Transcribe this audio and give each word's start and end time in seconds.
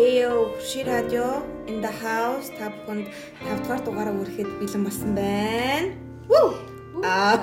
Эё 0.00 0.56
Ши 0.64 0.82
радио 0.82 1.44
in 1.68 1.82
the 1.84 1.92
house 2.00 2.48
та 2.56 2.72
бүхэнд 2.72 3.06
5 3.44 3.60
дугаар 3.60 3.80
дугаараа 3.84 4.14
хүрэхэд 4.16 4.48
бэлэн 4.56 4.82
болсон 4.88 5.12
байна. 5.12 5.92
Вүү. 6.24 6.48
Аа. 7.04 7.36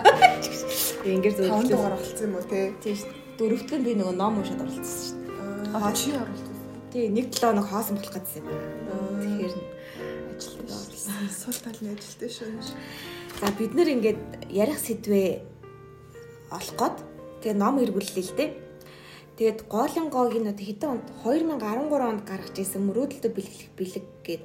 Ингээд 1.05 1.37
Таван 1.37 1.69
зөвлөсөн. 1.69 1.69
дугаар 1.69 1.95
болсон 2.01 2.25
юм 2.25 2.33
уу 2.33 2.45
те? 2.49 2.73
Тийм 2.81 2.95
шүү. 2.97 3.13
Дөрөвдгөн 3.37 3.81
би 3.85 3.91
нөгөө 4.01 4.15
ном 4.17 4.33
уншаад 4.41 4.61
оролцсон 4.65 4.89
шүү. 5.05 5.17
Аа 5.77 5.91
чи 5.93 6.09
оролцсон. 6.17 6.55
Тий, 6.89 7.05
нэг 7.13 7.25
7 7.29 7.45
хоног 7.45 7.69
хоосон 7.69 7.95
болох 8.01 8.13
гэсэн 8.17 8.41
юм. 8.41 8.49
Тэгэхээр 9.21 9.53
ажилтдаг 10.33 10.69
оролцсон. 10.81 11.13
Сул 11.29 11.57
талын 11.61 11.93
ажилтай 11.93 12.29
шүү. 12.33 12.49
За 13.37 13.47
бид 13.53 13.71
нэр 13.77 13.89
ингээд 14.01 14.19
ярих 14.49 14.81
сэдвээ 14.81 15.29
олох 16.57 16.73
гээд 16.73 16.97
тэгээ 17.45 17.53
ном 17.61 17.77
эргүүллээ 17.85 18.25
л 18.25 18.33
дээ. 18.33 18.49
Тэгээд 19.37 19.59
гоолингогийн 19.69 20.49
одоо 20.49 20.65
хэдэн 20.65 20.89
онд 20.97 21.07
2013 21.21 22.09
онд 22.09 22.21
гаргаж 22.25 22.55
ирсэн 22.57 22.81
мөрөөдөлтөд 22.89 23.33
бэлгэлэх 23.37 23.69
бэлэг 23.77 24.05
гээд 24.25 24.43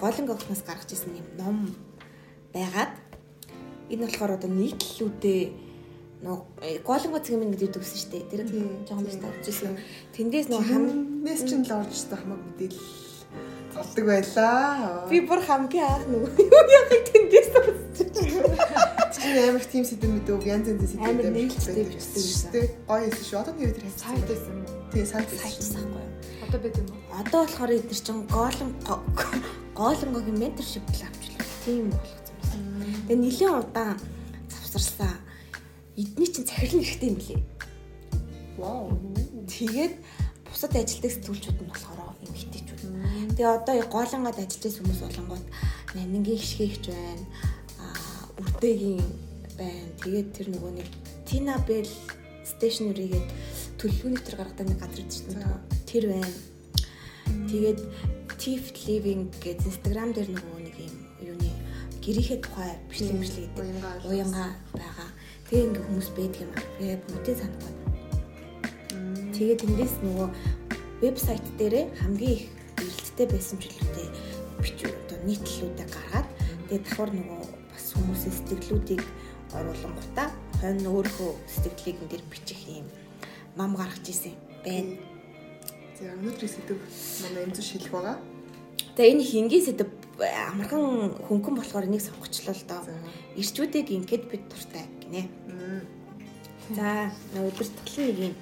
гоолингогноос 0.00 0.62
гаргаж 0.64 0.90
ирсэн 0.96 1.12
юм 1.20 1.28
ном 1.36 1.56
байгаад 2.56 2.96
энэ 3.92 4.04
болохоор 4.08 4.36
одоо 4.40 4.50
нийтлэлүүдээ 4.50 5.42
нөгөө 6.24 6.80
гоолинго 6.88 7.20
цэгмэн 7.20 7.52
гэдэг 7.52 7.76
үгсэн 7.76 8.00
шүү 8.00 8.10
дээ. 8.16 8.30
Тэр 8.32 8.42
жоохон 8.88 9.04
биш 9.04 9.20
тавьчихсан. 9.20 9.76
Тэндээс 10.16 10.48
нөгөө 10.48 10.66
хам 10.72 10.84
Хамнес 11.26 11.42
ч 11.44 11.58
л 11.58 11.74
орж 11.74 11.90
ирсэн 11.92 12.16
хамаг 12.22 12.38
мэдээлэл 12.38 13.05
цолдог 13.76 14.04
байлаа. 14.08 15.06
би 15.10 15.18
бүр 15.28 15.40
хамгийн 15.44 15.84
анх 15.84 16.04
нөгөө 16.08 16.30
юу 16.56 16.64
яхийг 16.78 17.04
тэндээс 17.12 17.48
тавьчихсан. 17.54 18.16
чи 19.14 19.28
амар 19.48 19.64
тийм 19.64 19.84
сэдв 19.84 20.08
мэдв 20.08 20.40
янз 20.46 20.66
янз 20.68 20.82
сэдв 20.92 21.04
Амар 21.04 21.28
нээлттэй 21.32 21.84
бичсэн 21.84 22.20
юм 22.20 22.32
шүү 22.36 22.50
дээ. 22.52 22.66
Гоё 22.88 23.04
хэлсэн 23.04 23.26
шүү. 23.28 23.38
Одоо 23.40 23.54
нэр 23.56 23.72
тэр 23.76 23.84
хайцсан. 23.84 24.02
Сайт 24.06 24.24
байсан 24.28 24.52
юм 24.52 24.60
уу? 24.64 24.76
Тий 24.92 25.04
сайт 25.04 25.28
Хайчсан 25.28 25.86
байхгүй 25.92 26.04
юу? 26.04 26.44
Одоо 26.46 26.58
бид 26.64 26.76
юм 26.80 26.86
уу? 26.88 27.00
Одоо 27.20 27.40
болохоор 27.44 27.72
эдгээр 27.76 28.00
чин 28.06 28.18
гоолон 28.30 28.70
гоолонгогийн 29.76 30.38
менторшип 30.40 30.86
л 30.88 31.02
авчлаа. 31.04 31.44
Тийм 31.64 31.84
болгоцсон 31.90 32.36
байна. 32.40 32.96
Тэгээ 33.08 33.20
нэлийн 33.24 33.54
удаан 33.60 33.96
завсарсан. 34.48 35.16
Эдний 35.96 36.28
чин 36.32 36.44
захирал 36.46 36.80
хэрэгтэй 36.84 37.08
юм 37.10 37.16
билий. 37.20 37.42
Вау. 38.56 38.94
Тэгээд 39.48 39.94
бусад 40.48 40.72
ажилтдаг 40.76 41.12
сэтгүүлчүүд 41.12 41.58
нь 41.60 41.68
болохоор 41.68 42.16
эмэгтэйчүүд. 42.24 42.75
Тэгээ 43.34 43.50
одоо 43.58 43.76
гоолонгод 43.90 44.38
ажиллаж 44.38 44.74
хүмүүс 44.78 45.00
болонгууд 45.02 45.46
нанингийн 45.98 46.38
хишгээгч 46.38 46.84
байна. 46.94 47.24
Аа 47.82 48.30
үрдэгийн 48.38 49.02
байна. 49.58 49.90
Тэгээд 50.02 50.28
тэр 50.36 50.46
нөгөө 50.54 50.72
нэг 50.78 50.88
Tina 51.26 51.58
Bell 51.66 51.90
Stationery 52.46 53.10
гээд 53.10 53.28
төлөвлөгөөний 53.82 54.22
төр 54.22 54.36
гаргадаг 54.38 54.66
нэг 54.70 54.78
газар 54.78 55.00
идэж 55.02 55.16
байна. 55.26 55.58
Тэр 55.90 56.04
байна. 56.14 56.32
Тэгээд 57.50 57.80
Tiff 58.38 58.70
Living 58.86 59.26
гэж 59.42 59.58
Instagram 59.66 60.14
дээр 60.14 60.30
нөгөө 60.30 60.60
нэг 60.62 60.76
юм 60.78 60.94
юуны 61.18 61.50
гэрийнхээ 61.98 62.38
тухай 62.46 62.78
бичлэг 62.86 63.18
бичлэг 63.18 63.50
гэдэг 63.58 64.06
уянгаа 64.06 64.54
байгаа. 64.70 65.08
Тэгээ 65.50 65.66
ингээ 65.66 65.84
хүмүүс 65.90 66.08
байдаг 66.14 66.40
юм 66.46 66.52
аа. 66.54 66.62
Тэгээ 66.78 66.98
бүгдээ 67.10 67.36
санахгүй. 67.42 67.72
Тэгээд 69.34 69.60
тэндээс 69.66 69.94
нөгөө 70.06 70.28
вебсайт 71.02 71.44
дээрээ 71.58 71.84
хамгийн 71.98 72.34
их 72.38 72.44
эрэлттэй 73.16 73.32
байсан 73.32 73.56
чөлөөтэй 73.56 74.08
бичүү 74.60 74.90
одоо 74.92 75.18
нийтлэлүүдээ 75.24 75.88
гаргаад 75.88 76.28
тэгээд 76.68 76.84
давхар 76.84 77.10
нөгөө 77.16 77.42
бас 77.72 77.86
хүмүүсийн 77.96 78.34
сэтгэлүүдийг 78.36 79.02
оруулангуудаа 79.56 80.28
хойно 80.60 80.88
өөрийнхөө 80.92 81.32
сэтгэлийг 81.48 81.96
энэ 81.96 82.10
дэр 82.12 82.24
бичих 82.28 82.60
юм 82.68 82.86
ном 83.56 83.72
гаргаж 83.72 84.04
исэн 84.04 84.36
байна. 84.60 85.00
За 85.96 86.12
өнөөдрийн 86.12 86.52
сэдв 86.52 86.76
манай 87.24 87.42
эмзүү 87.48 87.64
шилэх 87.64 87.92
байгаа. 87.96 88.20
Тэгээ 89.00 89.12
энэ 89.16 89.24
их 89.24 89.32
энгийн 89.32 89.64
сэдв 89.64 89.88
амархан 90.20 91.16
хөнгөн 91.24 91.56
болохоор 91.56 91.88
энийг 91.88 92.04
сонгочлоо 92.04 92.52
л 92.52 92.68
доо. 92.68 92.84
Ирчүүдийг 93.40 93.96
ингээд 93.96 94.28
бид 94.28 94.44
дуртай 94.52 94.84
гинэ. 95.00 95.24
За 96.76 97.08
өдөр 97.32 97.64
туталын 97.64 98.12
нэг 98.12 98.18
юм. 98.28 98.34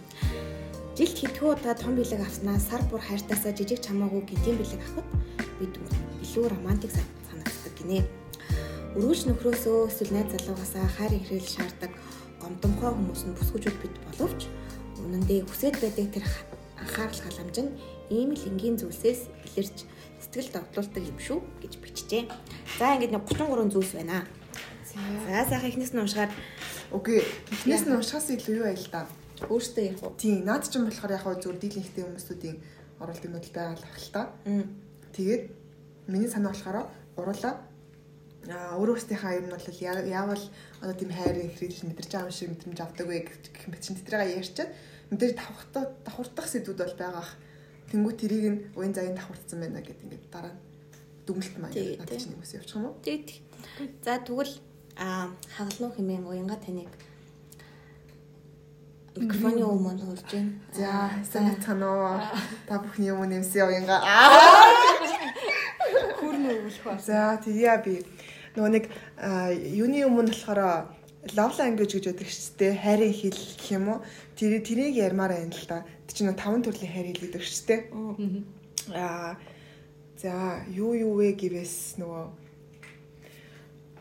Жилд 0.95 1.17
хэдхэн 1.19 1.49
удаа 1.59 1.75
том 1.75 1.99
бэлэг 1.99 2.23
авснаа 2.23 2.59
сар 2.63 2.83
бүр 2.87 3.03
хайртаасаа 3.03 3.51
жижиг 3.51 3.83
чамаагүй 3.83 4.23
гэдэм 4.31 4.57
бэлэг 4.63 4.81
авахд 4.87 5.11
бид 5.59 5.75
илүү 6.23 6.47
романтик 6.55 6.91
сан- 6.95 7.11
санагддаг 7.31 7.75
гинэ. 7.79 7.99
Өргөж 8.95 9.21
нөхрөөсөө 9.27 9.91
эсвэл 9.91 10.13
найз 10.15 10.31
залуугаасаа 10.39 10.87
хайр 10.95 11.13
ихрэл 11.19 11.43
шаарддаг 11.55 11.91
гомдомхой 12.39 12.91
хүмүүс 12.95 13.23
нь 13.27 13.35
бүсгүүчүүд 13.35 13.77
бид 13.83 13.95
боловч 14.07 14.41
үнэндээ 15.03 15.41
хүсэж 15.51 15.75
байдаг 15.83 16.07
тэр 16.15 16.23
ха- 16.31 16.47
анхаарал 16.79 17.21
халамж 17.27 17.57
нь 17.59 17.71
ийм 18.15 18.31
л 18.39 18.47
энгийн 18.55 18.79
зүйлсээс 18.79 19.21
илэрч 19.51 19.77
сэтгэл 20.23 20.51
догтлуулдаг 20.55 21.03
юм 21.11 21.19
шүү 21.19 21.39
гэж 21.59 21.73
бичжээ. 21.83 22.23
За 22.79 22.95
ингээд 22.95 23.11
нэг 23.19 23.27
33 23.27 23.67
зүйлс 23.75 23.93
байна. 23.99 24.23
За 25.27 25.43
сайхан 25.51 25.75
ихнээс 25.75 25.91
нь 25.91 25.99
уншгаад 26.07 26.31
Окей. 26.95 27.27
Эхнээс 27.51 27.83
нь 27.83 27.95
уншихаас 27.99 28.31
илүү 28.31 28.55
юу 28.63 28.67
байл 28.71 28.87
та. 28.95 29.11
Өөртөө 29.43 29.85
ярих 29.85 30.03
уу? 30.03 30.15
Тийм, 30.15 30.45
наад 30.47 30.65
чинь 30.69 30.87
болохоор 30.87 31.13
яг 31.17 31.25
зүгээр 31.27 31.59
дийлэнхтэй 31.61 32.05
хүмүүсүүдийн 32.05 32.57
оролт 33.03 33.25
юмуд 33.25 33.47
байгаа 33.51 33.75
л 33.75 33.85
байх 33.85 33.99
л 33.99 34.15
та. 34.15 34.23
Тэгээд 35.15 35.45
миний 36.07 36.31
санаа 36.31 36.53
болохоор 36.55 36.87
гурлаа 37.17 37.55
а 38.51 38.77
өөрөөсийнхаа 38.77 39.41
юм 39.41 39.49
нь 39.49 39.57
бол 39.57 39.69
яавал 39.81 40.45
одоо 40.83 40.95
тийм 40.95 41.11
хайрын 41.11 41.49
хэрэг 41.57 41.81
мэдэрч 41.89 42.11
байгаа 42.13 42.29
юм 42.29 42.37
шиг 42.37 42.49
мэдрэмж 42.53 42.79
авдаг 42.81 43.07
вэ 43.09 43.19
гэх 43.25 43.69
мэт 43.73 43.81
чинь 43.81 43.97
тэтрээгээ 43.97 44.37
ярьчаад 44.37 44.71
мэдээж 45.11 45.33
давхартаа 45.33 45.85
давхартах 46.05 46.49
сэдвүүд 46.53 46.81
бол 46.85 46.97
байгаа 47.01 47.23
ах. 47.25 47.33
Тэнгүү 47.89 48.13
тэрийг 48.21 48.45
нь 48.53 48.61
уян 48.77 48.93
заян 48.93 49.17
давхартсан 49.17 49.61
байна 49.65 49.81
гэд 49.81 50.05
ингээд 50.05 50.25
дараа 50.29 50.53
нь 50.53 50.61
дүгнэлт 51.25 51.57
маяг 51.57 51.99
надад 52.01 52.21
чинь 52.21 52.37
юм 52.37 52.45
явчих 52.45 52.77
юм 52.77 52.85
уу? 52.85 53.01
Тэг. 53.01 53.25
За 54.05 54.21
тэгвэл 54.21 54.55
а 55.01 55.33
хагалнуу 55.57 55.93
хэмээн 55.97 56.29
уянга 56.29 56.57
таныг 56.61 56.93
микрофоны 59.17 59.63
өмнө 59.63 60.05
хурж 60.07 60.27
байна. 60.33 60.53
За, 60.75 61.11
сайн 61.23 61.55
цанаа. 61.63 62.35
Та 62.67 62.79
бүхний 62.83 63.09
юм 63.13 63.23
нэмсэн 63.23 63.67
уянга. 63.67 64.01
Хүрнэ 66.19 66.51
өвлөх 66.59 66.83
ба. 66.85 66.99
За 66.99 67.39
тэгье 67.39 67.79
би 67.85 68.03
нөгөө 68.59 68.71
нэг 68.75 68.85
юуны 69.75 70.03
өмнө 70.07 70.35
болохоор 70.35 70.91
love 71.39 71.57
language 71.59 71.95
гэж 71.95 72.05
байдаг 72.11 72.29
шүү 72.29 72.55
дээ. 72.59 72.73
Хайрын 72.83 73.15
хэл 73.15 73.39
гэх 73.39 73.71
юм 73.71 73.89
уу? 73.89 73.99
Тэр 74.35 74.59
тэрийг 74.67 74.95
ярмаар 74.99 75.33
байна 75.39 75.55
л 75.55 75.67
да. 75.71 75.83
Тэр 76.11 76.15
чинь 76.15 76.35
таван 76.35 76.63
төрлийн 76.63 76.93
хайр 76.93 77.07
хэл 77.15 77.23
гэдэг 77.31 77.43
шүү 77.43 77.65
дээ. 77.71 77.81
Аа 78.95 79.39
за 80.19 80.65
юу 80.71 80.95
юу 80.95 81.19
вэ 81.19 81.35
гэвээс 81.39 81.99
нөгөө 82.01 82.44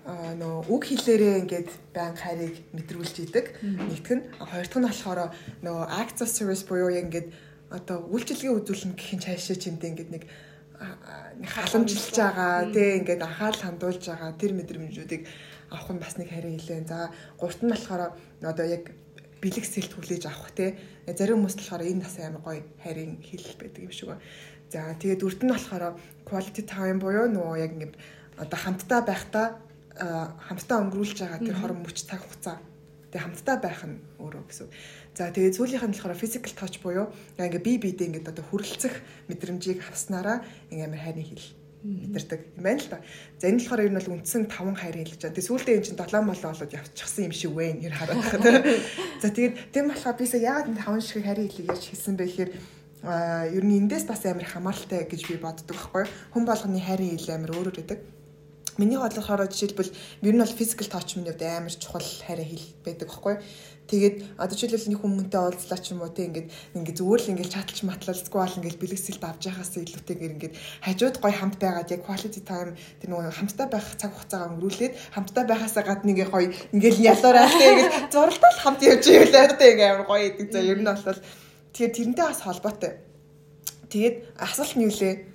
нөө 0.03 0.68
үг 0.68 0.84
хэлээрээ 0.91 1.47
ингээд 1.47 1.69
баян 1.96 2.18
хайрыг 2.19 2.59
мэдрүүлж 2.75 3.16
идэг. 3.24 3.56
Нэгтгэх 3.64 4.16
нь 4.19 4.24
а, 4.36 4.46
хоёр 4.52 4.68
дахь 4.68 4.80
нь 4.84 4.88
болохоор 4.91 5.19
нөгөө 5.64 5.86
acts 5.96 6.19
of 6.19 6.30
service 6.30 6.68
буюу 6.68 6.91
яг 6.91 7.08
ингээд 7.08 7.31
одоо 7.72 8.03
үйлчлэгээ 8.12 8.52
үзүүлнэ 8.52 9.00
гэх 9.00 9.14
юм 9.16 9.22
цаашаа 9.24 9.56
чимдээ 9.56 9.91
ингээд 9.96 10.12
нэг 10.12 10.24
халамжилж 11.47 12.16
байгаа 12.19 12.68
тий 12.75 13.00
ингээд 13.00 13.22
анхаарал 13.24 13.64
хандуулж 13.64 14.03
байгаа 14.03 14.31
тэр 14.36 14.52
мэдрэмжүүдийг 14.59 15.24
авах 15.72 15.90
нь 15.96 16.03
бас 16.03 16.20
нэг 16.20 16.30
харин 16.30 16.59
хэлээ. 16.59 16.84
За 16.84 17.09
гурт 17.40 17.64
нь 17.64 17.72
болохоор 17.72 18.12
одоо 18.44 18.66
яг 18.68 18.91
бэлэг 19.40 19.64
сэлт 19.64 19.96
хүлээж 19.96 20.28
авах 20.28 20.52
тий 20.52 20.75
зарим 21.08 21.40
хүмүүс 21.47 21.56
болохоор 21.64 21.84
энэ 21.88 22.03
бас 22.03 22.16
амар 22.20 22.44
гоё 22.44 22.62
харин 22.84 23.24
хэл 23.24 23.56
байдаг 23.56 23.81
юм 23.88 23.94
шиг 23.96 24.12
байна. 24.12 24.24
За 24.68 24.91
тэгээд 25.00 25.22
дөрөв 25.24 25.41
нь 25.47 25.53
болохоор 25.56 25.84
quality 26.28 26.64
time 26.68 27.00
буюу 27.00 27.28
нөгөө 27.31 27.56
яг 27.64 27.72
ингээд 27.72 27.96
одоо 28.44 28.59
хамтдаа 28.59 29.02
байхдаа 29.08 29.47
хамтдаа 29.97 30.77
өнгөрүүлж 30.83 31.17
байгаа 31.21 31.39
тэр 31.41 31.57
хорон 31.57 31.79
мөч 31.85 31.97
цаг 32.05 32.21
хугацаа 32.25 32.57
тэгээ 33.13 33.25
хамтдаа 33.29 33.57
байх 33.61 33.81
нь 33.85 34.01
өөрөө 34.17 34.43
гэсэн. 34.49 34.67
За 35.13 35.29
тэгээд 35.29 35.57
сүүлийнх 35.57 35.85
нь 35.85 35.93
болохоор 35.93 36.17
physical 36.17 36.53
touch 36.57 36.81
буюу 36.81 37.13
ингээ 37.37 37.61
бие 37.61 37.77
биедээ 37.77 38.07
ингээд 38.09 38.31
одоо 38.33 38.45
хүрэлцэх 38.49 38.93
мэдрэмжийг 39.29 39.85
авснараа 39.85 40.41
ингээ 40.73 40.90
амар 40.90 41.01
хайрын 41.05 41.29
хэл 41.29 41.45
мэдэрдэг 41.84 42.41
юм 42.57 42.63
байна 42.63 42.81
л 42.81 42.90
да. 42.90 42.99
За 43.37 43.45
энэ 43.51 43.59
болохоор 43.61 43.85
ер 43.85 43.91
нь 43.91 43.99
бол 44.01 44.13
үндсэн 44.17 44.43
5 44.49 44.81
хайрын 44.81 45.03
хэл 45.03 45.13
гэж 45.13 45.22
байна. 45.22 45.35
Тэгээд 45.35 45.49
сүүлдээ 45.51 45.75
энэ 45.78 45.85
чинь 45.85 45.99
7 45.99 46.23
молоо 46.23 46.49
болоод 46.49 46.73
явчихсан 46.73 47.23
юм 47.28 47.34
шиг 47.35 47.51
байна. 47.53 47.84
Ер 47.84 47.93
хараад 47.93 48.17
байгаа. 48.23 48.63
За 49.22 49.28
тэгээд 49.29 49.55
тийм 49.75 49.85
болохоор 49.91 50.17
бисаа 50.17 50.41
яагаад 50.41 50.69
энэ 50.72 50.81
5 50.81 51.03
шиг 51.03 51.22
хайрын 51.28 51.49
хэлийг 51.51 51.69
ярьж 51.69 51.85
хэлсэн 51.91 52.16
бэ 52.17 52.25
гэхээр 52.25 52.51
а 53.03 53.46
ер 53.51 53.63
нь 53.67 53.78
эндээс 53.84 54.07
бас 54.07 54.23
амар 54.23 54.47
хамааралтай 54.47 55.03
гэж 55.11 55.22
би 55.28 55.35
боддог 55.35 55.75
байхгүй. 55.75 56.07
Хүн 56.31 56.43
болгоны 56.47 56.79
хайрын 56.79 57.19
хэл 57.19 57.35
амар 57.35 57.51
өөрөөр 57.51 57.78
байдаг. 57.84 57.99
Миний 58.78 58.97
бодлохоор 58.97 59.46
жишээлбэл 59.53 59.93
ер 60.25 60.34
нь 60.34 60.41
бол 60.41 60.58
physical 60.58 60.90
touch 60.90 61.14
миний 61.14 61.29
хувьд 61.29 61.46
амар 61.46 61.75
чухал 61.78 62.02
хайраа 62.02 62.47
хэл 62.47 62.67
байдаг 62.81 63.05
байхгүй. 63.05 63.35
Тэгээд 63.85 64.16
одоо 64.40 64.55
жишээлбэл 64.58 64.90
нэг 64.90 65.02
хүмүүнтэй 65.03 65.41
уулзлаа 65.43 65.78
ч 65.78 65.93
юм 65.93 66.02
уу 66.02 66.09
те 66.09 66.25
ингээд 66.25 66.49
ингээд 66.73 66.97
зүгээр 66.97 67.22
л 67.22 67.31
ингээд 67.37 67.53
чаталж 67.53 67.79
матлалцгүй 67.84 68.40
бол 68.41 68.58
ингээд 68.58 68.79
бэлгэсэлт 68.81 69.23
авч 69.28 69.41
яхаас 69.52 69.75
илүүтэйгээр 69.78 70.35
ингээд 70.40 70.58
хажууд 70.87 71.16
гой 71.20 71.34
хамт 71.35 71.59
байгаад 71.59 71.91
яг 71.91 72.02
quality 72.02 72.41
time 72.41 72.73
тэр 73.03 73.09
нөгөө 73.11 73.37
хамтдаа 73.37 73.67
байх 73.67 73.87
цаг 73.99 74.16
хугацаагаа 74.16 74.49
өнгөрүүлээд 74.55 74.93
хамтдаа 75.14 75.43
байхаасаа 75.46 75.84
гадна 75.84 76.11
ингээд 76.16 76.31
гоё 76.31 76.47
ингээд 76.73 76.97
ялуураа 77.11 77.47
те 77.52 77.66
ингээд 77.70 77.93
зуралтал 78.09 78.58
хамт 78.64 78.81
явж 78.87 79.05
ивэл 79.11 79.35
те 79.59 79.66
ингээд 79.75 79.91
амар 79.91 80.08
гоё 80.08 80.23
идэг 80.31 80.47
за 80.49 80.59
ер 80.64 80.79
нь 80.79 80.87
бол 80.87 81.20
тэгэхээр 81.75 81.93
тэрнтэй 81.93 82.25
бас 82.25 82.41
холбоотой. 82.41 82.93
Тэгээд 83.91 84.16
асуулт 84.40 84.73
нь 84.79 84.85
юу 84.87 84.96
лээ? 84.96 85.33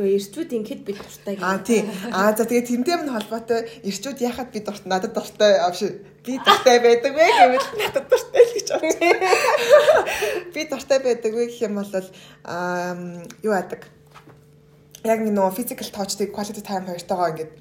Гэхдээ 0.00 0.16
эрчүүд 0.16 0.50
ингээд 0.56 0.82
би 0.88 0.92
дуртай 0.96 1.36
гэх. 1.36 1.44
Аа 1.44 1.60
тий. 1.60 1.84
Аа 2.08 2.32
за 2.32 2.48
тэгээд 2.48 2.72
тэрнтэй 2.72 2.96
минь 2.96 3.12
холбоотой 3.12 3.68
эрчүүд 3.84 4.24
яхад 4.24 4.48
би 4.48 4.64
дуртай 4.64 4.88
надад 4.88 5.12
дуртай 5.12 5.60
авш 5.60 5.84
би 6.24 6.40
дуртай 6.40 6.80
байдаг 6.80 7.12
вэ 7.12 7.26
гэвэл 7.28 7.68
надад 7.76 8.08
дуртай 8.08 8.40
л 8.40 8.54
гэж 8.56 8.68
бодсон. 8.72 8.80
Би 10.56 10.64
дуртай 10.64 10.98
байдаг 11.04 11.32
вэ 11.36 11.52
гэх 11.52 11.60
юм 11.68 11.76
бол 11.76 11.92
аа 12.48 12.96
юу 13.44 13.52
яадаг. 13.52 13.84
Яг 15.04 15.20
нэг 15.20 15.36
нөгөө 15.36 15.56
physical 15.56 15.88
touch-тэй 15.92 16.32
quality 16.32 16.64
time 16.64 16.88
хоёртойгоо 16.88 17.28
ингээд 17.36 17.52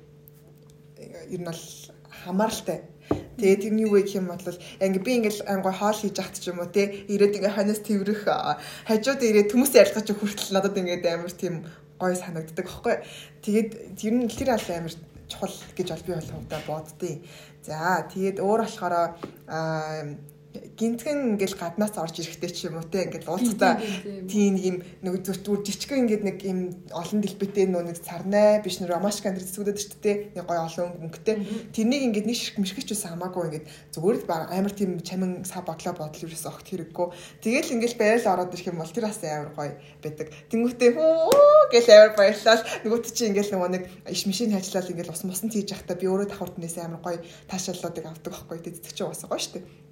ер 1.35 1.39
нь 1.43 1.47
бол 1.47 1.63
хамааралтай 2.23 2.87
Тэгээд 3.39 3.63
тэр 3.63 3.73
нь 3.73 3.83
юу 3.83 3.95
вэ 3.95 4.03
гэх 4.03 4.19
юм 4.19 4.27
бол 4.31 4.43
ингээ 4.83 5.03
би 5.03 5.11
ингээл 5.23 5.47
ангой 5.47 5.73
хоол 5.75 5.95
хийж 5.95 6.17
ахт 6.19 6.39
ч 6.43 6.51
юм 6.51 6.59
уу 6.59 6.67
те 6.71 7.07
ирээд 7.07 7.39
ингээ 7.39 7.55
ханаас 7.55 7.79
тэрвэрх 7.83 8.27
хажууд 8.87 9.21
ирээд 9.23 9.51
хүмүүс 9.55 9.71
ярилцаж 9.79 10.07
хүртэл 10.11 10.55
надад 10.55 10.75
ингээд 10.75 11.07
амар 11.07 11.31
тийм 11.31 11.63
гоё 11.99 12.15
санагддаг 12.15 12.65
аахгүй. 12.65 12.95
Тэгээд 13.43 13.69
тэр 13.99 14.13
нь 14.15 14.31
тэр 14.31 14.55
аль 14.55 14.71
амар 14.71 14.95
чухал 15.29 15.53
гэж 15.77 15.87
бол 15.93 16.05
би 16.07 16.13
бол 16.15 16.31
хувьдаа 16.33 16.61
боддیں۔ 16.65 17.15
За 17.61 18.07
тэгээд 18.09 18.39
өөр 18.39 18.61
болохоор 18.65 18.95
гинтгэн 20.49 21.37
ингээл 21.37 21.61
гаднаас 21.61 21.93
орж 22.01 22.25
ирэхтэй 22.25 22.49
ч 22.49 22.65
юм 22.65 22.81
уу 22.81 22.87
те 22.89 23.05
ингээл 23.05 23.29
уулзтаа 23.29 23.77
тийм 24.25 24.57
нэг 24.57 24.65
юм 24.65 24.77
нэг 25.05 25.13
зүр 25.21 25.61
жижигхэн 25.61 26.09
ингээд 26.09 26.23
нэг 26.25 26.37
юм 26.41 26.59
олон 26.89 27.21
дэлбэтэй 27.21 27.69
нөө 27.69 27.83
нэг 27.85 27.97
сарнай 28.01 28.57
биш 28.65 28.81
нэр 28.81 28.97
ромашка 28.97 29.29
энэ 29.29 29.45
зүгдээд 29.45 29.77
шүү 29.77 30.01
дээ 30.01 30.17
нэг 30.33 30.45
гоё 30.49 30.65
олон 30.65 30.89
өнгөтэй 31.05 31.35
тэрнийг 31.69 32.01
ингээд 32.09 32.25
нэг 32.25 32.37
ширх 32.41 32.57
мишгэж 32.57 32.87
байсан 32.89 33.13
хамаагүй 33.13 33.43
ингээд 33.45 33.65
зүгээр 33.93 34.17
л 34.25 34.31
амар 34.49 34.73
тийм 34.73 34.91
чамин 35.05 35.45
сав 35.45 35.69
бодлоо 35.69 35.93
бодол 35.93 36.25
юус 36.25 36.45
огт 36.49 36.65
хэрэггүй. 36.65 37.07
Тэгэл 37.45 37.73
ингээл 37.77 37.99
байрал 38.01 38.31
ороод 38.33 38.53
ирэх 38.57 38.73
юм 38.73 38.81
бол 38.81 38.89
тэр 38.89 39.05
бас 39.05 39.21
амар 39.21 39.53
гоё 39.53 39.73
байдаг. 40.01 40.33
Тэнгүүтээ 40.49 40.91
хөө 40.97 41.77
гэл 41.77 41.93
амар 41.93 42.13
баярлал. 42.17 42.63
Нөгөөт 42.87 43.05
чи 43.13 43.29
ингээл 43.29 43.53
нөгөө 43.53 43.69
нэг 43.69 43.83
иш 44.09 44.25
машин 44.25 44.57
ажиллаад 44.57 44.89
ингээл 44.89 45.13
ус 45.13 45.23
мусан 45.29 45.53
хийж 45.53 45.69
явахдаа 45.77 45.93
би 45.93 46.09
өөрөө 46.09 46.27
давхарт 46.33 46.57
нээсээ 46.57 46.89
амар 46.89 47.01
гоё 47.05 47.19
таашааллуудыг 47.51 48.05
авдаг 48.09 48.33
байхгүй 48.33 48.57
тэтгэж 48.65 48.97
байгаа 48.97 49.13
бас 49.13 49.25
гоё 49.29 49.41
шүү 49.43 49.53
дээ 49.61 49.88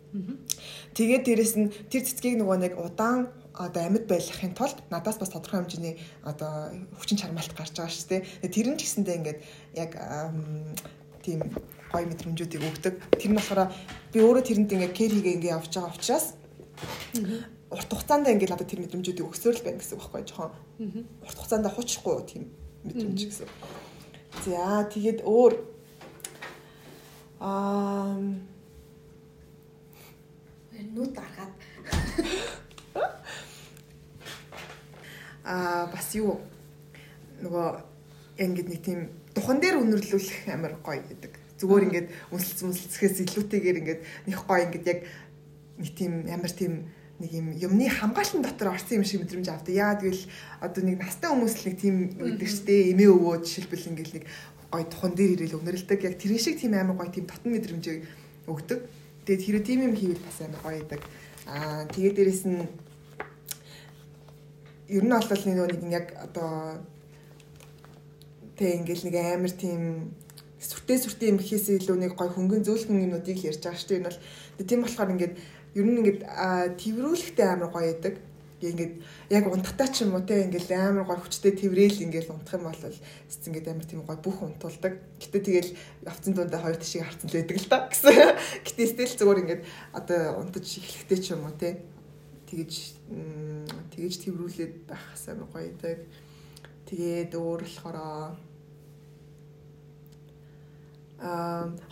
Тэгээд 0.95 1.24
дээрэс 1.27 1.54
нь 1.59 1.71
тэр 1.92 2.04
цэцгийг 2.07 2.39
нөгөө 2.39 2.57
нэг 2.63 2.74
удаан 2.80 3.30
одоо 3.57 3.81
амьд 3.86 4.06
байлгахын 4.06 4.54
тулд 4.54 4.77
надаас 4.94 5.18
бас 5.18 5.33
тодорхой 5.33 5.65
хэмжээний 5.65 5.98
одоо 6.24 6.71
хүчин 7.01 7.18
чармаалт 7.18 7.54
гарч 7.57 7.74
байгаа 7.74 7.92
шүү 7.92 8.09
дээ. 8.09 8.54
Тэр 8.54 8.68
нь 8.71 8.77
ч 8.77 8.86
гэсэндээ 8.86 9.18
ингээд 9.18 9.39
яг 9.75 9.92
тийм 11.25 11.42
гоё 11.92 12.06
мэдрэмжүүдийг 12.06 12.63
өгдөг. 12.63 12.95
Тэр 13.18 13.31
нь 13.33 13.38
болохоор 13.38 13.74
би 14.13 14.18
өөрөө 14.21 14.44
тэрэнд 14.45 14.74
ингээд 14.74 14.94
кэр 14.94 15.12
хийгээ 15.12 15.36
ингээд 15.42 15.56
явж 15.57 15.74
байгаа 15.74 15.95
учраас 15.98 16.25
урт 17.74 17.89
хугацаанд 17.92 18.30
ингээд 18.30 18.54
надад 18.54 18.69
тэр 18.69 18.81
мэдрэмжүүдийг 18.86 19.27
өгсөөр 19.27 19.56
л 19.57 19.65
байна 19.65 19.80
гэсэн 19.81 19.98
үг 19.98 20.04
байхгүй 20.06 20.24
жоохон. 20.30 20.54
Урт 21.25 21.38
хугацаанд 21.38 21.68
хуучрахгүй 21.68 22.15
тийм 22.30 22.44
мэдрэмж 22.86 23.21
гэсэн. 23.25 23.50
За 24.45 24.86
тэгээд 24.86 25.25
өөр 25.25 25.54
аа 27.42 28.15
нүд 30.95 31.12
гаргаад 31.16 31.54
аа 35.48 35.88
бас 35.88 36.12
юу 36.16 36.39
нөгөө 37.44 37.68
ингээд 38.38 38.69
нэг 38.69 38.81
тийм 38.84 39.00
духан 39.34 39.62
дээр 39.62 39.81
үнэрлүүлэх 39.81 40.50
амар 40.50 40.78
гоё 40.81 41.01
гэдэг. 41.01 41.34
Зүгээр 41.57 41.86
ингээд 41.89 42.07
үнсэлц 42.34 42.60
үнсэлцхээс 42.66 43.18
илүүтэйгээр 43.25 43.80
ингээд 43.81 44.01
нэг 44.30 44.38
гоё 44.45 44.66
ингээд 44.69 44.86
яг 44.86 45.00
нэг 45.78 45.92
тийм 45.94 46.13
амар 46.30 46.51
тийм 46.54 46.74
нэг 47.18 47.31
юм 47.33 47.48
юмны 47.57 47.90
хамгаалалтын 47.90 48.45
дотор 48.45 48.74
орсон 48.78 49.01
юм 49.01 49.06
шиг 49.06 49.22
мэдрэмж 49.25 49.48
авдаг. 49.50 49.74
Яа 49.74 49.98
тэгвэл 49.98 50.25
одоо 50.62 50.81
нэг 50.86 51.01
настай 51.01 51.30
хүмүүс 51.33 51.56
л 51.57 51.66
нэг 51.69 51.78
тийм 51.81 51.95
гэдэг 52.13 52.50
чтэй 52.50 52.94
эмээ 52.94 53.10
өвөө 53.10 53.36
жишэлбэл 53.42 53.90
ингээд 53.90 54.13
нэг 54.22 54.25
гоё 54.69 54.86
тухан 54.86 55.13
дээр 55.18 55.31
ирэл 55.42 55.57
өнөрлөдөг. 55.57 56.00
Яг 56.06 56.16
тэр 56.22 56.38
шиг 56.38 56.62
тийм 56.62 56.78
амар 56.78 56.98
гоё 56.98 57.10
тийм 57.10 57.25
татан 57.25 57.57
мэдрэмжийг 57.57 58.06
өгдөг. 58.45 58.80
Тэгээд 59.28 59.44
хэрэв 59.44 59.64
тийм 59.68 59.80
юм 59.92 59.96
хийвэл 60.00 60.24
бас 60.24 60.40
амар 60.40 60.62
гоё 60.64 60.80
идэг. 60.80 61.02
Аа 61.52 61.84
тэгээд 61.92 62.16
дээрэс 62.16 62.44
нь 62.48 62.64
ер 64.88 65.04
нь 65.04 65.12
бол 65.12 65.44
нэг 65.44 65.84
нэг 65.84 65.92
яг 65.92 66.08
одоо 66.16 66.80
тэг 68.56 68.88
ингээл 68.88 69.04
нэг 69.12 69.16
амар 69.20 69.52
тийм 69.52 70.16
сүртэй 70.64 70.96
сүртэй 71.04 71.28
юм 71.36 71.44
гэхээс 71.44 71.76
илүү 71.76 71.98
нэг 72.08 72.16
гой 72.16 72.32
хөнгөн 72.32 72.64
зөөлхөн 72.64 73.04
юмнуудыг 73.04 73.44
ярьж 73.44 73.68
байгаа 73.68 73.76
шүү 73.76 73.90
дээ. 73.92 74.00
Энэ 74.00 74.08
бол 74.08 74.64
тийм 74.64 74.80
болохоор 74.88 75.12
ингээд 75.12 75.36
ер 75.76 75.86
нь 75.92 76.00
ингээд 76.00 76.20
тэрврүүлэхтэй 76.80 77.48
амар 77.52 77.68
гоё 77.68 77.92
идэг 78.00 78.16
ингээд 78.62 78.94
яг 79.30 79.45
унтахтаа 79.45 79.88
ч 79.94 80.01
юм 80.01 80.18
уу 80.18 80.25
те 80.25 80.42
ингээд 80.50 80.74
амар 80.74 81.06
гой 81.06 81.18
хүчтэй 81.21 81.54
тэврээл 81.54 82.09
ингээд 82.09 82.33
унтах 82.33 82.57
юм 82.57 82.65
бол 82.65 82.81
эц 82.81 83.44
ингээд 83.45 83.69
амар 83.69 83.86
тийм 83.86 84.01
гой 84.01 84.18
бүх 84.18 84.42
унтуулдаг. 84.42 84.98
Гэтэ 85.21 85.39
тэгэл 85.45 85.71
авцсан 86.09 86.33
дундаа 86.33 86.65
хоёр 86.65 86.81
тишийг 86.81 87.06
харцсан 87.06 87.30
л 87.30 87.38
байдаг 87.38 87.57
л 87.62 87.69
да 87.69 87.77
гэсэн. 87.86 88.18
Гэтэ 88.65 88.83
стил 88.89 89.13
зүгээр 89.13 89.42
ингээд 89.45 89.63
одоо 89.94 90.42
унтаж 90.42 90.65
эхлэхтэй 90.65 91.19
ч 91.21 91.25
юм 91.38 91.45
уу 91.45 91.54
те 91.54 91.86
тэгэж 92.50 92.74
тэгэж 93.94 94.13
тэврүүлээд 94.25 94.74
байхаас 94.89 95.24
амар 95.30 95.50
гоё 95.54 95.69
идэг. 95.69 96.01
Тэгээд 96.89 97.31
өөр 97.38 97.62
болохоор 97.62 97.98
аа 98.01 98.33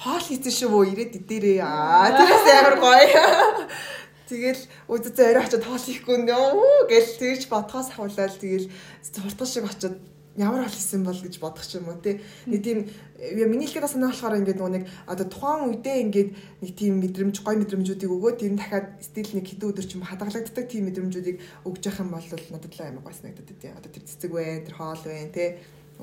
хоол 0.01 0.25
хийсэн 0.25 0.53
шүү 0.53 0.81
ирээд 0.94 1.17
идээрээ 1.19 1.59
аа 1.62 2.09
тэрээс 2.13 2.45
амар 2.57 2.75
гоё. 2.81 3.25
Тэгэл 4.30 4.62
үдцээ 4.89 5.31
орой 5.31 5.44
очиод 5.45 5.63
тоол 5.63 5.86
хийхгүй 5.86 6.18
нөө 6.25 6.89
гэл 6.89 7.12
тэгж 7.22 7.45
бодхоос 7.50 7.94
ахуулаад 7.94 8.33
тэгэл 8.42 8.74
суртал 9.06 9.45
шиг 9.48 9.66
очиод 9.69 10.01
ямар 10.36 10.68
хийсэн 10.68 11.04
бол 11.04 11.16
гэж 11.16 11.39
бодох 11.39 11.63
ч 11.63 11.80
юм 11.80 11.88
уу 11.88 12.01
тий. 12.04 12.19
Нэг 12.45 12.62
тийм 12.63 12.89
миний 13.31 13.68
хэлгээд 13.68 13.95
санаа 13.95 14.12
болохоор 14.12 14.44
ингээд 14.44 14.60
нөгөө 14.60 14.74
нэг 14.75 14.86
одоо 15.07 15.25
тухайн 15.31 15.72
үедээ 15.72 15.98
ингээд 16.04 16.30
нэг 16.60 16.72
тийм 16.75 16.94
мэдрэмж 17.00 17.39
гой 17.39 17.56
мэдрэмжүүдийг 17.56 18.12
өгөөд 18.12 18.38
тэр 18.44 18.51
нь 18.51 18.60
дахиад 18.60 19.00
стил 19.00 19.31
нэг 19.31 19.48
хэдэн 19.48 19.69
өдөр 19.72 19.86
ч 19.88 19.92
юм 19.95 20.04
хадгалагддаг 20.04 20.66
тийм 20.68 20.83
мэдрэмжүүдийг 20.92 21.38
өгж 21.63 21.81
явах 21.88 22.04
юм 22.04 22.12
бол 22.12 22.27
надад 22.27 22.74
л 22.75 22.83
амар 22.83 23.04
гой 23.07 23.16
санагдаад 23.16 23.50
тий. 23.56 23.72
Одоо 23.72 23.89
тэр 23.95 24.04
цэцэг 24.04 24.31
вэ, 24.36 24.68
тэр 24.68 24.75
хоол 24.75 25.01
вэ 25.07 25.31
тий. 25.31 25.50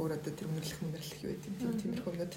Өөр 0.01 0.17
одоо 0.17 0.33
тэр 0.33 0.49
үнэрлэх 0.49 0.81
үнэрлэх 0.81 1.21
юу 1.21 1.31
вэ 1.37 1.43
тийм 1.45 1.55
тиймэрхүү 1.61 2.13
юмуд 2.17 2.33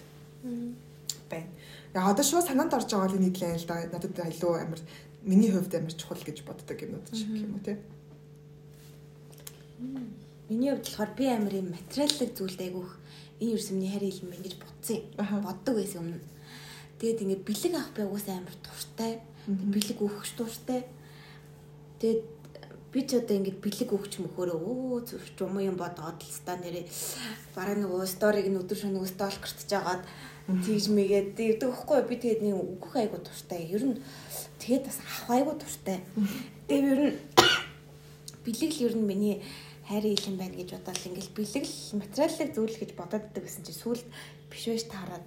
байна. 1.31 1.47
Яг 1.95 2.11
одоо 2.11 2.25
шууд 2.27 2.43
санаанд 2.43 2.75
орж 2.75 2.91
байгаа 2.91 3.15
л 3.15 3.23
нийтлээ 3.23 3.55
л 3.55 3.67
да. 3.71 3.87
Надад 3.87 4.19
илүү 4.19 4.53
амар 4.59 4.81
миний 5.25 5.51
хувьд 5.51 5.73
амар 5.73 5.93
чухал 5.93 6.21
гэж 6.21 6.45
боддог 6.45 6.77
юмнууд 6.79 7.09
шиг 7.11 7.33
юм 7.33 7.57
уу 7.57 7.63
те. 7.65 7.81
Миний 10.49 10.71
хувьд 10.71 10.85
болохоор 10.85 11.11
би 11.17 11.25
амар 11.27 11.53
юм 11.53 11.73
материаллык 11.73 12.31
зүйлд 12.37 12.61
айгүйх 12.61 12.91
энэ 13.41 13.53
ерсөмний 13.57 13.91
харь 13.91 14.05
хэлэн 14.05 14.29
байна 14.29 14.45
гэж 14.45 14.55
бодсон 14.61 14.97
юм. 15.01 15.41
Боддог 15.41 15.73
байсан 15.75 15.99
өмнө. 16.05 16.21
Тэгээд 17.01 17.21
ингээд 17.25 17.43
бэлэг 17.43 17.73
авах 17.73 17.91
би 17.97 18.01
угаасаа 18.05 18.35
амар 18.37 18.57
туртай. 18.61 19.11
Бэлэг 19.49 19.99
өөхч 19.99 20.31
туртай. 20.37 20.81
Тэгээд 21.99 22.21
би 22.95 23.01
ч 23.03 23.19
одоо 23.19 23.35
ингээд 23.35 23.59
бэлэг 23.59 23.89
өгч 23.91 24.13
мөхөөрөө 24.23 24.55
өө 24.55 25.03
зүрч 25.03 25.35
юм 25.43 25.59
юм 25.59 25.75
бодоод 25.75 26.15
л 26.23 26.31
ста 26.31 26.55
нэрээ 26.55 26.87
бараг 27.51 27.75
нөгөө 27.83 28.07
сториг 28.07 28.47
нь 28.47 28.55
өдөр 28.55 28.77
шөнө 28.79 28.95
нөгөө 28.95 29.11
сталкертж 29.11 29.67
жагаад 29.67 30.07
тэгж 30.45 30.85
мэгээд 30.93 31.27
тэгдэг 31.33 31.69
байхгүй 31.73 32.01
би 32.05 32.15
тэгээд 32.21 32.41
нэг 32.45 32.55
үгөх 32.55 32.93
айгу 33.01 33.17
туртай. 33.17 33.65
Ер 33.65 33.81
нь 33.81 33.97
тэгээд 34.61 34.85
бас 34.85 35.01
ах 35.01 35.29
айгу 35.33 35.57
туртай. 35.57 36.05
Тэгээд 36.69 36.85
ер 36.93 37.01
нь 37.09 37.17
бэлэг 38.45 38.71
л 38.77 38.85
ер 38.85 38.93
нь 38.93 39.09
миний 39.09 39.41
хайр 39.89 40.05
ийлэн 40.05 40.37
байна 40.37 40.53
гэж 40.53 40.77
бодоод 40.77 41.01
ингээл 41.01 41.33
бэлэг 41.33 41.65
л 41.65 41.97
материаллык 41.97 42.49
зүйл 42.53 42.77
гэж 42.77 42.91
бодоод 42.93 43.25
байдаг 43.25 43.41
гэсэн 43.41 43.65
чинь 43.65 43.81
сүүлд 43.81 44.05
биш 44.53 44.63
байж 44.69 44.85
таарад 44.85 45.25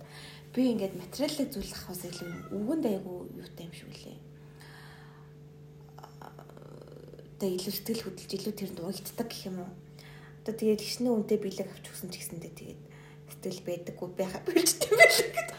би 0.55 0.71
ингээд 0.71 0.95
материаллык 0.95 1.51
зүйл 1.51 1.73
авахаас 1.75 2.03
илүү 2.07 2.31
үгэнд 2.55 2.85
айгу 2.87 3.27
юутай 3.35 3.67
юм 3.67 3.75
шиг 3.75 3.91
үлээ. 3.91 4.19
Тэгээ 7.43 7.55
илүү 7.59 7.75
сэтгэл 7.75 8.05
хөдлөж 8.07 8.31
илүү 8.35 8.55
тэрэнд 8.55 8.79
уйлддаг 8.83 9.27
гэх 9.31 9.47
юм 9.51 9.67
уу. 9.67 9.71
Одоо 10.43 10.55
тэгээд 10.55 10.83
гişний 10.83 11.11
үнтэй 11.11 11.39
бэлэг 11.39 11.71
авч 11.71 11.87
өгсөн 11.91 12.11
ч 12.11 12.19
гэсэндээ 12.19 12.55
тэгээд 12.55 12.83
сэтгэл 13.39 13.63
байдаггүй 13.67 14.09
байха 14.19 14.43
болчтой 14.43 14.93
байлаа 14.99 15.31
гэдэг. 15.31 15.57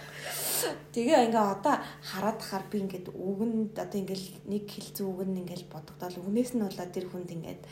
Тэгээ 0.92 1.26
ингээ 1.32 1.46
одоо 1.56 1.76
хараад 2.04 2.40
хаар 2.44 2.64
би 2.68 2.84
ингээд 2.84 3.08
үгэнд 3.16 3.80
одоо 3.80 3.98
ингээл 4.04 4.28
нэг 4.52 4.64
хилцэн 4.68 5.08
үгэн 5.08 5.40
ингээл 5.48 5.72
бодогдоод 5.72 6.20
үгнээс 6.20 6.52
нь 6.60 6.64
болоод 6.68 6.92
тэр 6.92 7.08
хүнд 7.08 7.32
ингээд 7.32 7.64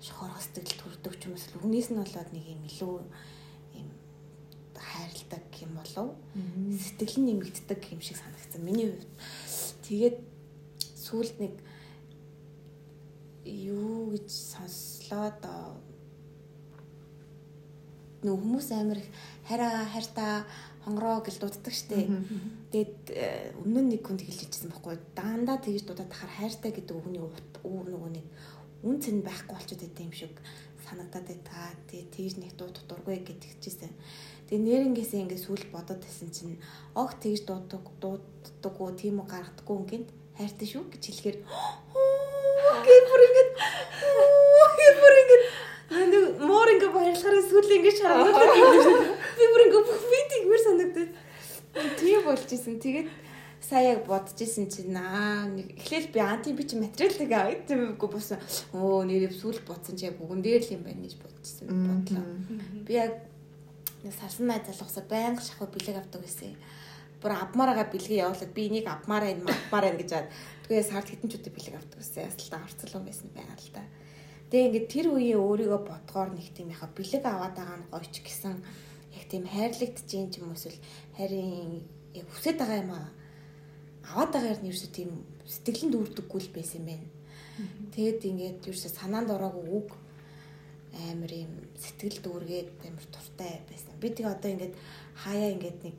шохорох 0.00 0.40
сэтгэл 0.40 0.80
төрдөг 0.80 1.14
ч 1.20 1.28
юм 1.28 1.36
уу. 1.36 1.60
Үгнээс 1.68 1.88
нь 1.92 2.00
болоод 2.00 2.30
нэг 2.32 2.44
юм 2.48 2.62
илүү 2.64 2.94
юм 3.76 3.88
хайрладаг 4.72 5.44
юм 5.60 5.72
болов. 5.76 6.08
Сэтгэл 6.72 7.20
нь 7.20 7.28
нэмэгддэг 7.36 7.80
юм 7.92 8.00
шиг 8.00 8.16
санагдсан. 8.16 8.64
Миний 8.64 8.88
хувьд. 8.88 9.12
Тэгээд 9.84 10.16
сүүлд 10.96 11.36
нэг 11.36 11.54
юу 13.44 14.16
гэж 14.16 14.28
сонслоо 14.32 15.28
доо 15.44 15.76
нөө 18.24 18.36
хүмүүс 18.40 18.68
амар 18.72 18.98
их 18.98 19.08
хараа 19.46 19.84
хайрта 19.92 20.44
хонгороо 20.84 21.24
гэж 21.24 21.36
дууддаг 21.40 21.72
штеп. 21.72 22.08
Тэгээд 22.72 22.96
э, 23.12 23.52
өмнө 23.60 23.80
нь 23.84 23.90
нэг 23.96 24.02
хүнд 24.04 24.20
хэлж 24.20 24.52
ижсэн 24.52 24.68
байхгүй. 24.72 25.00
Дандаа 25.16 25.56
тэгж 25.60 25.88
дуудаад 25.88 26.12
тахаар 26.12 26.32
хайртай 26.36 26.72
гэдэг 26.76 26.96
үгний 26.96 27.20
өөр 27.20 27.86
нөгөө 27.88 28.10
нэг 28.12 28.26
үн 28.84 28.96
цэн 29.00 29.24
байхгүй 29.24 29.56
болчиход 29.56 29.80
байт 29.80 30.04
юм 30.04 30.12
шиг 30.12 30.34
санагдаад 30.84 31.24
байта. 31.24 31.72
Тэгээ 31.88 32.12
тэгж 32.12 32.34
нэг 32.36 32.52
дуу 32.56 32.68
дургүй 32.68 33.24
гэдэгчээсэн. 33.24 33.92
Тэгээ 34.44 34.92
нэрнгээсээ 34.92 35.24
ингээд 35.24 35.44
сүүл 35.44 35.64
бодоод 35.72 36.04
байсан 36.04 36.28
чинь 36.28 36.60
ог 36.92 37.16
тэгж 37.16 37.48
дуудаг 37.48 37.84
дууддаггүй 37.96 38.90
тийм 39.00 39.24
үү 39.24 39.28
гаргадаггүй 39.32 39.76
ингээд 39.80 40.06
хайртай 40.36 40.68
шүү 40.68 40.84
гэж 40.92 41.02
хэлэхээр 41.08 41.38
гипер 42.84 43.20
ингээд 43.24 43.50
гипер 44.76 45.14
ингээд 45.22 45.44
нэг 45.90 46.40
моор 46.40 46.68
ингээд 46.72 46.94
баярлахаараа 46.94 47.44
сүүл 47.44 47.76
ингээд 47.76 47.98
шаргуулдаг. 48.00 48.50
Би 49.36 49.44
бүр 49.52 49.62
ингээд 49.68 49.88
видеогэр 50.12 50.62
санагдаад 50.64 51.10
тийм 52.00 52.20
болж 52.24 52.48
исэн. 52.48 52.80
Тэгээд 52.80 53.08
сая 53.64 53.96
яг 53.96 54.06
бодож 54.06 54.36
исэн 54.40 54.68
чинь 54.68 54.96
аа 54.96 55.48
нэг 55.48 55.76
эхлээл 55.80 56.12
би 56.12 56.20
анти 56.20 56.52
би 56.52 56.64
чи 56.68 56.76
материалыг 56.76 57.32
аваад 57.32 57.64
тиймгүй 57.68 58.08
бус 58.12 58.28
өө 58.76 59.08
нэрээ 59.08 59.32
сүлд 59.32 59.64
бодсон 59.64 59.96
чи 59.96 60.04
яг 60.08 60.20
бүгэн 60.20 60.44
дээр 60.44 60.62
л 60.64 60.74
юм 60.76 60.82
байна 60.84 61.04
гэж 61.04 61.14
бодчихсон 61.16 61.68
бодлоо. 61.72 62.24
Би 62.84 62.92
яг 62.92 63.12
салсан 64.04 64.52
найз 64.52 64.68
залуусаа 64.68 65.04
байнга 65.08 65.40
шахуу 65.40 65.68
бэлэг 65.72 65.96
авдаг 65.96 66.20
гэсэн. 66.20 66.52
Бүр 67.24 67.32
авмаараа 67.40 67.88
бэлгээ 67.88 68.20
явуулаад 68.28 68.52
би 68.52 68.68
энийг 68.68 68.84
авмаараа 68.84 69.32
энэ 69.32 69.48
авмаараа 69.48 69.96
гэжаад 69.96 70.28
тэгээ 70.68 70.84
сард 70.84 71.08
хитэн 71.08 71.30
ч 71.32 71.40
үдэ 71.40 71.56
бэлэг 71.56 71.74
авдаг 71.80 71.98
гэсэн. 72.04 72.28
Ясалтаа 72.28 72.60
харцлуу 72.60 73.00
байсан 73.00 73.32
байгаа 73.32 73.56
л 73.56 73.70
да. 73.72 73.82
Тэгээ 74.54 74.70
ингээд 74.70 74.86
тэр 74.86 75.06
үеийн 75.10 75.42
өөрийгөө 75.42 75.82
бодгоор 75.82 76.30
нэг 76.30 76.54
тийм 76.54 76.70
яхаа 76.70 76.86
бэлэг 76.94 77.26
аваад 77.26 77.58
байгаа 77.58 77.78
нь 77.82 77.90
гойч 77.90 78.22
гэсэн 78.22 78.62
яг 79.10 79.24
тийм 79.26 79.50
хайрлагдж 79.50 80.06
юм 80.14 80.30
ч 80.30 80.38
юм 80.38 80.46
уу 80.46 80.54
эсвэл 80.54 80.78
харин 81.18 81.82
яг 82.14 82.26
хүсэж 82.30 82.62
байгаа 82.62 82.78
юм 82.86 82.94
аа 82.94 83.10
аваад 84.14 84.30
байгаагаар 84.30 84.62
нь 84.62 84.70
ерөөсөө 84.70 84.90
тийм 84.94 85.10
сэтгэлэнд 85.42 85.98
үрдэггүй 85.98 86.40
л 86.46 86.54
байсан 86.54 86.78
юм 86.78 86.86
байна. 86.86 87.08
Тэгэд 87.98 88.22
ингээд 88.30 88.60
ерөөсөө 88.70 88.92
санаанд 88.94 89.34
ороогүй 89.34 89.66
үг 89.74 89.90
амар 91.02 91.32
юм 91.34 91.52
сэтгэл 91.74 92.22
дүүргээд 92.22 92.70
амар 92.86 93.06
туртай 93.10 93.58
байсан. 93.66 93.98
Би 93.98 94.14
тэг 94.14 94.30
одоо 94.30 94.54
ингээд 94.54 94.74
хаяа 95.18 95.50
ингээд 95.50 95.78
нэг 95.82 95.98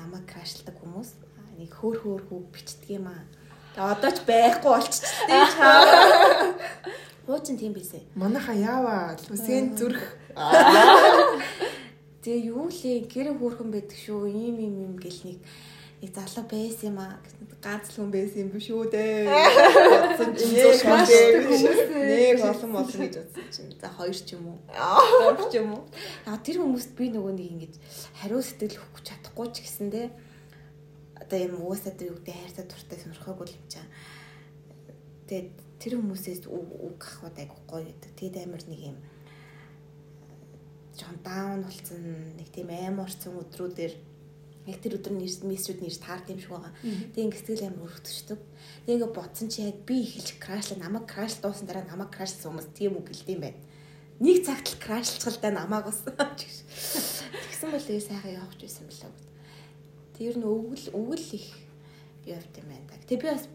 намайг 0.00 0.24
крашлдаг 0.32 0.80
хүмүүс 0.80 1.12
нэг 1.60 1.68
хөөр 1.76 1.96
хөөр 2.00 2.22
хүүг 2.24 2.46
бичдэг 2.56 2.88
юм 2.96 3.12
аа. 3.12 3.28
Тэг 3.76 3.84
одоо 3.84 4.10
ч 4.16 4.18
байхгүй 4.24 4.70
болчихчихлээ 4.72 5.44
чаа. 5.60 6.56
Хуучин 7.26 7.56
тийм 7.58 7.72
бисэ. 7.72 8.02
Манайха 8.14 8.52
яава 8.52 9.16
лүсэн 9.30 9.76
зүрх. 9.78 10.02
Тэгээ 12.22 12.50
юу 12.50 12.66
лээ 12.66 13.06
гэр 13.06 13.38
хөөрхөн 13.38 13.70
байдаг 13.70 13.98
шүү. 13.98 14.26
Ийм 14.26 14.58
ийм 14.58 14.74
юм 14.90 14.94
гэл 14.98 15.22
нэг 15.26 15.38
нэг 16.02 16.10
залуу 16.18 16.50
байсан 16.50 16.90
юм 16.90 16.98
аа 16.98 17.22
ганц 17.62 17.94
л 17.94 18.02
хүн 18.02 18.10
байсан 18.10 18.42
юм 18.42 18.50
биш 18.50 18.66
үү 18.74 18.90
дээ. 18.90 19.30
Бодсон 19.30 20.34
чинь 20.38 20.58
нэг 20.58 22.42
олон 22.42 22.70
болсон 22.74 22.98
гэж 23.06 23.14
бодсон 23.22 23.46
чинь. 23.54 23.70
За 23.78 23.86
хоёр 23.86 24.18
ч 24.18 24.34
юм 24.34 24.50
уу. 24.50 24.58
Гурав 25.22 25.46
ч 25.46 25.62
юм 25.62 25.78
уу. 25.78 25.86
Яг 26.26 26.42
тэр 26.42 26.58
хүмүүст 26.58 26.90
би 26.98 27.06
нөгөө 27.06 27.32
нэг 27.38 27.48
ингэж 27.54 27.74
хариу 28.18 28.42
сэтгэл 28.42 28.82
өгөх 28.82 29.02
чадахгүй 29.06 29.46
ч 29.54 29.62
гэсэндээ 29.62 30.06
одоо 31.22 31.38
юм 31.38 31.54
уусаад 31.62 32.02
юу 32.02 32.18
гэдэг 32.18 32.34
хайртай 32.34 32.66
туртай 32.66 32.98
сонирхоогүй 32.98 33.54
юм 33.54 33.66
чам. 33.70 33.86
Тэгээд 35.30 35.54
тэр 35.82 35.98
хүмүүсээс 35.98 36.46
үг 36.46 37.02
авахуд 37.02 37.36
айгу 37.42 37.58
гоё 37.66 37.82
гэдэг. 37.82 38.10
Тэгэд 38.14 38.36
амар 38.46 38.62
нэг 38.70 38.80
юм 38.94 38.98
жон 40.94 41.18
даун 41.26 41.66
болсон 41.66 42.38
нэг 42.38 42.48
тийм 42.54 42.70
аймарцсан 42.70 43.34
өдрүүдээр 43.34 43.94
яг 44.70 44.78
тэр 44.78 44.94
өдөр 45.02 45.18
мессежүүд 45.18 45.82
нэрс 45.82 45.98
таард 45.98 46.30
юм 46.30 46.38
шиг 46.38 46.54
байгаа. 46.54 46.70
Тэгээ 46.86 47.26
ингэ 47.26 47.38
сэтгэл 47.42 47.66
амар 47.66 47.86
өрөвдөждөг. 47.90 48.40
Тэгээ 48.86 48.96
ингэ 49.02 49.10
ботсон 49.10 49.48
чи 49.50 49.66
яг 49.66 49.78
би 49.82 50.06
эхэлж 50.06 50.38
крашлаа 50.38 50.78
намайг 50.78 51.06
краш 51.10 51.42
дуусан 51.42 51.66
дараа 51.66 51.82
намайг 51.90 52.14
крашлсан 52.14 52.54
хүмүүс 52.54 52.68
тийм 52.78 52.94
үг 52.94 53.10
гэлдэм 53.10 53.40
байт. 53.42 53.58
Нэг 54.22 54.46
цагт 54.46 54.70
л 54.70 54.78
крашлцгалдаа 54.78 55.50
намайг 55.50 55.90
бас. 55.90 56.06
Тэгсэн 56.06 57.74
бол 57.74 57.82
тэгээ 57.82 58.06
сайхан 58.06 58.38
явах 58.38 58.54
гэсэн 58.54 58.86
билээ. 58.86 59.10
Тэр 60.14 60.34
нь 60.38 60.46
өвгөл 60.46 60.86
өвгөл 60.94 61.26
их 61.34 61.48
явт 62.22 62.54
юм 62.62 62.70
байна. 62.70 63.02
Тэг 63.02 63.18
би 63.18 63.26
бас 63.26 63.50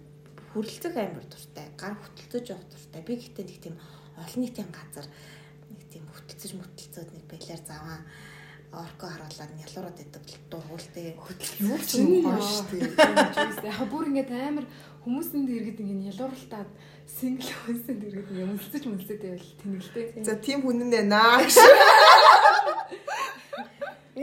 хүрлцэх 0.57 0.97
амар 0.97 1.25
дуртай. 1.29 1.69
Гар 1.77 1.93
хөтөлцөж 2.01 2.49
явах 2.49 2.65
дуртай. 2.73 3.01
Би 3.05 3.13
гэхдээ 3.21 3.45
нэг 3.45 3.59
тийм 3.61 3.75
олон 4.17 4.41
нийтийн 4.41 4.69
газар 4.73 5.05
нэг 5.69 5.81
тийм 5.85 6.05
хөтөлцөж 6.09 6.51
мөтөлцөөд 6.57 7.09
нэг 7.13 7.25
байлаар 7.29 7.61
заваа 7.61 8.01
орко 8.73 9.05
харуулаад 9.05 9.53
нялуураад 9.53 10.01
идэг 10.01 10.25
дургуултай 10.49 11.13
юу 11.61 11.77
ч 11.77 12.01
юм 12.01 12.25
гоё 12.25 12.41
шүү 12.41 12.73
дээ. 12.73 13.69
Яг 13.69 13.85
бүр 13.85 14.09
ингээд 14.09 14.33
амар 14.33 14.65
хүмүүсэнд 15.05 15.45
иргэд 15.45 15.77
ингээд 15.77 16.03
нялуурлтаад 16.09 16.69
сингл 17.05 17.53
хүмүүсэнд 17.53 18.01
иргэд 18.01 18.29
мөлцөж 18.33 18.83
мөлцөд 18.89 19.21
байвал 19.21 19.53
тэнэглэтэй. 19.61 20.25
За 20.25 20.33
тийм 20.41 20.65
хүн 20.65 20.89
нэ 20.89 21.05
наа 21.05 21.37
гэж. 21.45 21.53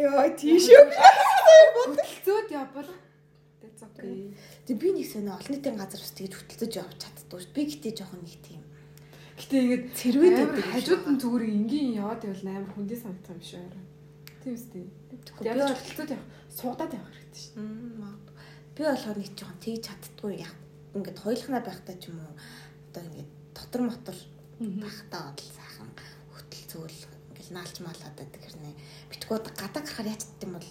Йоо 0.03 0.27
тийшээ. 0.35 0.83
Хөтөлцөөд 1.79 2.49
явбал. 2.51 2.91
Тэг 4.67 4.77
би 4.81 4.89
нэг 4.93 5.07
сонь 5.09 5.29
олон 5.29 5.53
нийтийн 5.53 5.77
газар 5.79 6.01
ус 6.01 6.13
тэгж 6.17 6.33
хөтөлцөж 6.35 6.73
явж 6.81 6.97
чаддгүй 7.01 7.39
шүү. 7.41 7.55
Би 7.57 7.63
гэтээ 7.69 7.93
жоохон 7.99 8.23
нэг 8.25 8.39
тийм 8.45 8.63
Гэтэ 9.35 9.57
ингээд 9.59 9.85
цэрвэд 9.99 10.37
байдаг. 10.39 10.67
Хажууд 10.71 11.05
нь 11.11 11.19
зүгээр 11.19 11.45
энгийн 11.59 11.99
яваад 11.99 12.23
байвал 12.23 12.47
амар 12.55 12.71
хүндээ 12.71 12.99
санагдах 13.03 13.35
юм 13.35 13.43
шиг 13.43 13.67
байна. 13.67 13.83
Тийм 14.39 14.55
үстэй. 14.55 14.87
Яг 15.43 15.59
л 15.59 15.75
хөтөлцөөд 15.75 16.15
явах, 16.15 16.31
суудаад 16.55 16.93
явах 16.95 17.11
хэрэгтэй 17.11 17.43
шин. 17.43 17.99
Би 18.79 18.83
болохоор 18.87 19.19
нэг 19.19 19.31
жоохон 19.35 19.59
тэгж 19.59 19.83
чаддгүй 19.91 20.33
яг 20.39 20.55
ингээд 20.95 21.19
хойлохнаа 21.19 21.63
байхдаа 21.67 21.97
ч 21.99 22.15
юм 22.15 22.23
уу 22.23 22.35
одоо 22.95 23.03
ингээд 23.11 23.31
дотор 23.59 23.83
мотор 23.91 24.19
байхдаа 24.63 25.21
бодол 25.35 25.51
сайхан 25.51 25.91
хөтөлцөөл 26.31 27.01
ингээд 27.35 27.51
наалж 27.59 27.77
маалаад 27.83 28.15
байдаг 28.15 28.39
хэрнээ. 28.39 28.75
Битгүү 29.11 29.39
гадаа 29.59 29.83
гарахаар 29.83 30.15
гэдэг 30.15 30.47
юм 30.47 30.55
бол 30.55 30.71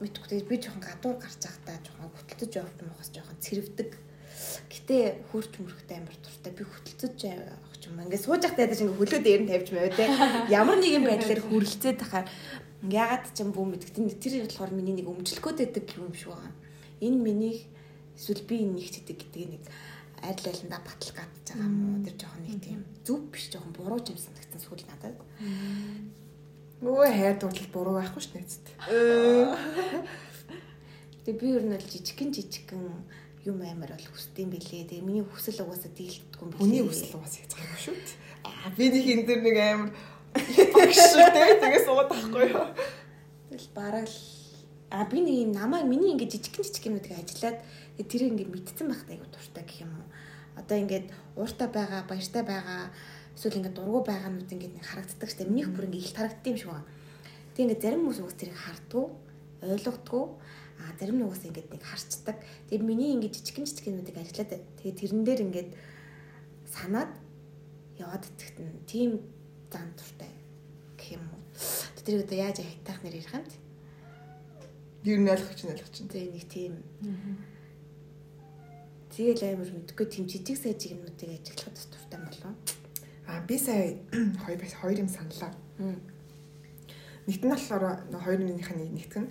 мэдгүй 0.00 0.42
би 0.46 0.56
жоохон 0.62 0.82
гадуур 0.82 1.16
гарч 1.18 1.42
байхдаа 1.42 1.76
жоохон 1.82 2.10
хөтөлцөж 2.14 2.52
явах 2.58 2.76
юм 2.82 2.90
уус 2.94 3.10
жоохон 3.10 3.38
цэрвдэг. 3.42 3.90
Гэтэ 4.70 4.96
хурж 5.30 5.52
мөрөхтэй 5.58 5.96
амар 5.98 6.16
туртай 6.22 6.52
би 6.54 6.62
хөтөлцөж 6.62 7.16
явах 7.26 7.74
юм. 7.88 8.00
Ингээд 8.04 8.24
сууж 8.24 8.42
байхдаа 8.44 8.66
ядаж 8.68 8.80
ингээд 8.84 8.98
хөлөө 9.00 9.20
дээр 9.24 9.42
нь 9.42 9.50
тавьж 9.50 9.68
маяг 9.72 9.94
те. 9.96 10.06
Ямар 10.52 10.78
нэгэн 10.78 11.04
байдлаар 11.04 11.40
хүрлцээд 11.42 11.98
тахаар 11.98 12.26
Ягаад 12.78 13.26
ч 13.34 13.42
юм 13.42 13.50
бүү 13.50 13.74
мэддэг. 13.74 14.22
Тэр 14.22 14.46
болохоор 14.46 14.70
миний 14.70 14.94
нэг 14.94 15.10
өмчлөхөд 15.10 15.58
байдаг 15.58 15.82
юм 15.98 16.14
шиг 16.14 16.30
байгаа. 16.30 16.54
Энэ 17.02 17.18
миний 17.18 17.66
эсвэл 18.14 18.46
би 18.46 18.62
энэ 18.62 18.78
нэг 18.78 18.86
хэдэг 18.86 19.18
гэдэг 19.18 19.44
нэг 19.50 19.62
аль 20.22 20.46
алиндаа 20.46 20.80
батал 20.86 21.10
гадж 21.10 21.58
байгаа 21.58 21.66
юм 21.66 21.98
уу? 21.98 22.06
Тэр 22.06 22.14
жоохон 22.14 22.42
нэг 22.46 22.62
тийм 22.62 22.86
зүв 23.02 23.18
биш 23.34 23.50
жоохон 23.50 23.74
буруу 23.74 23.98
юм 23.98 24.14
санагдсан 24.14 24.62
сүүл 24.62 24.86
надад. 24.86 25.18
Өө 26.78 27.10
хайр 27.10 27.36
дуудлал 27.42 27.70
буруу 27.74 27.94
байхгүй 27.98 28.22
ш 28.22 28.30
нэцэд. 28.34 28.66
Тэгээ 31.26 31.40
би 31.40 31.46
ер 31.58 31.64
нь 31.66 31.74
л 31.74 31.82
жижигхэн 31.82 32.30
жижигхэн 32.30 32.82
юм 33.50 33.58
амар 33.66 33.98
бол 33.98 34.08
хүсдэм 34.14 34.54
билээ. 34.54 34.86
Тэгээ 34.86 35.02
миний 35.02 35.26
хүсэл 35.26 35.66
угаасаа 35.66 35.90
дийлдэхгүй 35.90 36.44
юм 36.46 36.50
билээ. 36.54 36.62
Хүний 36.62 36.82
хүсэл 36.86 37.18
угаасаа 37.18 37.42
яцгааг 37.42 37.66
юм 37.66 37.82
шүү. 37.82 37.96
Аа 38.46 38.70
би 38.78 38.84
нэг 38.94 39.06
энэ 39.10 39.26
дэр 39.26 39.40
нэг 39.42 39.56
амар 39.58 39.90
Багштай 40.34 41.58
тэгээ 41.58 41.82
суугаад 41.82 42.10
тахгүй 42.12 42.52
юу. 42.52 42.66
Тэгэл 43.48 43.68
бараг 43.74 44.06
л 44.06 44.18
а 44.90 45.04
би 45.08 45.18
нэг 45.18 45.36
юм 45.48 45.52
намайг 45.52 45.84
миний 45.88 46.12
ингээд 46.14 46.32
жижиг 46.36 46.62
жижиг 46.62 46.86
юмнуудыг 46.86 47.16
ажиллаад 47.16 47.58
тэр 47.98 48.22
ингээд 48.28 48.52
мэдсэн 48.52 48.86
байх 48.88 49.02
тайгуу 49.08 49.28
дуртай 49.28 49.64
гэх 49.64 49.82
юм 49.82 49.92
уу. 49.98 50.06
Одоо 50.60 50.76
ингээд 50.78 51.06
ууртай 51.34 51.68
байгаа, 51.68 52.06
баяртай 52.06 52.42
байгаа 52.44 52.92
эсвэл 53.38 53.62
ингээд 53.62 53.78
дургу 53.78 54.02
байгаанууд 54.02 54.50
ингээд 54.50 54.74
нэг 54.74 54.82
харагддаг 54.82 55.30
штэ. 55.30 55.46
Минийх 55.46 55.70
бүр 55.70 55.86
ингээд 55.86 56.10
их 56.10 56.16
харагддаг 56.18 56.50
юм 56.50 56.58
шиг 56.58 56.70
байна. 56.74 56.90
Тэг 57.54 57.62
ингээд 57.70 57.82
зарим 57.86 58.02
хүмүүс 58.02 58.18
уус 58.18 58.34
тэрийг 58.34 58.58
хардгуу, 58.58 59.06
ойлгодгоо 59.62 60.24
а 60.82 60.94
зарим 60.98 61.22
уус 61.22 61.42
ингээд 61.46 61.70
нэг 61.70 61.82
харцдаг. 61.86 62.36
Тэгээ 62.70 62.82
миний 62.82 63.14
ингээд 63.14 63.34
жижиг 63.38 63.62
жижиг 63.62 63.86
юмнуудыг 63.86 64.18
ажиллаад 64.18 64.50
тэгээ 64.82 64.98
тэрэн 64.98 65.22
дээр 65.22 65.40
ингээд 65.46 65.70
санаад 66.66 67.10
яваад 67.98 68.26
итгэхтэн 68.26 68.86
тийм 68.86 69.10
зан 69.70 69.90
туртай 69.98 70.30
гэх 70.98 71.18
юм 71.18 71.24
уу. 71.30 71.42
Тэр 72.02 72.22
одоо 72.22 72.38
яаж 72.38 72.58
хайтаах 72.62 73.02
нэр 73.02 73.18
ярих 73.22 73.34
юм 73.34 73.46
бэ? 73.46 73.54
Юу 75.06 75.18
чинь 75.54 75.70
нэлэх 75.74 75.90
чинь. 75.90 76.10
Тэгээ 76.10 76.34
нэг 76.34 76.46
тийм. 76.46 76.74
Тэгэл 79.14 79.42
амар 79.50 79.70
мэдгүй 79.70 80.06
тийм 80.06 80.24
жижиг 80.30 80.58
сайжиг 80.58 80.94
юмнуудыг 80.94 81.38
ажиглахад 81.38 81.74
туртай 81.74 82.18
болов. 82.22 82.77
Аа 83.28 83.44
би 83.44 83.58
сая 83.60 83.94
хоёр 84.44 84.58
бас 84.58 84.72
хоёр 84.80 84.98
юм 85.04 85.08
саналаа. 85.12 85.52
Нэгт 87.28 87.44
нь 87.44 87.52
болохоор 87.52 87.84
хоёр 88.24 88.40
минийх 88.40 88.72
нь 88.72 88.88
нэгтгэн 88.96 89.26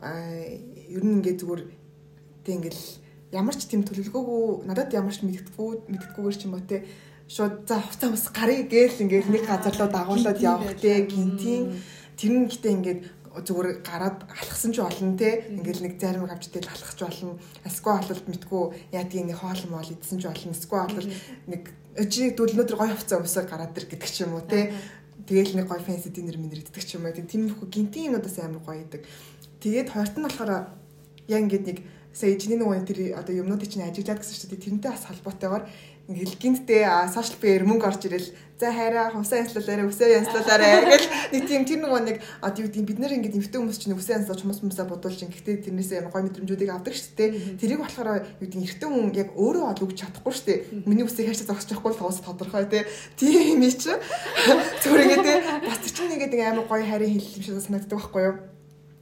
аа 0.00 0.48
ер 0.96 1.04
нь 1.04 1.20
ингээ 1.20 1.36
зүгээр 1.36 1.62
тэг 2.48 2.54
ингээл 2.56 2.82
ямар 3.36 3.52
ч 3.52 3.68
тийм 3.68 3.84
төлөвлөгөөгүй 3.84 4.64
надад 4.64 4.90
ямар 4.96 5.12
ч 5.12 5.20
мэддэхгүй 5.20 5.84
мэддэггүйгээр 5.92 6.36
ч 6.36 6.42
юм 6.48 6.56
уу 6.56 6.64
те 6.64 6.80
шууд 7.28 7.68
за 7.68 7.76
хувцас 7.80 8.08
хүмүүс 8.08 8.26
гарыг 8.32 8.72
гээл 8.72 9.04
ингээд 9.04 9.28
нэг 9.28 9.44
газар 9.44 9.74
руу 9.76 9.90
дагуулад 9.92 10.40
явах 10.40 10.72
те 10.80 11.04
гинтийн. 11.04 11.76
Тэр 12.16 12.32
нь 12.32 12.48
гэтээ 12.48 12.72
ингээд 12.76 13.00
зүгээр 13.40 13.80
гараад 13.80 14.28
алхсан 14.28 14.76
ч 14.76 14.84
болно 14.84 15.16
те. 15.16 15.48
Ингээл 15.48 15.84
нэг 15.88 15.94
зарим 15.96 16.28
авч 16.28 16.52
идэл 16.52 16.68
алхах 16.68 16.92
ч 16.92 17.00
болно. 17.00 17.40
Эсвэл 17.64 18.08
бол 18.12 18.24
мэдгүй 18.28 18.62
яадгийн 18.92 19.32
нэг 19.32 19.40
хоол 19.40 19.62
моол 19.72 19.88
идсэн 19.88 20.20
ч 20.20 20.28
болно. 20.28 20.52
Эсвэл 20.52 20.92
бол 20.92 21.08
нэг 21.48 21.62
чи 22.12 22.32
дүүл 22.36 22.52
өнөдөр 22.56 22.76
гоё 22.76 22.92
хувцас 22.92 23.20
өмсөөр 23.20 23.46
гараад 23.48 23.76
ир 23.76 23.86
гэдэг 23.88 24.10
ч 24.12 24.28
юм 24.28 24.36
уу 24.36 24.44
те. 24.44 24.72
Тэгэл 25.24 25.56
нэг 25.56 25.66
гоё 25.68 25.80
фэнси 25.80 26.12
динер 26.12 26.36
минер 26.36 26.60
иддэг 26.60 26.84
ч 26.84 27.00
юм 27.00 27.08
уу. 27.08 27.16
Тийм 27.16 27.48
их 27.48 27.56
гинтийн 27.72 28.12
юмудаас 28.12 28.36
амар 28.40 28.60
гоё 28.60 28.84
идэг. 28.84 29.08
Тэгээд 29.64 29.88
хоёрт 29.92 30.16
нь 30.18 30.24
болохоор 30.28 30.50
яг 31.28 31.40
ингээд 31.40 31.66
нэг 31.68 31.78
сая 32.12 32.36
чиний 32.36 32.60
нөгөө 32.60 32.84
тэр 32.84 33.16
одоо 33.16 33.32
юмнуудыг 33.32 33.72
чинь 33.72 33.88
ажиглаад 33.88 34.20
гэсэн 34.20 34.52
дээ. 34.52 34.64
Тэрнтэй 34.68 34.90
бас 34.92 35.08
холбоотойгоор 35.08 35.64
ингээл 36.12 36.36
гинтдээ 36.36 36.84
сошиал 37.08 37.40
биеэр 37.40 37.64
мөнгө 37.64 37.88
орж 37.88 38.04
ирэл 38.06 38.28
за 38.62 38.70
хайраа 38.70 39.10
хувсаа 39.10 39.42
янслуулаарэ 39.42 39.90
үсээ 39.90 40.22
янслуулаарэ 40.22 40.68
гэл 40.92 41.08
нэг 41.34 41.42
тийм 41.50 41.62
тэр 41.66 41.80
нөгөө 41.82 42.00
нэг 42.06 42.16
одоо 42.38 42.62
юу 42.62 42.70
гэдэг 42.70 42.86
бид 42.86 42.98
нэр 43.02 43.16
ингээд 43.18 43.38
эвтэн 43.42 43.58
хүмүүс 43.58 43.80
чинь 43.82 43.96
үсээ 43.98 44.22
янслуулж 44.22 44.42
хүмүүс 44.46 44.60
хүмүүсээ 44.62 44.86
бодуулж 44.86 45.18
гэхдээ 45.26 45.56
тэрнээсээ 45.66 46.06
гоё 46.06 46.22
мэдрэмжүүдийг 46.22 46.70
авдаг 46.70 46.94
шүү 46.94 47.10
дээ 47.18 47.30
тэрийг 47.58 47.80
болохоор 47.82 48.22
юу 48.22 48.46
гэдэг 48.46 48.62
эртэн 48.62 48.90
хүн 48.94 49.10
яг 49.18 49.28
өөрөө 49.34 49.64
ол 49.66 49.82
өгч 49.82 49.98
чадахгүй 49.98 50.32
шүү 50.36 50.46
дээ. 50.46 50.58
Миний 50.86 51.02
үсийг 51.02 51.26
хайшаа 51.26 51.50
зогсож 51.50 51.74
явахгүй 51.74 51.94
тоос 51.98 52.22
тодорхой 52.22 52.64
те 52.70 52.86
тийм 53.18 53.58
юм 53.58 53.66
чи. 53.66 53.90
Зүгээр 54.86 55.02
ингээд 55.10 55.28
бас 55.66 55.78
чинь 55.82 56.14
ингээд 56.14 56.38
амар 56.46 56.66
гоё 56.70 56.86
хайрын 56.86 57.10
хэлэл 57.18 57.34
юм 57.34 57.42
шиг 57.42 57.58
санагддаг 57.66 57.98
байхгүй 57.98 58.22
юу? 58.22 58.36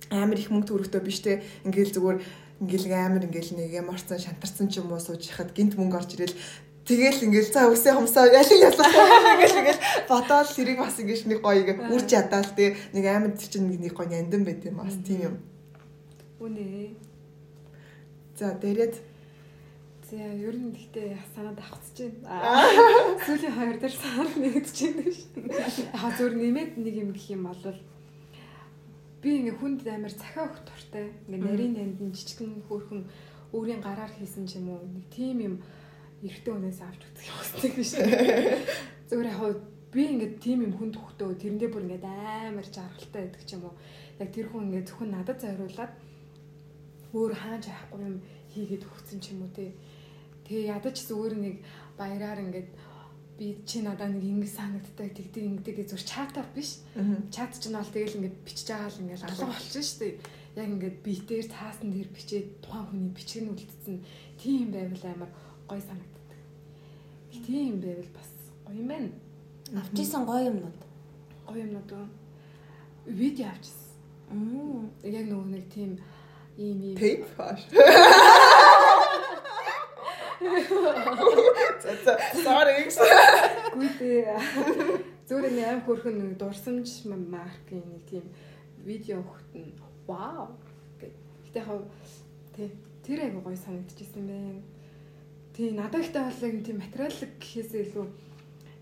Амар 0.08 0.40
их 0.40 0.48
мөнгө 0.48 0.72
төгрөгтэй 0.72 1.02
биш 1.04 1.20
те. 1.20 1.44
Ингээл 1.68 1.94
зүгээр 1.94 2.18
ингээл 2.60 2.92
амар 2.92 3.24
ингээл 3.24 3.56
нэг 3.56 3.72
юм 3.72 3.88
орцсон 3.88 4.20
шантарсан 4.20 4.68
ч 4.68 4.84
юм 4.84 4.92
уу 4.92 5.00
сууж 5.00 5.32
хахад 5.32 5.56
гинт 5.56 5.80
мөнгө 5.80 5.96
орж 5.96 6.12
ирэл 6.12 6.36
Тэгэл 6.86 7.24
ингээл 7.28 7.52
за 7.52 7.68
үсээ 7.70 7.94
хомсоо 7.94 8.26
ялын 8.26 8.64
ялах 8.66 8.88
ингээл 8.88 9.60
ингээл 9.60 9.82
бодоод 10.08 10.48
тэрийг 10.54 10.78
бас 10.80 10.96
ингээл 10.98 11.28
нэг 11.28 11.38
гоё 11.44 11.60
ингээ 11.60 11.78
үрж 11.92 12.08
ядаал 12.10 12.50
тий 12.56 12.74
нэг 12.96 13.04
амар 13.06 13.32
чинь 13.36 13.68
нэг 13.68 13.92
гоё 13.94 14.08
нандин 14.08 14.42
байт 14.44 14.64
юм 14.64 14.76
бас 14.80 14.96
тийм 15.04 15.20
юм. 15.28 15.34
Үнэ. 16.40 16.96
За 18.40 18.56
дээрэд 18.56 18.96
За 20.10 20.16
ер 20.16 20.56
нь 20.58 20.74
гэхдээ 20.74 21.14
санаад 21.30 21.62
авцж 21.62 22.10
байна. 22.26 22.66
Сүүлийн 23.22 23.54
хоёр 23.54 23.76
дээр 23.78 23.94
санаад 23.94 24.34
нэгдэж 24.42 24.76
байна 24.82 25.06
ш. 25.14 25.86
Аа 25.94 26.10
зөвөр 26.18 26.34
нэмээд 26.34 26.82
нэг 26.82 26.94
юм 26.98 27.10
гэх 27.14 27.30
юм 27.30 27.46
бол 27.46 27.78
би 29.22 29.30
ингээ 29.38 29.54
хүнд 29.54 29.86
амар 29.86 30.10
цахиа 30.10 30.50
өгөх 30.50 30.66
туртай. 30.66 31.14
Ингээ 31.30 31.46
нарийн 31.46 31.94
танд 31.94 32.18
жижигэн 32.18 32.66
хөөрхөн 32.66 33.06
өөрийн 33.54 33.78
гараар 33.86 34.10
хийсэн 34.10 34.50
ч 34.50 34.58
юм 34.58 34.74
уу 34.74 34.82
нэг 34.82 35.06
тийм 35.14 35.38
юм 35.46 35.54
эрэгтэй 36.20 36.52
хүнээс 36.52 36.80
авч 36.84 37.00
үзэх 37.08 37.28
юмсдаг 37.32 37.72
биш. 37.76 37.92
Зүгээр 39.08 39.28
яг 39.32 39.60
би 39.90 40.02
ингээд 40.06 40.34
тийм 40.38 40.58
юм 40.68 40.74
хүнд 40.76 40.94
хөхтөө 41.00 41.34
тэрэндээ 41.40 41.70
бүр 41.72 41.84
ингээд 41.88 42.06
амар 42.06 42.66
жаргалтай 42.68 43.20
байдаг 43.26 43.42
ч 43.42 43.50
юм 43.58 43.64
уу. 43.66 43.74
Яг 44.22 44.28
тэр 44.30 44.46
хүн 44.52 44.68
ингээд 44.70 44.88
зөвхөн 44.92 45.10
надад 45.10 45.38
зориулаад 45.42 45.92
өөр 47.10 47.32
хааж 47.34 47.64
яахгүй 47.66 48.00
юм 48.06 48.16
хийгээд 48.54 48.86
өгсөн 48.86 49.18
ч 49.18 49.34
юм 49.34 49.42
уу 49.42 49.50
те. 49.50 49.74
Тэгээ 50.46 50.70
ядаж 50.76 50.96
зүгээр 51.08 51.34
нэг 51.42 51.56
баяраар 51.98 52.38
ингээд 52.38 52.70
би 53.40 53.46
чи 53.66 53.80
надад 53.80 54.14
нэг 54.14 54.22
ингэ 54.22 54.46
санагддаг 54.46 55.10
тэгдэг 55.16 55.64
ингэдэг 55.64 55.88
зүгээр 55.90 56.06
чатаар 56.06 56.48
биш. 56.54 56.84
Чат 57.34 57.56
ч 57.58 57.66
нь 57.66 57.74
бол 57.74 57.90
тэгэл 57.90 58.18
ингээд 58.20 58.36
бичиж 58.46 58.68
байгаа 58.70 58.92
л 58.92 59.02
ингээд 59.02 59.24
алга 59.26 59.46
болчихно 59.50 59.82
шүү 59.82 59.98
дээ. 60.04 60.14
Яг 60.60 60.68
ингээд 60.70 60.96
битээр 61.02 61.46
цаасан 61.48 61.88
дээр 61.90 62.10
бичээд 62.14 62.46
тухайн 62.62 62.86
хүний 62.92 63.10
бичиг 63.10 63.42
нь 63.42 63.50
үлдсэн 63.50 63.96
тийм 64.38 64.68
байвал 64.70 65.04
амар 65.08 65.30
гоё 65.66 65.82
санагддаг. 65.82 66.09
Тийм 67.30 67.80
байвал 67.80 68.10
бас 68.14 68.30
гоё 68.66 68.78
юм 68.80 68.88
байна. 68.88 69.10
Авчижсэн 69.80 70.24
гоё 70.26 70.50
юмнууд. 70.50 70.80
Гоё 71.46 71.62
юмнууд 71.64 71.92
уу? 71.92 72.06
Видео 73.06 73.46
авчихсан. 73.48 73.94
Мм. 74.30 74.90
Яг 75.02 75.26
нөгөө 75.30 75.46
нэг 75.54 75.64
тийм 75.74 75.98
ийм 76.56 76.78
ийм 76.82 76.96
Tape 76.98 77.26
фаш. 77.36 77.60
Sorry. 82.42 82.88
Гүйдээ. 83.76 84.38
Зүгээр 85.28 85.52
нэг 85.54 85.66
аим 85.68 85.80
хөрхөн 85.86 86.16
нэг 86.18 86.38
дурсамж 86.40 87.06
маркийн 87.06 87.86
нэг 87.92 88.02
тийм 88.10 88.26
видео 88.82 89.20
өгтөн. 89.22 89.78
Вау. 90.06 90.56
Гэтэ 90.98 91.60
хав 91.62 91.82
тий 92.56 92.70
тэр 93.04 93.26
айгу 93.26 93.40
гоё 93.44 93.56
санагдчихсэн 93.56 94.26
байна. 94.26 94.62
Тий 95.54 95.70
надад 95.70 96.04
ихтэй 96.04 96.22
бол 96.22 96.42
яг 96.46 96.54
тийм 96.64 96.78
материаллык 96.78 97.32
гэхээсээ 97.42 97.82
илүү 97.86 98.06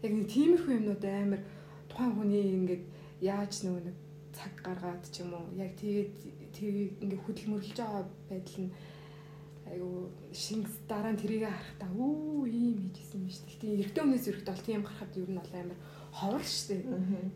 яг 0.04 0.12
нэг 0.14 0.26
тиймэрхүү 0.33 0.74
юмнууд 0.78 1.04
амар 1.04 1.42
тухайн 1.88 2.12
хүний 2.14 2.44
ингээд 2.54 2.85
яаж 3.24 3.52
нөгөө 3.64 3.83
нэг 3.88 3.96
цаг 4.37 4.52
гаргаад 4.62 5.02
ч 5.11 5.24
юм 5.24 5.35
уу 5.35 5.46
яг 5.59 5.72
тэгээд 5.81 6.12
тэгээд 6.54 6.92
ингээд 7.02 7.24
хөдөлмөрлөж 7.26 7.76
байгаа 7.78 8.04
байдал 8.31 8.59
нь 8.62 8.70
айгу 9.68 10.09
шинг 10.33 10.66
дараа 10.88 11.12
нь 11.12 11.20
тэрийг 11.20 11.44
харахтаа 11.44 11.90
өө 11.92 12.46
ийм 12.46 12.78
хийжсэн 12.94 13.20
юм 13.20 13.33
шүү 13.33 13.59
дээ. 13.61 13.78
Эрэгтэй 13.83 14.02
хүнээс 14.04 14.28
эрэхт 14.28 14.48
бол 14.48 14.64
тийм 14.64 14.83
гарахад 14.85 15.12
ер 15.18 15.28
нь 15.28 15.40
бол 15.40 15.54
амар 15.59 15.78
ховор 16.14 16.44
шүү 16.44 16.66
дээ. 16.68 16.83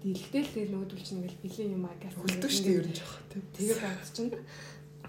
Дэлгтэй 0.03 0.43
л 0.43 0.55
тэгэл 0.55 0.75
нүүдүүл 0.77 1.05
чинь 1.05 1.19
ингээл 1.21 1.43
бэлэн 1.45 1.75
юм 1.77 1.85
аа 1.85 1.97
гэж 2.01 2.13
хэлдэг 2.17 2.51
шүү 2.53 2.65
дээ 2.65 2.79
ер 2.81 2.89
нь 2.89 2.99
жоох 2.99 3.17
тийм. 3.29 3.43
Тэгээ 3.53 3.79
бод 3.83 4.11
чинь 4.17 4.31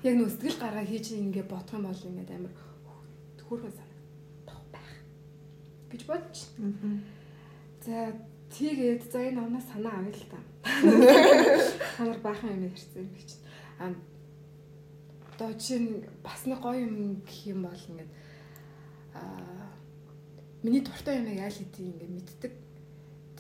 яг 0.04 0.16
нөө 0.20 0.30
сэтгэл 0.34 0.60
гараа 0.64 0.84
хийж 0.84 1.06
ингээ 1.16 1.46
бодох 1.48 1.76
юм 1.78 1.86
бол 1.88 2.08
ингээд 2.10 2.32
амар 2.36 2.54
хөөрхөн 3.48 3.74
гэж 5.94 6.02
бодож. 6.10 6.38
За 7.86 8.18
тэгээд 8.50 9.12
за 9.14 9.20
энэ 9.30 9.42
оноо 9.46 9.62
санаа 9.62 10.02
авъя 10.02 10.18
л 10.18 10.26
та. 10.34 10.40
Хамар 11.98 12.20
баахан 12.26 12.58
юм 12.58 12.74
ярьсан 12.74 13.06
юм 13.06 13.10
гэж. 13.14 13.30
А 13.80 13.94
одоо 15.34 15.54
чинь 15.60 16.06
бас 16.24 16.46
нэг 16.46 16.60
гоё 16.62 16.86
юм 16.86 17.22
гэх 17.22 17.54
юм 17.54 17.70
бол 17.70 17.86
ингээд 17.90 18.12
аа 19.14 19.70
миний 20.64 20.82
дуртай 20.82 21.22
юм 21.22 21.28
яа 21.28 21.50
л 21.50 21.60
хэдий 21.60 21.92
ингээд 21.92 22.14
мэддэг. 22.18 22.54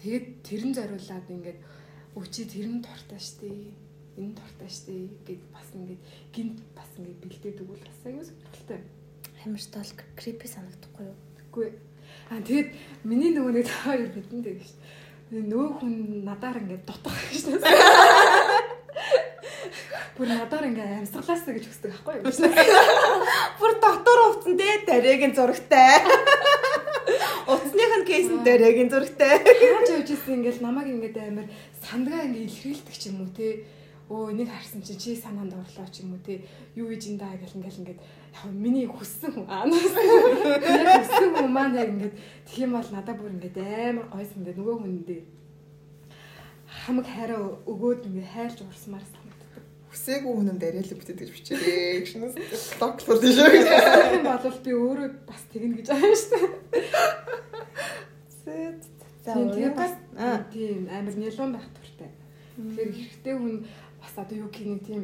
Тэгээд 0.02 0.26
тэрэн 0.44 0.74
зориулаад 0.76 1.28
ингээд 1.30 1.60
өчи 2.20 2.44
тэрэн 2.50 2.84
дуртай 2.84 3.20
штэ. 3.22 3.50
Энэ 4.20 4.36
дуртай 4.36 4.70
штэ 4.70 4.94
гэд 5.26 5.42
бас 5.56 5.68
ингээд 5.74 6.02
гинт 6.36 6.60
бас 6.76 6.90
ингээд 6.98 7.22
бэлдээдэг 7.24 7.68
үл 7.70 7.82
бас 7.82 8.00
аюу 8.04 8.26
сонирхолтой. 8.28 8.82
Амар 9.46 9.62
стол 9.62 9.90
крипи 10.20 10.48
санагдахгүй 10.52 11.06
юу? 11.08 11.18
Үгүй 11.48 11.68
Аа 12.32 12.42
тэгээд 12.42 12.70
миний 13.04 13.32
нөгөө 13.36 13.54
нэг 13.54 13.68
хоёр 13.68 14.10
хэдэндээ 14.14 14.56
гэж. 14.58 14.72
Нөгөө 15.34 15.70
хүн 15.82 15.94
надаар 16.28 16.58
ингээд 16.62 16.86
дутах 16.86 17.18
гэж. 17.30 17.44
Бүр 20.14 20.30
надаар 20.30 20.70
ингээд 20.70 21.10
амьсгалаасаа 21.10 21.54
гэж 21.58 21.66
хүсдэг 21.66 21.92
аахгүй 21.94 22.22
юу? 22.22 22.30
Бүр 23.58 23.72
доктор 23.82 24.18
увцсан 24.30 24.54
дээ 24.54 24.86
дараагийн 24.86 25.34
зурагтай. 25.34 26.06
Утасных 27.50 27.94
нь 27.98 28.06
кейсэн 28.06 28.46
дараагийн 28.46 28.94
зурагтай. 28.94 29.42
Яаж 29.42 29.90
явж 29.90 30.10
ирсэн 30.14 30.38
ингээд 30.38 30.62
намайг 30.62 30.88
ингээд 30.94 31.18
амар 31.18 31.48
сандгаа 31.82 32.30
ингээд 32.30 32.46
илэрхийлдэг 32.46 32.94
ч 32.94 33.10
юм 33.10 33.26
уу 33.26 33.32
те. 33.34 33.66
Өө 34.14 34.38
энийг 34.38 34.54
харсан 34.54 34.86
чи 34.86 34.94
чи 35.02 35.18
санаанд 35.18 35.58
орлоо 35.58 35.88
ч 35.90 36.06
юм 36.06 36.14
уу 36.14 36.22
те. 36.22 36.46
Юу 36.78 36.94
ийж 36.94 37.10
энэ 37.10 37.18
даа 37.18 37.34
гэл 37.34 37.58
ингээд 37.58 37.80
ингээд 37.82 38.00
миний 38.54 38.88
хүссэн 38.90 39.32
хүн 39.34 39.48
аанаас 39.48 39.94
яг 39.94 41.06
хүссэн 41.06 41.30
хүн 41.38 41.50
маань 41.54 41.78
яг 41.78 41.90
ингээд 41.94 42.16
тэгэх 42.50 42.64
юм 42.66 42.74
бол 42.78 42.90
надад 42.92 43.18
бүр 43.18 43.34
ингээд 43.38 43.58
амар 43.62 44.08
гойс 44.10 44.32
ингээд 44.38 44.58
нөгөө 44.60 44.78
хүндээ 44.82 45.22
хамаг 46.82 47.08
хараа 47.08 47.62
өгөөд 47.70 48.08
ингээд 48.10 48.34
хайлж 48.34 48.60
урсмаар 48.66 49.06
санагддаг. 49.06 49.64
Хүсээгүй 49.94 50.34
хүн 50.34 50.58
дараалал 50.58 50.98
битэд 51.00 51.20
гэж 51.22 51.30
бичээрэй. 51.32 52.02
Гшнэс 52.04 52.36
доктор 52.82 53.22
тийш. 53.22 53.38
Тийм 53.38 54.26
болвол 54.26 54.60
би 54.66 54.72
өөрөө 54.74 55.10
бас 55.30 55.44
тэгнэ 55.54 55.78
гэж 55.80 55.88
байгаа 55.94 56.10
юм 56.10 56.18
шүү 56.18 56.42
дээ. 56.74 56.86
Сэт. 58.42 58.82
За 59.24 59.32
бас 59.78 59.94
тийм 60.52 60.90
амар 60.90 61.16
нялуун 61.16 61.54
байх 61.54 61.68
туртай. 61.78 62.12
Тэгэхээр 62.58 62.92
хэрэгтэй 62.92 63.36
хүн 63.38 63.56
бас 64.02 64.14
одоо 64.18 64.36
юу 64.44 64.50
гэх 64.50 64.66
нэг 64.68 64.82
тийм 64.84 65.04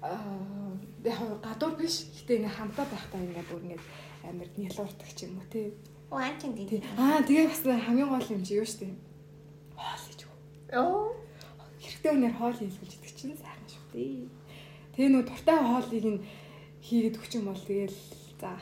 яг 0.00 1.20
гадуур 1.44 1.74
биш. 1.76 2.08
Гэтэ 2.16 2.40
ингээ 2.40 2.56
хамтаа 2.56 2.86
байхдаа 2.88 3.20
ингээ 3.20 3.44
бүр 3.48 3.62
ингээ 3.64 3.80
амар 4.28 4.48
нялуурдаг 4.56 5.10
ч 5.12 5.28
юм 5.28 5.38
уу 5.38 5.48
тий. 5.52 5.76
Оо 6.10 6.18
анчин 6.18 6.56
тий. 6.56 6.82
Аа 6.96 7.20
тэгээ 7.20 7.48
бас 7.48 7.60
хамгийн 7.64 8.08
гол 8.08 8.32
юм 8.32 8.42
чи 8.44 8.56
юу 8.56 8.64
штэ. 8.64 8.88
Хоол 9.76 10.02
хийж 10.08 10.20
өгөө. 10.24 10.80
Оо. 10.80 11.12
Хэрэгтэй 11.80 12.12
үнээр 12.16 12.34
хоол 12.36 12.56
хийлгэж 12.56 12.92
идэх 12.96 13.12
чинь 13.16 13.36
сайхан 13.36 13.68
шүү 13.68 13.84
дээ. 13.92 14.28
Тэгээ 14.96 15.10
нөө 15.12 15.24
дуртай 15.28 15.58
хоолыг 15.60 16.04
нь 16.08 16.24
хийгээд 16.80 17.18
өгч 17.20 17.32
юм 17.36 17.46
бол 17.52 17.60
тэгэл 17.60 17.98
за. 18.40 18.56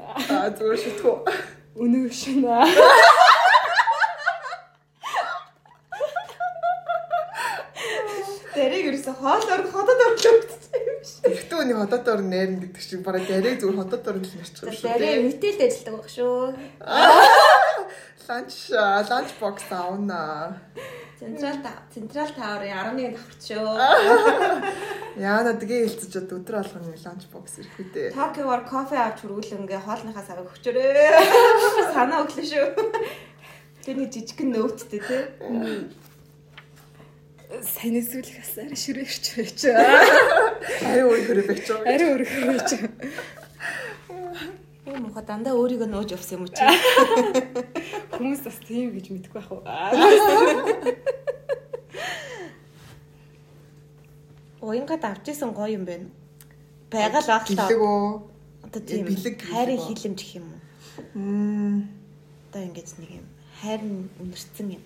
Аа 0.00 0.48
зүгээр 0.52 0.80
шүтгүү. 0.80 1.16
Өнөө 1.76 2.08
шинэ. 2.08 2.56
Дэрэг 8.56 8.88
ерөөсө 8.88 9.12
хоолоор 9.20 9.65
Эртөө 11.66 11.74
нэг 11.74 11.82
хотод 11.82 12.06
орн 12.06 12.30
нэрнэ 12.30 12.58
гэдэг 12.62 12.82
чинь 12.86 13.02
бараг 13.02 13.26
дарыг 13.26 13.58
зүгээр 13.58 13.80
хотод 13.82 14.06
орн 14.06 14.22
л 14.22 14.34
нэрчих 14.38 14.70
шүү. 14.70 14.86
Дарыг 14.86 15.26
мэтэлд 15.26 15.60
ажилладаг 15.66 15.94
баг 15.98 16.08
шүү. 16.14 16.54
Ланч 18.26 18.54
ланч 19.10 19.30
бокс 19.42 19.66
аавна. 19.74 20.22
Централ 21.18 21.58
Централ 21.90 22.30
Тауэрын 22.38 22.94
11-нд 22.94 23.18
авах 23.18 23.34
шүү. 23.42 23.66
Яана 25.18 25.58
тгээ 25.58 25.90
хэлцэж 25.90 26.12
бод 26.22 26.30
өдөр 26.38 26.54
болгоно 26.62 26.94
ланч 27.02 27.22
бокс 27.34 27.58
ирэх 27.58 27.74
үү. 27.82 28.14
Токиогоор 28.14 28.62
кофе 28.62 28.96
авч 29.02 29.26
хүргүүл 29.26 29.66
ингээ 29.66 29.82
хоолныхаа 29.82 30.22
савыг 30.22 30.54
өгчөөрэй. 30.54 31.18
Санаа 31.94 32.22
өглөө 32.22 32.46
шүү. 32.46 32.66
Тэний 33.82 34.06
жижигхэн 34.06 34.54
нөөцтэй 34.54 35.00
тий. 35.02 35.22
Сайн 37.46 37.94
эсвэл 38.02 38.26
бас 38.26 38.58
арай 38.58 38.74
шүрээрч 38.74 39.26
байж. 39.38 39.60
Арай 39.70 41.02
өөр 41.06 41.40
байж. 41.46 41.66
Арай 41.70 42.08
өөр 42.10 42.22
байж. 42.26 42.70
Ийм 44.86 44.98
муха 45.06 45.22
дандаа 45.22 45.54
өөрийгөө 45.54 45.86
нөөж 45.86 46.10
явсан 46.18 46.42
юм 46.42 46.46
уу 46.46 46.50
чи? 46.50 46.66
Хүмүүс 48.18 48.42
бас 48.46 48.58
тийм 48.66 48.90
гэж 48.94 49.06
мэдгүй 49.14 49.38
байх 49.38 49.50
уу? 49.54 49.62
Уянгад 54.66 55.06
авч 55.06 55.30
исэн 55.30 55.54
гоё 55.54 55.78
юм 55.78 55.86
байна. 55.86 56.10
Байгаал 56.90 57.30
баг 57.30 57.46
л 57.46 57.54
Бэлэг 57.54 57.78
үү? 57.78 58.10
Одоо 58.66 58.80
тийм 58.82 59.06
бэлэг 59.06 59.38
хайрын 59.38 59.78
хилэмж 59.86 60.18
гэх 60.18 60.34
юм 60.42 60.46
уу? 60.50 60.60
Мм. 61.14 61.94
Одоо 62.50 62.62
ингэж 62.66 62.98
нэг 62.98 63.10
юм 63.22 63.26
хайр 63.62 63.80
нь 63.86 64.10
үнэрсэн 64.20 64.68
юм. 64.76 64.84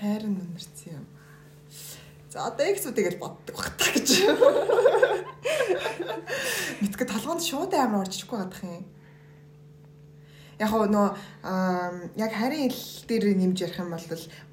Хайр 0.00 0.24
нь 0.24 0.40
үнэрсэн 0.40 0.88
юм. 0.98 1.04
За 2.34 2.50
одоо 2.50 2.66
эксүүдийг 2.66 3.14
л 3.14 3.22
боддог 3.22 3.54
бах 3.54 3.70
та 3.78 3.86
гэж. 3.94 4.26
Мэдгүй 6.82 7.06
толгоонд 7.06 7.46
шууд 7.46 7.70
амар 7.78 8.02
орчихгүй 8.02 8.38
гадах 8.42 8.64
юм. 8.66 8.82
Яг 10.58 10.70
гоо 10.70 10.86
нөө 10.90 11.14
яг 12.18 12.32
харин 12.34 12.66
ил 12.66 12.80
дээр 13.06 13.38
нэмж 13.38 13.58
ярих 13.62 13.78
юм 13.78 13.94
бол 13.94 14.02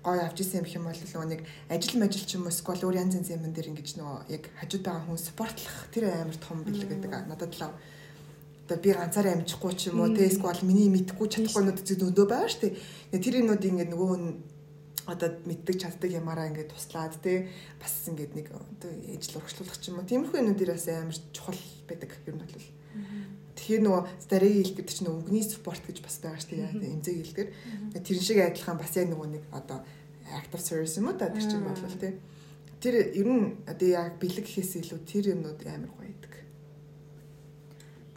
гоё 0.06 0.22
авч 0.26 0.46
исэн 0.46 0.62
юм 0.62 0.66
их 0.70 0.76
юм 0.78 0.86
бол 0.86 0.94
нөгөө 0.94 1.30
нэг 1.30 1.42
ажил 1.74 1.98
мажил 1.98 2.26
ч 2.26 2.38
юм 2.38 2.46
уу 2.46 2.54
эсвэл 2.54 2.86
өөр 2.86 3.02
янз 3.02 3.18
янзын 3.18 3.50
юм 3.50 3.54
дээр 3.54 3.74
ингэж 3.74 3.98
нөгөө 3.98 4.30
яг 4.30 4.44
хажууд 4.62 4.86
байгаа 4.86 5.06
хүн 5.10 5.18
спортлох 5.18 5.78
тэр 5.90 6.04
амар 6.10 6.38
том 6.38 6.62
бэлэг 6.62 6.90
гэдэг 6.90 7.12
надад 7.30 7.54
л 7.58 7.66
одоо 7.66 8.78
би 8.78 8.94
ганцаараа 8.94 9.34
амжихгүй 9.42 9.74
ч 9.74 9.90
юм 9.90 10.06
уу 10.06 10.14
те 10.14 10.30
эсвэл 10.30 10.62
миний 10.66 10.90
мэдгүй 10.90 11.28
чадахгүй 11.34 11.66
нүд 11.66 11.82
зөндөө 11.82 12.26
байгаа 12.30 12.50
шүү 12.50 12.62
дээ. 13.12 13.22
Тэр 13.22 13.36
юмнууд 13.42 13.62
ингээд 13.62 13.90
нөгөө 13.94 14.10
одоо 15.08 15.30
мэддэг 15.46 15.76
чаддаг 15.82 16.12
ямаараа 16.12 16.50
ингээд 16.52 16.74
туслаад 16.74 17.18
те 17.22 17.50
бас 17.82 17.94
ингээд 18.06 18.34
нэг 18.38 18.48
одоо 18.54 18.92
ижил 18.94 19.42
урагшлуулах 19.42 19.78
ч 19.82 19.90
юм 19.90 19.98
уу. 19.98 20.10
Тиймэрхүү 20.10 20.40
юмнууд 20.42 20.62
бас 20.70 20.88
амар 20.88 21.18
чухал 21.34 21.62
байдаг 21.90 22.12
юм 22.30 22.38
бол. 22.42 22.56
Тэгэхээр 23.62 23.84
нөгөө 23.86 24.04
старийн 24.22 24.58
хил 24.62 24.76
гэдэг 24.78 24.96
чинь 24.96 25.12
өнгөний 25.12 25.46
спорт 25.46 25.84
гэж 25.86 25.98
бас 26.02 26.18
байгаа 26.22 26.42
шүү 26.42 26.58
дээ. 26.58 26.94
Эмзэг 26.98 27.16
хэлдгэр 27.18 27.50
тэр 28.02 28.18
шиг 28.22 28.40
адилхан 28.42 28.78
бас 28.78 28.94
яг 28.98 29.08
нөгөө 29.10 29.30
нэг 29.38 29.44
одоо 29.54 29.80
active 30.32 30.64
service 30.64 30.98
юм 30.98 31.10
уу 31.10 31.18
та 31.18 31.30
тэр 31.30 31.46
чинь 31.46 31.66
болвол 31.66 31.98
те. 32.00 32.18
Тэр 32.82 32.96
ер 33.14 33.28
нь 33.30 33.62
одоо 33.70 33.88
яг 33.88 34.18
бэлэг 34.18 34.46
гэхээс 34.46 34.82
илүү 34.82 35.00
тэр 35.06 35.34
юмнууд 35.38 35.60
амар 35.66 35.92
гоё 35.94 36.10
байдаг. 36.10 36.34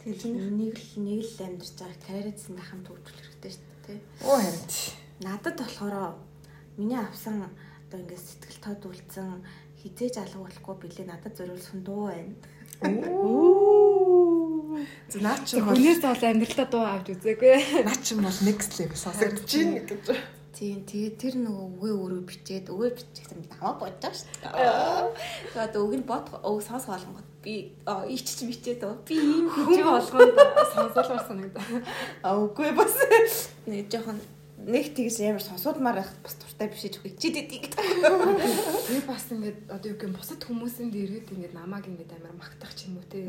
Тэгэхээр 0.01 0.53
нэг 0.53 0.75
л 0.77 0.93
нэг 1.01 1.21
л 1.25 1.39
амьдарч 1.45 1.73
байгаа 1.77 1.99
карьерээсээ 2.05 2.61
хамт 2.61 2.87
хөгжүүлэх 2.89 3.25
хэрэгтэй 3.25 3.51
шүү 3.53 3.65
дээ 3.65 3.81
тий. 3.85 3.99
Оо 4.25 4.37
харин. 4.37 4.65
Надад 5.21 5.55
болохоор 5.61 5.95
миний 6.77 6.99
авсан 6.99 7.49
одоо 7.87 7.99
ингээд 7.99 8.23
сэтгэл 8.23 8.59
тод 8.63 8.81
үлдсэн 8.91 9.43
хизээж 9.79 10.15
алга 10.19 10.45
болохгүй 10.45 10.75
билээ 10.81 11.07
надад 11.07 11.37
зориулсан 11.37 11.79
дуу 11.85 12.09
байна. 12.09 12.33
За 15.09 15.19
наа 15.21 15.37
чи 15.45 15.61
бол 15.61 15.75
Хүнээс 15.77 16.01
бол 16.03 16.23
амьдралдаа 16.25 16.67
дуу 16.67 16.83
авч 16.83 17.07
үзээгүй. 17.15 17.85
наа 17.87 17.97
чи 18.03 18.15
бол 18.17 18.39
next 18.43 18.71
level 18.79 18.97
сонсогдож 18.97 19.51
байна 19.51 19.81
гэж. 19.85 20.05
Тийм 20.55 20.87
тэгээ 20.87 21.19
тэр 21.19 21.35
нөгөө 21.43 21.67
үгээ 21.75 21.95
өөрөө 21.99 22.23
бичээд 22.31 22.67
үгээ 22.71 22.91
бичихсэн 22.95 23.43
даваа 23.51 23.75
бодож 23.75 24.15
шүү 24.23 24.39
дээ. 24.39 25.11
Тэгээд 25.51 25.75
үг 25.83 25.93
нь 25.99 26.07
бод 26.07 26.25
өг 26.31 26.59
сонс 26.63 26.87
болгонгод 26.87 27.27
би 27.43 27.75
ичч 27.83 28.39
бичээд 28.47 28.87
оо 28.87 28.95
би 29.03 29.19
ийм 29.19 29.51
Хүн 29.51 29.83
болгонд 29.83 30.39
сонсолмор 30.75 31.23
санагдаа. 31.27 31.63
А 32.23 32.39
үгүй 32.39 32.71
бас 32.71 32.95
нэг 33.67 33.91
жоохон 33.91 34.15
нэг 34.57 34.95
тэгс 34.95 35.19
амар 35.19 35.43
сонсоодмаар 35.43 35.99
байх 35.99 36.11
бас 36.23 36.39
туртай 36.39 36.71
биш 36.71 36.87
ч 36.87 36.95
хичээд 36.95 37.35
идэг. 37.43 37.75
Би 37.75 38.99
бас 39.03 39.27
ингээд 39.27 39.67
одоо 39.67 39.89
юу 39.91 39.99
гэм 39.99 40.15
бусад 40.15 40.39
хүмүүсийн 40.47 40.95
дээргээд 40.95 41.31
ингээд 41.35 41.53
намааг 41.59 41.83
ингээд 41.91 42.15
амар 42.15 42.33
магтах 42.39 42.71
ч 42.71 42.87
юм 42.87 42.95
уу 42.97 43.05
те. 43.11 43.27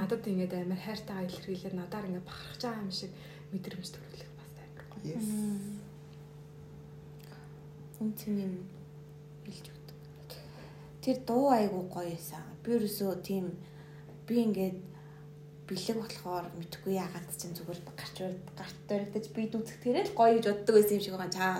Надад 0.00 0.24
ингээд 0.24 0.56
амар 0.56 0.80
хайртайгаа 0.80 1.28
илэрхийлээд 1.28 1.76
надаар 1.76 2.08
ингээд 2.08 2.24
бахархаж 2.24 2.62
байгаа 2.64 2.82
юм 2.88 2.90
шиг 2.90 3.12
мэдрэмж 3.52 3.88
төрүүлэх 3.92 4.32
бас 4.32 4.52
амар 4.64 4.86
гоё. 4.88 5.04
Yes. 5.12 5.28
Үнцэн 8.00 8.34
юм 8.40 8.54
хэлж 9.44 9.66
өгдөг. 9.76 9.98
Тэр 11.04 11.16
дуу 11.28 11.52
айгуу 11.52 11.84
гоё 11.92 12.16
байсан. 12.16 12.42
Би 12.64 12.80
ерөөсөө 12.80 13.12
тийм 13.20 13.52
би 14.24 14.40
ингээд 14.40 14.91
бэлэг 15.68 15.96
болохоор 15.98 16.46
мэдхгүй 16.58 16.92
яагаад 16.98 17.28
ч 17.32 17.40
юм 17.46 17.52
зүгээр 17.54 17.80
гарч 17.86 18.16
гарт 18.58 18.78
дөрөгдөж 18.88 19.26
би 19.34 19.42
дүүцэхтэрээ 19.48 20.04
л 20.10 20.16
гоё 20.18 20.32
гэж 20.36 20.46
боддог 20.50 20.74
байсан 20.76 20.96
юм 20.98 21.04
шиг 21.04 21.14
байгаа 21.14 21.32
чаа. 21.32 21.54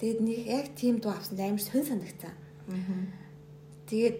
Тэгээд 0.00 0.20
нэг 0.20 0.40
яг 0.48 0.66
тийм 0.76 0.96
дуу 1.00 1.12
авсан 1.12 1.40
амар 1.40 1.60
сон 1.64 1.84
санагцсан. 1.84 2.34
Тэгээд 3.88 4.18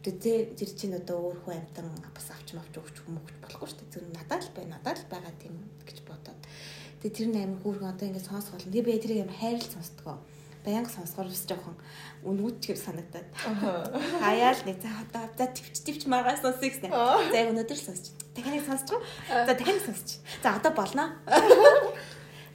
тэгээ 0.00 0.40
тэр 0.56 0.70
чинь 0.72 0.96
одоо 0.96 1.18
өөр 1.28 1.38
хүн 1.44 1.60
амтан 1.60 1.88
бас 2.16 2.28
авч 2.32 2.56
мавч 2.56 2.72
өгч 2.72 2.96
хүмүүж 3.04 3.26
болохгүй 3.44 3.68
шүү 3.68 3.78
дээ. 3.84 3.92
Зөв 3.92 4.04
надад 4.08 4.42
л 4.48 4.54
бай, 4.56 4.64
надад 4.64 4.96
л 4.96 5.10
байгаа 5.12 5.34
тийм 5.36 5.54
гэж 5.84 5.98
бодоод. 6.08 6.40
Тэгээ 7.04 7.16
тэр 7.20 7.28
нь 7.28 7.40
амар 7.44 7.60
хүүргэн 7.60 7.92
одоо 7.92 8.06
ингэ 8.08 8.24
сонсох 8.24 8.56
болно. 8.56 8.72
Тэгээ 8.72 8.88
би 8.88 9.02
тэрийг 9.02 9.20
амар 9.28 9.36
хайрлж 9.36 9.68
сонсдгоо. 9.68 10.16
Баянг 10.64 10.90
сонсохоор 10.92 11.28
бас 11.32 11.44
жоохон 11.48 11.76
үнүүчгэр 12.24 12.76
санагдаад. 12.76 13.28
Хаяал 14.20 14.60
нэг 14.68 14.76
за 14.84 14.90
одоо 15.00 15.24
за 15.38 15.46
твч 15.48 15.80
твч 15.80 16.02
маргаа 16.04 16.36
сонсъё 16.36 16.68
гэсэн. 16.68 16.92
За 16.92 17.36
яг 17.36 17.48
өнөөдөр 17.56 17.78
л 17.80 17.86
сонсч. 17.88 18.12
Дахиад 18.36 18.68
сонсч. 18.68 18.88
За 19.28 19.52
дахиад 19.56 19.80
сонсч. 19.80 20.08
За 20.44 20.56
одоо 20.60 20.72
болно. 20.76 21.16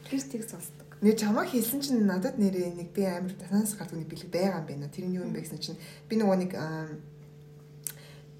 Тэр 0.05 0.21
тийг 0.21 0.45
сонсдог. 0.45 0.85
Нэг 1.01 1.17
чамаа 1.17 1.49
хэлсэн 1.49 1.81
чинь 1.81 2.05
надад 2.05 2.37
нэрээ 2.37 2.77
нэг 2.77 2.93
би 2.93 3.03
амар 3.09 3.33
танаас 3.35 3.73
гардаг 3.73 3.99
нэг 3.99 4.09
бэлэг 4.09 4.29
байгаа 4.29 4.61
юм 4.61 4.69
байна. 4.69 4.93
Тэр 4.93 5.05
нь 5.09 5.17
юу 5.17 5.25
юм 5.25 5.33
бэ 5.33 5.41
гэсэн 5.41 5.59
чинь 5.59 5.79
би 6.07 6.15
нөгөө 6.15 6.37
нэг 6.45 6.51
аа, 6.55 6.87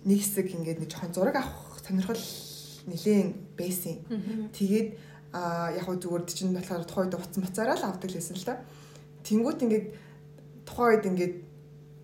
нэг 0.06 0.20
хэсэг 0.22 0.54
ингээд 0.54 0.80
нэг 0.80 0.90
жоохон 0.94 1.14
зураг 1.14 1.36
авах 1.42 1.82
сонирхол 1.82 2.22
нилээн 2.86 3.30
байсан. 3.58 3.98
Тэгээд 4.54 4.88
аа 5.34 5.74
яг 5.74 5.84
хөө 5.90 6.00
зүгээр 6.00 6.24
чинь 6.30 6.54
болохоор 6.56 6.86
тухайд 6.86 7.14
утас 7.18 7.38
муцаараа 7.42 7.76
л 7.76 7.88
авдаг 7.92 8.10
лээсэн 8.14 8.38
л 8.40 8.48
та. 8.48 8.62
Тэнгүүт 9.26 9.60
ингээд 9.66 9.88
тухайд 10.70 11.04
ингээд 11.10 11.36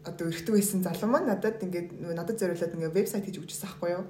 одоо 0.06 0.26
өрхтөг 0.34 0.58
байсан 0.58 0.82
залуу 0.82 1.10
маань 1.10 1.30
надад 1.30 1.62
ингээд 1.62 2.02
надад 2.02 2.38
зориулаад 2.42 2.74
ингээд 2.74 2.98
вебсайт 2.98 3.26
хийж 3.26 3.38
өгчсэн 3.38 3.70
байхгүй 3.70 3.90
юу? 3.94 4.04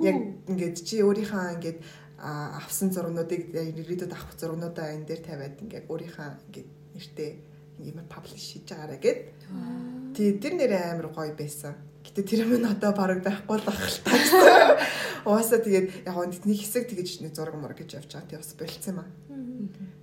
Яг 0.00 0.16
ингээд 0.48 0.76
чи 0.80 1.04
өөрийнхөө 1.04 1.60
ингээд 1.60 1.78
авсан 2.18 2.88
зургнуудыг 2.90 3.52
ирээдүйд 3.52 4.12
авах 4.16 4.32
зургнуудаа 4.40 4.96
энэ 4.96 5.04
дээр 5.04 5.22
тавиад 5.22 5.60
ингээд 5.60 5.86
өөрийнхөө 5.92 6.28
ингээд 6.48 6.68
нэртэй 6.96 7.30
юм 7.84 8.00
паблиш 8.08 8.56
хийж 8.56 8.72
байгаарэ 8.72 8.98
гэд. 8.98 9.18
Тий 10.16 10.32
тэр 10.40 10.54
нэр 10.56 10.72
амар 10.96 11.12
гоё 11.12 11.36
байсан. 11.36 11.76
Гэтэ 12.02 12.22
тэр 12.24 12.42
минь 12.48 12.66
одоо 12.66 12.96
бараг 12.96 13.22
байхгүй 13.22 13.60
л 13.60 13.64
та. 13.68 13.72
Уусаа 15.28 15.60
тэгээд 15.60 16.08
яг 16.08 16.16
нэг 16.16 16.58
хэсэг 16.58 16.88
тэгэж 16.88 17.22
нэг 17.22 17.36
зураг 17.36 17.54
мөр 17.54 17.76
гэж 17.76 18.00
явж 18.00 18.10
байгаа. 18.16 18.30
Тий 18.32 18.38
бас 18.40 18.56
болцсон 18.56 18.94
юм 18.96 19.00
аа. 19.04 19.08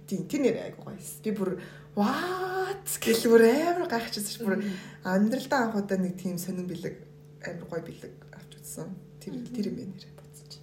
Тий 0.07 0.21
тэр 0.23 0.41
нэр 0.45 0.57
айгу 0.69 0.85
гоё. 0.85 1.01
Би 1.25 1.31
бүр 1.33 1.59
what 1.95 2.85
гэл 3.05 3.29
бүр 3.31 3.43
амар 3.49 3.87
гайхчихсан 3.89 4.33
ш 4.33 4.37
бүр 4.41 4.61
амьдралдаа 5.05 5.59
анх 5.69 5.77
удаа 5.79 5.97
нэг 6.01 6.17
тийм 6.17 6.37
сонин 6.41 6.67
бэлэг 6.67 6.95
амар 7.45 7.65
гоё 7.69 7.81
бэлэг 7.85 8.13
авч 8.33 8.51
үзсэн. 8.57 8.89
Тэр 9.21 9.33
тэр 9.53 9.65
юм 9.69 9.77
нэр 9.93 10.09
бодсоч. 10.17 10.53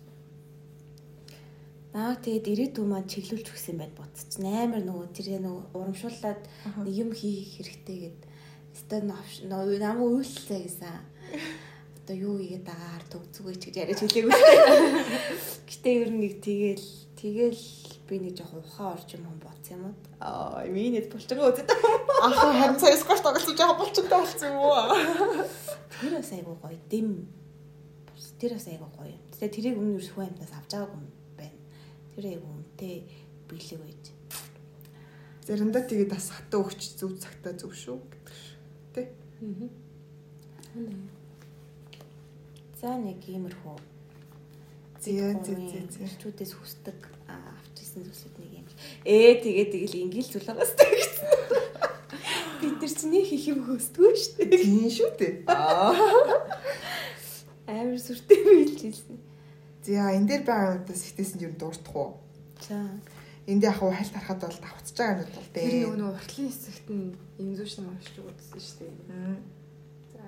Аа 1.95 2.19
тэгээд 2.19 2.51
ирээдүйн 2.53 2.89
маань 2.91 3.11
чиглүүлж 3.11 3.47
өгсөн 3.47 3.79
байд 3.79 3.95
бодсоч. 3.95 4.43
Амар 4.43 4.83
нөгөө 4.83 5.07
тэр 5.15 5.39
нөгөө 5.39 5.63
урамшууллаад 5.79 6.43
нэг 6.83 6.95
юм 6.95 7.11
хийх 7.15 7.63
хэрэгтэй 7.63 7.99
гэд. 8.11 8.21
Нөгөө 9.47 9.79
намайг 9.79 10.11
үйлчлээ 10.19 10.61
гэсэн. 10.67 10.99
Одоо 12.03 12.17
юу 12.19 12.37
игээд 12.43 12.67
агаар 12.67 13.05
төг 13.07 13.23
зүгэй 13.31 13.57
ч 13.57 13.63
гэж 13.71 13.77
яриад 13.79 14.01
хэлээгүй. 14.03 14.35
Гэтэ 15.71 15.91
ер 16.03 16.11
нь 16.11 16.21
нэг 16.27 16.35
тэгэл 16.43 16.89
тэгэл 17.15 17.63
би 18.13 18.21
нэг 18.21 18.37
жоохон 18.37 18.61
ухаан 18.61 18.93
орж 18.93 19.09
юм 19.17 19.25
бодсон 19.41 19.73
юм 19.73 19.85
уу? 19.89 19.95
Аа 20.21 20.69
минийд 20.69 21.09
булчиргаа 21.09 21.49
үзээд. 21.49 21.73
Ахаа 22.21 22.53
харин 22.53 22.77
саяас 22.77 23.05
гош 23.09 23.25
тоглосон 23.25 23.57
жаа 23.57 23.73
болчтой 23.73 24.05
болсон 24.13 24.53
юм 24.53 24.61
уу? 24.61 25.49
Тэр 25.97 26.13
бас 26.21 26.33
айгуу 26.37 26.57
гоё 26.61 26.77
дэм. 26.93 27.25
Тэр 28.37 28.53
бас 28.53 28.69
айгуу 28.69 28.93
гоё. 28.93 29.17
Тэгээ 29.33 29.55
тэрийг 29.57 29.81
өмнө 29.81 29.97
ерөөс 29.97 30.13
хүн 30.13 30.29
амтнаас 30.29 30.53
авч 30.53 30.71
байгаагүй 30.77 31.01
юм 31.01 31.09
байна. 31.41 31.59
Тэр 32.13 32.25
айгуу 32.37 32.53
үнэтэй 32.53 32.97
бэлэг 33.49 33.81
байж. 33.81 34.05
Заримдаа 35.49 35.83
тэгээд 35.89 36.13
бас 36.13 36.29
хатаа 36.37 36.61
өгч 36.61 36.81
зүв 37.01 37.17
цагтаа 37.17 37.57
зүв 37.57 37.73
шүү 37.73 37.97
гэдэг 37.97 38.37
ш. 38.37 38.45
Тэ? 38.93 39.09
За 42.77 42.93
нэг 43.01 43.25
иймэрхүү 43.25 43.93
зээ 45.03 45.35
зээ 45.43 45.59
зээ. 45.91 46.07
Ирчүүдээс 46.07 46.53
хүсдэг 46.55 46.99
исэн 47.93 48.03
зүйлсүүд 48.09 48.35
нэг 48.41 48.53
юм. 48.65 48.67
Ээ 49.05 49.45
тэгээ 49.45 49.67
тэгэл 49.69 50.01
ингээл 50.09 50.31
зүйл 50.33 50.49
байгаа 50.49 50.65
сте 50.73 50.85
гэсэн. 50.89 51.29
Бид 52.65 52.77
нар 52.81 52.93
чинь 52.97 53.13
нэг 53.13 53.27
их 53.29 53.45
юм 53.53 53.61
хөстгөө 53.69 54.13
штэ. 54.17 54.45
Тийм 54.49 54.89
шүү 54.89 55.11
дээ. 55.21 55.35
Аа. 55.53 55.93
Амар 57.69 58.01
сүртэй 58.01 58.39
бийлж 58.41 58.81
хэлсэн. 58.81 59.17
За 59.85 60.09
энэ 60.17 60.27
дээр 60.31 60.43
байгаа 60.49 60.81
юмудаас 60.81 61.03
ихтэйсэн 61.05 61.41
юм 61.45 61.55
дуурдах 61.61 61.93
уу? 61.97 62.17
За. 62.65 62.81
Энд 63.51 63.63
яг 63.67 63.77
хуу 63.77 63.91
хальт 63.91 64.15
харахад 64.15 64.41
бол 64.47 64.61
давхцаж 64.63 64.95
байгаа 64.97 65.27
юмуд 65.27 65.35
бол 65.35 65.51
Тэр 65.51 65.67
дээ. 65.69 65.83
нөгөө 65.83 65.99
нөгөө 65.99 66.15
уртлын 66.17 66.49
хэсэгт 66.49 66.87
нь 66.95 67.07
имзүүш 67.43 67.73
юм 67.83 67.87
уншиж 67.91 68.15
үзсэн 68.23 68.61
шүү 68.63 68.77
дээ. 68.81 69.37
За 70.15 70.23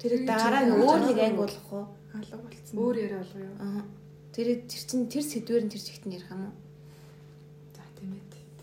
Тэр 0.00 0.12
дараа 0.24 0.62
нь 0.64 0.72
өөр 0.76 1.00
нэг 1.12 1.18
анги 1.20 1.36
болох 1.40 1.68
уу? 1.72 1.84
Алга 2.16 2.36
болцсон. 2.40 2.74
өөр 2.80 2.96
яриа 2.96 3.20
болго 3.20 3.40
юу? 3.44 3.56
Аа. 3.60 3.84
Тэр 4.32 4.46
тэр 4.64 4.82
чин 4.88 5.04
тэр 5.12 5.24
сэдвэр 5.24 5.64
нь 5.68 5.72
тэр 5.72 5.82
чигт 5.84 6.04
нь 6.08 6.16
ярих 6.16 6.32
юм 6.32 6.48
уу? 6.48 6.54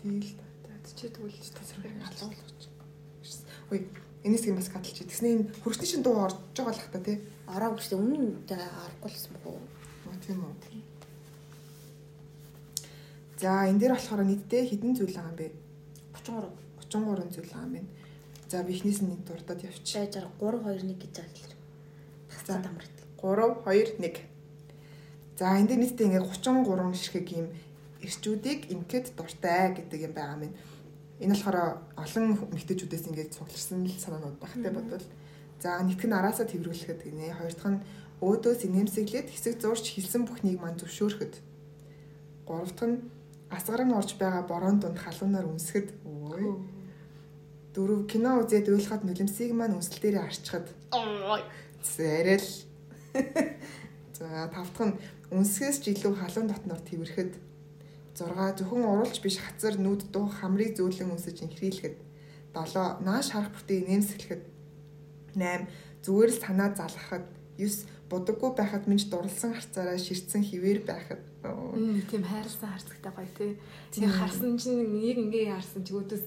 За 0.04 0.10
тийм 0.10 0.20
ээ. 0.20 0.20
Тэгэл 0.20 0.36
та. 0.36 0.72
За 0.84 0.92
чи 0.96 1.08
тэгвэл 1.08 1.32
Алга 2.04 2.28
болгож. 2.28 2.68
Үй, 3.72 3.88
энэс 4.20 4.44
юм 4.44 4.56
бас 4.60 4.68
гадалж. 4.68 5.00
Тэгснэ 5.00 5.28
энэ 5.32 5.48
хөрсний 5.64 5.88
шин 5.88 6.04
дуу 6.04 6.20
орж 6.20 6.36
байгаа 6.52 6.76
л 6.76 6.84
хта 6.84 7.00
тий. 7.00 7.24
Ороогүй 7.48 7.80
шүү 7.80 7.96
дээ. 7.96 8.02
Өмнө 8.04 8.20
нь 8.20 8.36
орохгүй 8.52 9.08
л 9.08 9.24
юм 9.24 9.36
уу? 9.48 9.60
Оо 10.04 10.16
тийм 10.20 10.44
үү. 10.44 10.54
За 13.40 13.64
энэ 13.64 13.80
дээр 13.80 13.96
болохоор 13.96 14.28
нийтдээ 14.28 14.62
хэдэн 14.68 14.92
зүйл 14.92 15.16
байгаа 15.16 15.32
юм 15.32 15.40
бэ? 15.40 15.48
33. 16.20 16.52
33 16.84 17.32
зүйл 17.32 17.48
байгаа 17.48 17.64
юм 17.64 17.72
байна. 17.72 17.90
За 18.52 18.60
бихнээс 18.60 19.00
нь 19.00 19.08
нэг 19.08 19.20
дурдаад 19.24 19.64
явчих. 19.64 19.88
Шааж 19.88 20.20
3 20.20 20.28
2 20.36 20.84
1 20.84 21.00
гэж. 21.00 21.16
Тагцаа 22.28 22.60
дамар 22.60 22.84
гэдэг. 22.84 23.08
3 23.24 23.56
2 23.64 24.04
1. 24.04 24.20
За 25.40 25.56
энэ 25.56 25.68
дээр 25.72 25.80
нийтдээ 25.80 26.06
ингээ 26.12 26.28
33 26.28 26.92
ширхэг 26.92 27.28
юм 27.32 27.48
эрчүүдийг 28.04 28.70
инкет 28.70 29.16
дуртай 29.16 29.74
гэдэг 29.74 30.00
юм 30.06 30.12
байгаа 30.12 30.44
юм. 30.44 30.52
Энэ 31.20 31.34
болохоор 31.34 31.58
олон 31.96 32.24
эмэгтэйчүүдээс 32.52 33.08
ингээд 33.08 33.34
цугларсан 33.34 33.86
л 33.86 34.02
санаанууд 34.02 34.38
багтай 34.42 34.72
бодвол 34.74 35.06
за 35.62 35.80
нэгтгэн 35.80 36.12
араасаа 36.12 36.46
тэрвэрлэхэд 36.50 37.00
гинэ. 37.06 37.32
Хоёр 37.38 37.54
дахь 37.54 37.72
нь 37.72 37.84
өөдөөс 38.20 38.60
инээмсэглээд 38.66 39.28
хэсэг 39.30 39.54
зурж 39.62 39.84
хилсэн 39.94 40.26
бүхнийг 40.26 40.60
мань 40.60 40.76
зөвшөөрөхөд. 40.76 41.34
Гурав 42.44 42.70
дахь 42.76 42.88
нь 42.90 42.98
асгаран 43.48 43.94
орж 43.94 44.18
байгаа 44.18 44.42
борон 44.44 44.80
дунд 44.82 44.98
халуунаар 44.98 45.46
үнсгэд. 45.48 45.88
Ой. 46.04 46.58
Дөрөв 47.74 48.06
кино 48.10 48.42
үзээд 48.42 48.70
уйлахад 48.70 49.02
нулимсыг 49.06 49.50
маань 49.54 49.78
үнсэл 49.78 50.02
дээрээ 50.02 50.24
арчхад. 50.26 50.66
Зэрэл. 51.82 52.50
За 54.18 54.50
тав 54.50 54.68
дахь 54.74 54.86
нь 54.90 54.98
үнсгээс 55.30 55.78
ч 55.82 55.94
илүү 55.94 56.14
халуун 56.18 56.50
дотноор 56.50 56.82
тэрхэд. 56.82 57.32
6 58.14 58.62
зөвхөн 58.62 58.86
уралж 58.86 59.18
биш 59.18 59.42
хацар 59.42 59.74
нүд 59.78 60.14
дуу 60.14 60.30
хамрыг 60.30 60.78
зөөлөн 60.78 61.18
үнсэж 61.18 61.42
инхрийлэхэд. 61.42 61.98
7 62.54 63.02
нааш 63.02 63.34
харах 63.34 63.50
бүртээ 63.50 63.90
нэмсэглэхэд. 63.90 64.42
8 65.34 65.66
зүгээр 66.06 66.30
л 66.30 66.38
санаа 66.38 66.70
залгахад. 66.78 67.26
9 67.58 67.90
будаггүй 68.10 68.50
байхад 68.54 68.86
минь 68.86 69.02
ч 69.02 69.10
дурлсан 69.10 69.54
харцаараа 69.58 69.98
ширтсэн 69.98 70.42
хിവэр 70.46 70.86
байхад. 70.86 71.22
Тийм 72.10 72.22
хайрлсан 72.22 72.70
харцагтай 72.70 73.10
гоё 73.10 73.30
тий. 73.34 73.52
Тийм 73.90 74.10
харсан 74.10 74.54
чинь 74.62 74.86
нэг 74.94 75.18
ингээ 75.18 75.50
харсан 75.50 75.82
чи 75.82 75.92
өөдөөс 75.98 76.24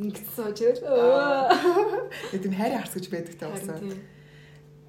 ингэсэн 0.00 0.32
сууж 0.32 0.58
Яг 2.32 2.40
тийм 2.40 2.54
хайрын 2.56 2.80
харц 2.80 2.94
гэж 2.96 3.06
байдаг 3.12 3.34
та 3.36 3.52
тийм. 3.76 4.00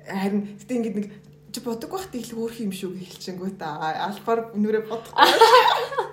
Харин 0.08 0.42
гэтээ 0.62 0.78
ингээд 0.80 0.98
нэг 0.98 1.08
чи 1.52 1.60
бодоггүй 1.60 2.00
бахт 2.00 2.16
их 2.16 2.32
хөөх 2.32 2.64
юм 2.64 2.72
шүү 2.72 2.96
гэж 2.96 3.08
хэлчихэнгүү 3.12 3.50
та. 3.60 3.76
Албаар 4.08 4.56
нүрээ 4.56 4.88
бодохгүй. 4.88 5.20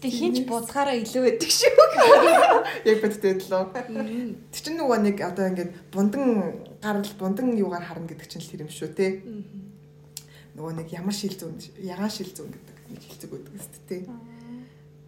Гэтэ 0.00 0.16
хинч 0.16 0.38
будгаараа 0.48 0.96
илүү 0.96 1.22
байдаг 1.28 1.50
шүү. 1.52 1.84
Яг 2.88 3.04
бодтой 3.04 3.36
лөө. 3.36 3.68
Тэр 4.48 4.62
чинь 4.64 4.80
нөгөө 4.80 4.98
нэг 5.04 5.20
одоо 5.20 5.52
ингээд 5.52 5.76
бундан 5.92 6.56
гарал 6.80 7.04
бундан 7.20 7.52
юугаар 7.52 7.84
харна 7.84 8.08
гэдэг 8.08 8.24
чинь 8.32 8.40
л 8.40 8.48
тэр 8.48 8.64
юм 8.64 8.72
шүү 8.72 8.96
те. 8.96 9.20
Нөгөө 10.56 10.72
нэг 10.80 10.88
ямар 10.96 11.12
шил 11.12 11.36
зүүн 11.36 11.60
ягаан 11.84 12.08
шил 12.08 12.32
зүүн 12.32 12.48
гэдэг 12.48 12.76
нэг 12.96 13.00
хэлцэг 13.12 13.28
өгдөг 13.28 13.54
өст 13.60 13.76
те. 13.92 14.08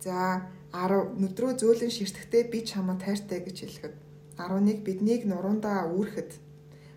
За 0.05 0.45
10 0.77 1.17
нүдрөө 1.25 1.57
зөөлөн 1.57 1.89
ширтгэхдээ 1.89 2.53
би 2.53 2.61
чамаа 2.61 3.01
тайртай 3.01 3.41
гэж 3.41 3.65
хэлэхэд 3.65 3.97
11 4.37 4.85
биднийг 4.85 5.25
нуруундаа 5.25 5.89
үүрэхэд 5.89 6.37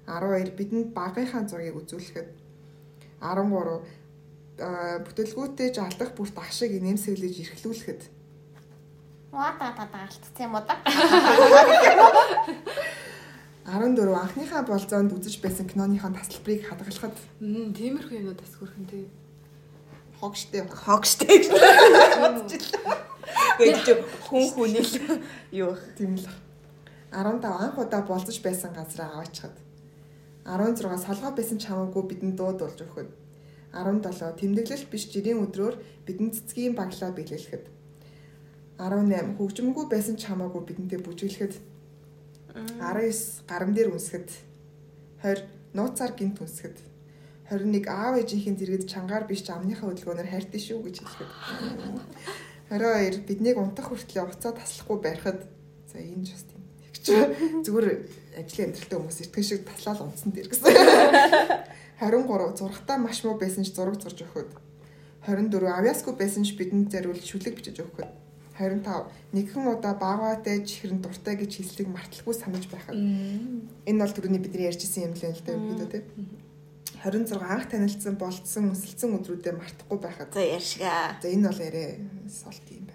12 0.04 0.52
бидэнд 0.52 0.92
багынхаа 0.92 1.48
зургийг 1.48 1.80
үзүүлэхэд 1.80 2.28
13 3.24 4.05
а, 4.60 5.00
бүтэлгүүтээ 5.06 5.74
жалдах 5.76 6.12
бүрт 6.16 6.38
ах 6.38 6.52
шиг 6.52 6.72
нэмсэглэж 6.80 7.36
эрхлүүлэхэд 7.44 8.02
Ваа 9.36 9.52
та 9.60 9.76
та 9.76 9.84
та 9.92 10.08
алдсан 10.08 10.48
юм 10.48 10.56
уу 10.56 10.64
да? 10.64 10.80
14 13.66 14.16
анхныхаа 14.16 14.64
болзоонд 14.64 15.12
үзэж 15.12 15.42
байсан 15.44 15.68
киноныхаа 15.68 16.14
тасалбарыг 16.16 16.64
хадгалахад 16.70 17.18
тиймэрхүү 17.42 18.16
юмнууд 18.22 18.40
бас 18.40 18.54
хөрхөн 18.56 18.86
тий. 18.88 19.10
хогштэй 20.22 20.64
Хогштэй 20.70 21.44
гэж. 21.44 21.52
Гэж 23.60 23.86
хүн 24.30 24.46
хүний 24.56 24.86
л 24.86 25.20
юу 25.52 25.74
тийм 25.98 26.16
л. 26.16 26.30
15 27.12 27.44
анх 27.44 27.76
удаа 27.76 28.02
болзож 28.08 28.40
байсан 28.40 28.72
газраа 28.72 29.20
аваачихад 29.20 29.56
16 30.46 30.96
салгаа 31.04 31.32
байсан 31.36 31.58
чамаагүй 31.60 32.04
бидэнд 32.08 32.38
дуудулж 32.38 32.80
өгөхөд 32.86 33.10
17 33.76 34.40
тэмдэглэл 34.40 34.86
биш 34.88 35.04
жирийн 35.12 35.44
өдрөөр 35.44 35.76
бидэнд 36.08 36.34
цэцгийн 36.36 36.74
баглаа 36.80 37.12
биелүүлэхэд 37.12 37.76
18 38.80 39.36
хөгжмөнгүй 39.40 39.86
байсан 39.92 40.16
чамаагүй 40.20 40.64
бидэнтэй 40.68 41.00
бүжиглэхэд. 41.00 41.60
19 42.56 43.48
гарам 43.48 43.72
дээр 43.76 43.92
үнсгэд 43.96 44.32
20 45.24 45.44
нууцаар 45.76 46.12
гинт 46.16 46.40
үнсгэд 46.40 46.80
21 47.52 47.88
аав 47.88 48.16
ээжийнхэн 48.20 48.56
зэрэгд 48.60 48.88
чангаар 48.92 49.28
биш 49.28 49.48
амныхаа 49.48 49.92
хөдөлгөөнөөр 49.92 50.32
хайртай 50.32 50.60
шүү 50.60 50.80
гэж 50.88 50.96
хэлэхэд. 51.04 51.32
22 52.72 53.28
биднийг 53.28 53.60
унтах 53.60 53.92
хүртлээр 53.92 54.32
уцаа 54.32 54.52
таслахгүй 54.56 54.98
барихад 55.04 55.40
за 55.92 56.00
энэ 56.00 56.26
ч 56.26 56.36
бас 56.36 56.44
тийм. 56.48 56.64
Их 56.90 56.98
ч 57.00 57.08
зүгээр 57.64 57.88
ажлын 58.40 58.66
амьдралтай 58.72 58.98
хүмүүс 59.00 59.20
итгэн 59.24 59.46
шиг 59.46 59.62
таслаад 59.68 60.04
унтсан 60.04 60.32
дээр 60.34 60.50
гэсэн 60.50 60.68
23 62.00 62.58
зургатаа 62.60 62.98
маш 62.98 63.24
муу 63.24 63.40
байсан 63.40 63.64
ч 63.64 63.72
зураг 63.72 63.96
зурж 64.02 64.20
өгөхөд 64.26 64.52
24 65.28 65.80
авьяасгүй 65.80 66.14
байсан 66.20 66.44
ч 66.44 66.54
бидэнд 66.60 66.92
зариул 66.92 67.20
шүлэг 67.20 67.56
бичиж 67.56 67.80
өгөхөд 67.80 68.12
25 68.60 69.36
нэгэн 69.36 69.64
удаа 69.68 69.96
баагаатай 69.96 70.64
чихрэн 70.64 71.00
дуртай 71.04 71.36
гэж 71.40 71.52
хэлсийг 71.60 71.88
марталгүй 71.92 72.36
санаж 72.36 72.68
байхад 72.72 72.96
энэ 72.96 74.00
бол 74.00 74.16
түрүүний 74.16 74.42
бидний 74.44 74.68
ярьжсэн 74.72 75.08
юм 75.08 75.14
л 75.16 75.24
л 75.24 75.44
дээ 75.44 75.60
өгдөө 75.60 75.90
тий. 75.92 76.04
26 77.04 77.38
анх 77.44 77.68
танилцсан 77.70 78.16
болцсон 78.16 78.72
өсөлтсөн 78.72 79.16
өдрүүдэд 79.20 79.60
мартахгүй 79.60 80.00
байхад. 80.00 80.32
За 80.32 80.42
ярьшгаа. 80.42 81.20
За 81.20 81.28
энэ 81.28 81.48
бол 81.52 81.62
ярэ 81.68 81.84
солт 82.32 82.66
юм 82.72 82.88
байна 82.88 82.95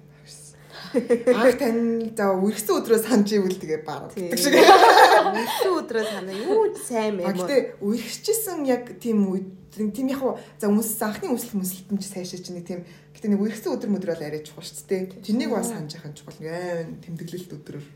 Анх 0.91 1.57
тань 1.59 2.11
за 2.17 2.35
үргэсэн 2.35 2.75
өдрөө 2.83 2.99
санаж 2.99 3.31
ивэл 3.31 3.59
тэгээ 3.59 3.83
баг 3.87 4.11
гэдэг 4.15 4.39
шиг. 4.39 4.55
Өглөө 4.59 5.75
өдрөө 5.87 6.05
санаа 6.05 6.35
юу 6.35 6.75
ч 6.75 6.79
сайн 6.83 7.21
юм 7.21 7.31
уу? 7.31 7.47
гэтээ 7.47 7.61
үргэжчихсэн 7.79 8.59
яг 8.67 8.85
тийм 8.99 9.19
үед 9.31 9.49
тийм 9.71 10.11
яг 10.11 10.19
хуу 10.19 10.35
за 10.59 10.67
хүмүүс 10.67 10.91
анхны 10.99 11.31
өсөлт 11.31 11.63
өсөлтөн 11.63 11.99
ч 12.03 12.05
сайшаа 12.11 12.43
чинь 12.43 12.59
нэг 12.59 12.67
тийм 12.67 12.81
гэтээ 13.15 13.31
нэг 13.31 13.41
үргэсэн 13.41 13.71
өдөр 13.71 13.91
мөдөр 13.95 14.11
бол 14.19 14.27
арай 14.27 14.43
чухал 14.43 14.67
ч 14.67 14.83
тээ. 14.83 15.23
Тэрнийг 15.23 15.51
бас 15.55 15.71
санаж 15.71 15.95
яхах 15.95 16.19
чухал 16.19 16.39
гэн 16.43 16.99
тэмдэглэлт 17.07 17.55
өдрөөр. 17.55 17.87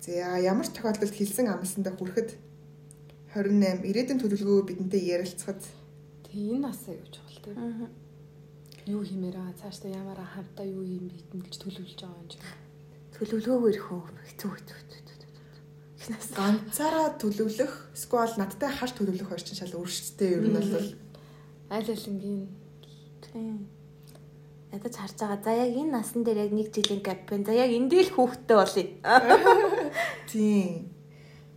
За 0.00 0.40
ямар 0.40 0.64
ч 0.64 0.72
тохиолдолд 0.72 1.12
хэлсэн 1.12 1.52
амлсандаа 1.52 1.92
хүрэхэд 1.92 2.40
28 3.36 3.84
ирээдүйн 3.84 4.20
төлөвлөгөө 4.24 4.64
бидэнтэй 4.64 5.04
ярилцахад 5.12 5.60
Тий 6.24 6.56
энэ 6.56 6.68
насаа 6.68 6.96
юу 6.96 7.08
чухал 7.12 7.40
тий. 7.44 7.54
Юу 8.88 9.04
хиймээр 9.04 9.36
аа 9.36 9.52
цаашдаа 9.60 9.92
ямар 9.92 10.16
хамтаа 10.16 10.64
юу 10.64 10.80
юм 10.80 11.12
битэн 11.12 11.44
гэж 11.44 11.54
төлөвлөж 11.60 12.00
байгаа 12.00 12.20
юм 12.24 12.28
чи. 12.32 12.38
Төлөвлөгөөгөө 13.20 13.70
ирэх 13.72 13.88
үү? 13.92 14.02
Хэцүү 14.32 14.50
хэцүү 14.56 14.76
хэцүү. 14.80 15.08
Ганцаараа 16.08 17.20
төлөвлөх 17.20 17.92
эсвэл 17.92 18.40
надтай 18.40 18.70
хаш 18.72 18.96
төлөвлөх 18.96 19.28
хоёр 19.28 19.42
чинь 19.44 19.60
шал 19.60 19.76
өөрчлөлттэй 19.76 20.30
ер 20.40 20.44
нь 20.46 20.56
бол 20.56 20.96
Аль 21.68 21.90
алингийн 21.90 22.48
тийм. 23.20 23.68
Ядаж 24.72 24.94
харж 24.96 25.16
байгаа. 25.20 25.42
За 25.44 25.52
яг 25.52 25.76
энэ 25.76 25.92
насан 25.92 26.24
дээр 26.24 26.48
яг 26.48 26.52
нэг 26.56 26.72
жилийн 26.72 27.04
гап 27.04 27.28
байна. 27.28 27.44
За 27.44 27.52
яг 27.52 27.68
эндээ 27.76 28.08
л 28.08 28.14
хүүхдтэй 28.16 28.56
болъё. 28.56 28.84
тийм. 30.32 30.88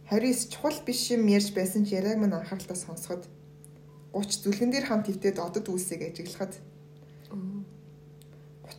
Харис 0.10 0.52
чухал 0.52 0.76
биш 0.84 1.16
юм 1.16 1.32
ярьж 1.32 1.56
байсан 1.56 1.88
ч 1.88 1.96
яриаг 1.96 2.20
мань 2.20 2.36
анхааралтай 2.36 2.76
сонсоход 2.76 3.24
30 4.12 4.44
зүлгэн 4.44 4.72
дээр 4.76 4.86
хамт 4.92 5.08
хөвтөд 5.08 5.40
одод 5.40 5.72
үлсийг 5.72 6.12
ажиглахад 6.12 6.60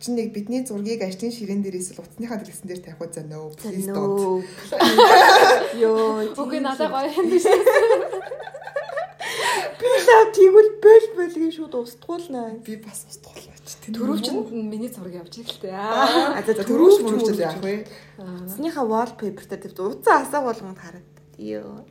31 0.03 0.33
бидний 0.33 0.65
зургийг 0.65 1.01
ажлын 1.01 1.31
ширээн 1.31 1.61
дээр 1.63 1.79
эсвэл 1.79 2.03
утасныхаа 2.03 2.37
дэлгэсэн 2.41 2.67
дээр 2.67 2.81
тавихад 2.83 3.13
за 3.13 3.23
no 3.23 3.51
please 3.55 3.87
don't. 3.87 4.43
Йоо. 5.81 6.33
Үгүй 6.35 6.59
надад 6.59 6.91
гоё 6.91 7.07
юм 7.07 7.27
биш. 7.31 7.45
Лав 10.03 10.27
тэгвэл 10.35 10.71
бөл 10.83 11.07
бөлгийн 11.15 11.53
шууд 11.55 11.75
устгуулнаа. 11.75 12.59
Би 12.65 12.75
бас 12.81 13.05
устгуулна 13.07 13.55
ч 13.63 13.79
Төрөвчөнд 13.95 14.51
миний 14.51 14.91
зураг 14.91 15.13
явж 15.23 15.39
ирлээ. 15.39 15.71
Аа 15.71 16.41
За 16.43 16.51
төрөөч 16.51 16.99
мөрөвч 17.03 17.39
яах 17.39 17.63
вэ? 17.63 17.87
Цэснийхаа 18.19 18.83
wallpaper 18.83 19.45
дээр 19.47 19.61
тэр 19.63 19.73
уцаа 19.87 20.23
асаа 20.23 20.41
болгонд 20.43 20.79
хараад. 20.79 21.07
Йоо. 21.37 21.87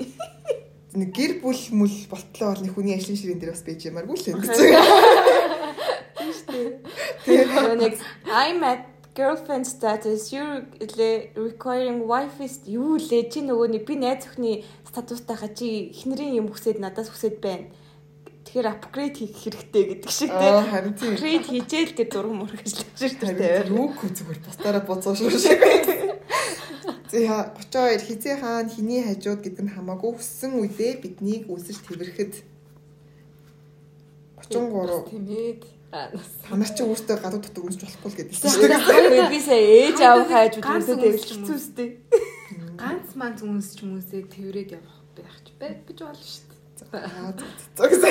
Нэг 0.92 1.08
гэр 1.16 1.32
бүл 1.40 1.56
мүл 1.72 1.96
болтлоо 2.12 2.52
бол 2.52 2.62
нэг 2.64 2.72
хүний 2.76 2.92
ажлын 2.92 3.16
ширээн 3.16 3.40
дээр 3.40 3.56
бас 3.56 3.64
байж 3.64 3.80
ямааргүй 3.88 4.12
л 4.12 4.28
юм. 6.48 6.72
Тэгээ 7.24 7.76
нэг 7.78 7.94
I'm 8.26 8.60
at 8.64 8.82
girlfriend 9.14 9.66
status 9.68 10.32
you 10.32 10.64
requiring 11.36 12.08
wife 12.08 12.40
is 12.40 12.64
юу 12.64 12.96
лээ 12.96 13.28
чи 13.28 13.44
нөгөө 13.44 13.68
нэг 13.76 13.82
би 13.84 13.94
найз 14.00 14.24
өхний 14.28 14.64
статустай 14.88 15.36
ха 15.36 15.48
чи 15.52 15.92
эхнэрийн 15.92 16.40
юм 16.40 16.48
хүсээд 16.48 16.80
надаас 16.80 17.12
хүсээд 17.12 17.36
байна. 17.44 17.68
Тэгэхээр 18.48 18.68
апгрейд 18.72 19.14
хийх 19.16 19.36
хэрэгтэй 19.36 19.84
гэдэг 20.02 20.10
шиг 20.10 20.30
Аа, 20.32 20.64
харин 20.64 20.96
тийм. 20.96 21.14
Апгрейд 21.14 21.44
хийжээл 21.46 21.92
тэр 21.94 22.26
мөрөг 22.26 22.60
ажиллаж 22.64 22.88
Харин 22.96 23.38
штэ. 23.38 23.70
юу 23.70 23.88
хөө 23.92 24.10
зүгээр 24.16 24.40
бусдаараа 24.44 24.82
боцоо 24.88 25.14
шүү 25.16 25.30
шиг. 25.36 25.60
За 27.12 27.52
32 27.60 28.08
хизээ 28.08 28.36
хаан 28.40 28.68
хиний 28.72 29.04
хажууд 29.04 29.44
гэдэг 29.44 29.64
нь 29.68 29.74
хамаагүй 29.76 30.16
хүссэн 30.16 30.56
үедээ 30.56 31.04
биднийг 31.04 31.44
үсэж 31.52 31.84
тэрхэд 31.84 32.34
33 34.48 35.12
Тэмээд. 35.12 35.60
та 35.62 35.81
нар 36.56 36.70
чи 36.72 36.82
өөртөө 36.88 37.16
гадуу 37.20 37.40
дотор 37.44 37.68
үнсч 37.68 37.84
болохгүй 37.84 38.08
л 38.08 38.18
гэдэг 38.24 38.32
би 39.28 39.40
сая 39.44 39.60
ээж 39.60 39.98
аав 40.00 40.24
хайж 40.24 40.52
уу? 40.56 40.64
хэцүү 41.20 41.58
штэ. 41.60 41.84
Ганц 42.80 43.12
манц 43.12 43.44
үнсч 43.44 43.84
хүмүүсээ 43.84 44.24
тэрвэрэд 44.32 44.80
явах 44.80 44.96
байх 45.12 45.36
ч 45.44 45.52
байж 45.60 45.84
болно 45.84 46.16
шүү 46.16 46.48
дээ. 46.48 46.60
За, 46.80 47.84
за, 47.92 47.96
за. 48.00 48.08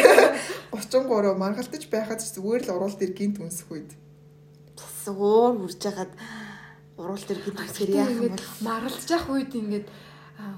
33 0.78 1.34
маргалтаж 1.42 1.84
байхад 1.90 2.22
зүгээр 2.22 2.70
л 2.70 2.74
уруул 2.78 2.94
дээр 2.94 3.14
гинт 3.18 3.42
үнсэх 3.42 3.74
үед. 3.74 3.92
Суур 5.02 5.58
хүрж 5.66 5.82
хагаад 5.82 6.14
уруул 7.02 7.26
дээр 7.26 7.42
хэд 7.42 7.58
үсгэр 7.66 7.92
яах 7.98 8.14
юм 8.14 8.30
бол 8.30 8.46
маргалж 8.62 9.10
явах 9.10 9.30
үед 9.34 9.52
ингээд 9.58 9.88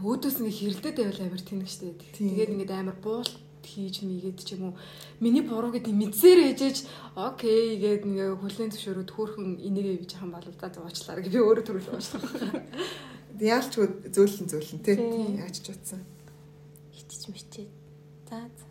өөдөөс 0.04 0.36
ингээд 0.44 0.60
хэрэлдээд 0.60 0.98
байвал 1.00 1.24
амар 1.24 1.44
тэнэг 1.44 1.70
штэ. 1.72 1.96
Тэгээд 2.20 2.52
ингээд 2.52 2.72
амар 2.76 2.98
буулт 3.00 3.43
хийж 3.66 4.04
мийгээд 4.04 4.40
ч 4.44 4.60
юм 4.60 4.72
уу 4.72 4.76
миний 5.24 5.42
буруу 5.42 5.72
гэдэг 5.72 5.96
мэдсээр 5.96 6.40
ээжэж 6.54 6.78
окей 7.16 7.80
гээд 7.80 8.04
ингээ 8.06 8.38
хүлэн 8.38 8.72
зөвшөөрөд 8.76 9.10
хөөхөн 9.10 9.64
энийгээ 9.64 10.02
биж 10.04 10.12
хам 10.20 10.36
болов 10.36 10.56
за 10.60 10.68
зуучлаа 10.70 11.20
гэж 11.24 11.34
би 11.34 11.40
өөрөө 11.42 11.66
төрөл 11.66 11.90
уучлаа. 11.96 12.22
Яалч 13.40 13.74
зөөлөн 14.14 14.48
зөөлөн 14.52 14.80
тий. 14.86 14.96
Яаж 15.42 15.58
ч 15.64 15.74
утсан. 15.74 16.02
хитэж 16.94 17.28
мичээ. 17.34 17.68
За 18.30 18.38
за. 18.46 18.66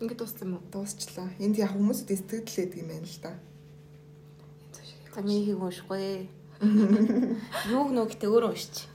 Ингээд 0.00 0.18
дууссан 0.18 0.48
юм 0.48 0.54
уу? 0.58 0.62
Дуусчлаа. 0.72 1.28
Энд 1.38 1.58
яг 1.58 1.72
хүмүүсүүд 1.74 2.10
сэтгэл 2.10 2.50
лээд 2.56 2.72
юм 2.78 2.88
байна 2.90 3.06
л 3.06 3.18
да. 3.22 3.32
Минийхийг 5.22 5.62
уншихгүй. 5.62 6.28
Юуг 7.70 7.90
нөгтөө 7.94 8.30
өөрөө 8.30 8.50
уншиж. 8.50 8.93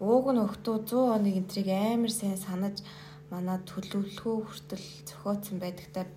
Ууг 0.00 0.32
нь 0.32 0.40
өгтөө 0.40 0.76
100 0.88 1.12
хоног 1.12 1.36
энтрийг 1.36 1.68
амар 1.68 2.08
сайн 2.08 2.40
санаж 2.40 2.80
манай 3.28 3.60
төлөвлөгөө 3.68 4.36
хүртэл 4.48 4.86
зохиоцсон 5.04 5.60
байдагтаа 5.60 6.08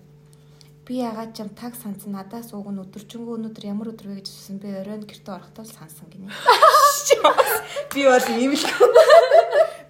би 0.88 1.00
ягаад 1.04 1.36
ч 1.36 1.44
юм 1.44 1.52
таг 1.52 1.76
сансан 1.76 2.16
надаас 2.16 2.52
ууг 2.56 2.68
нь 2.72 2.80
өдөржингөө 2.80 3.36
өнөөдөр 3.36 3.64
ямар 3.68 3.92
өдөр 3.92 4.08
вэ 4.08 4.14
гэж 4.20 4.28
асуусан 4.32 4.56
би 4.60 4.68
оройн 4.72 5.04
гэртээ 5.04 5.36
орохдоо 5.36 5.64
сансан 5.64 6.08
гинэ. 6.08 6.28
Би 7.94 8.02
бол 8.08 8.28
ийм 8.36 8.52
л 8.56 8.64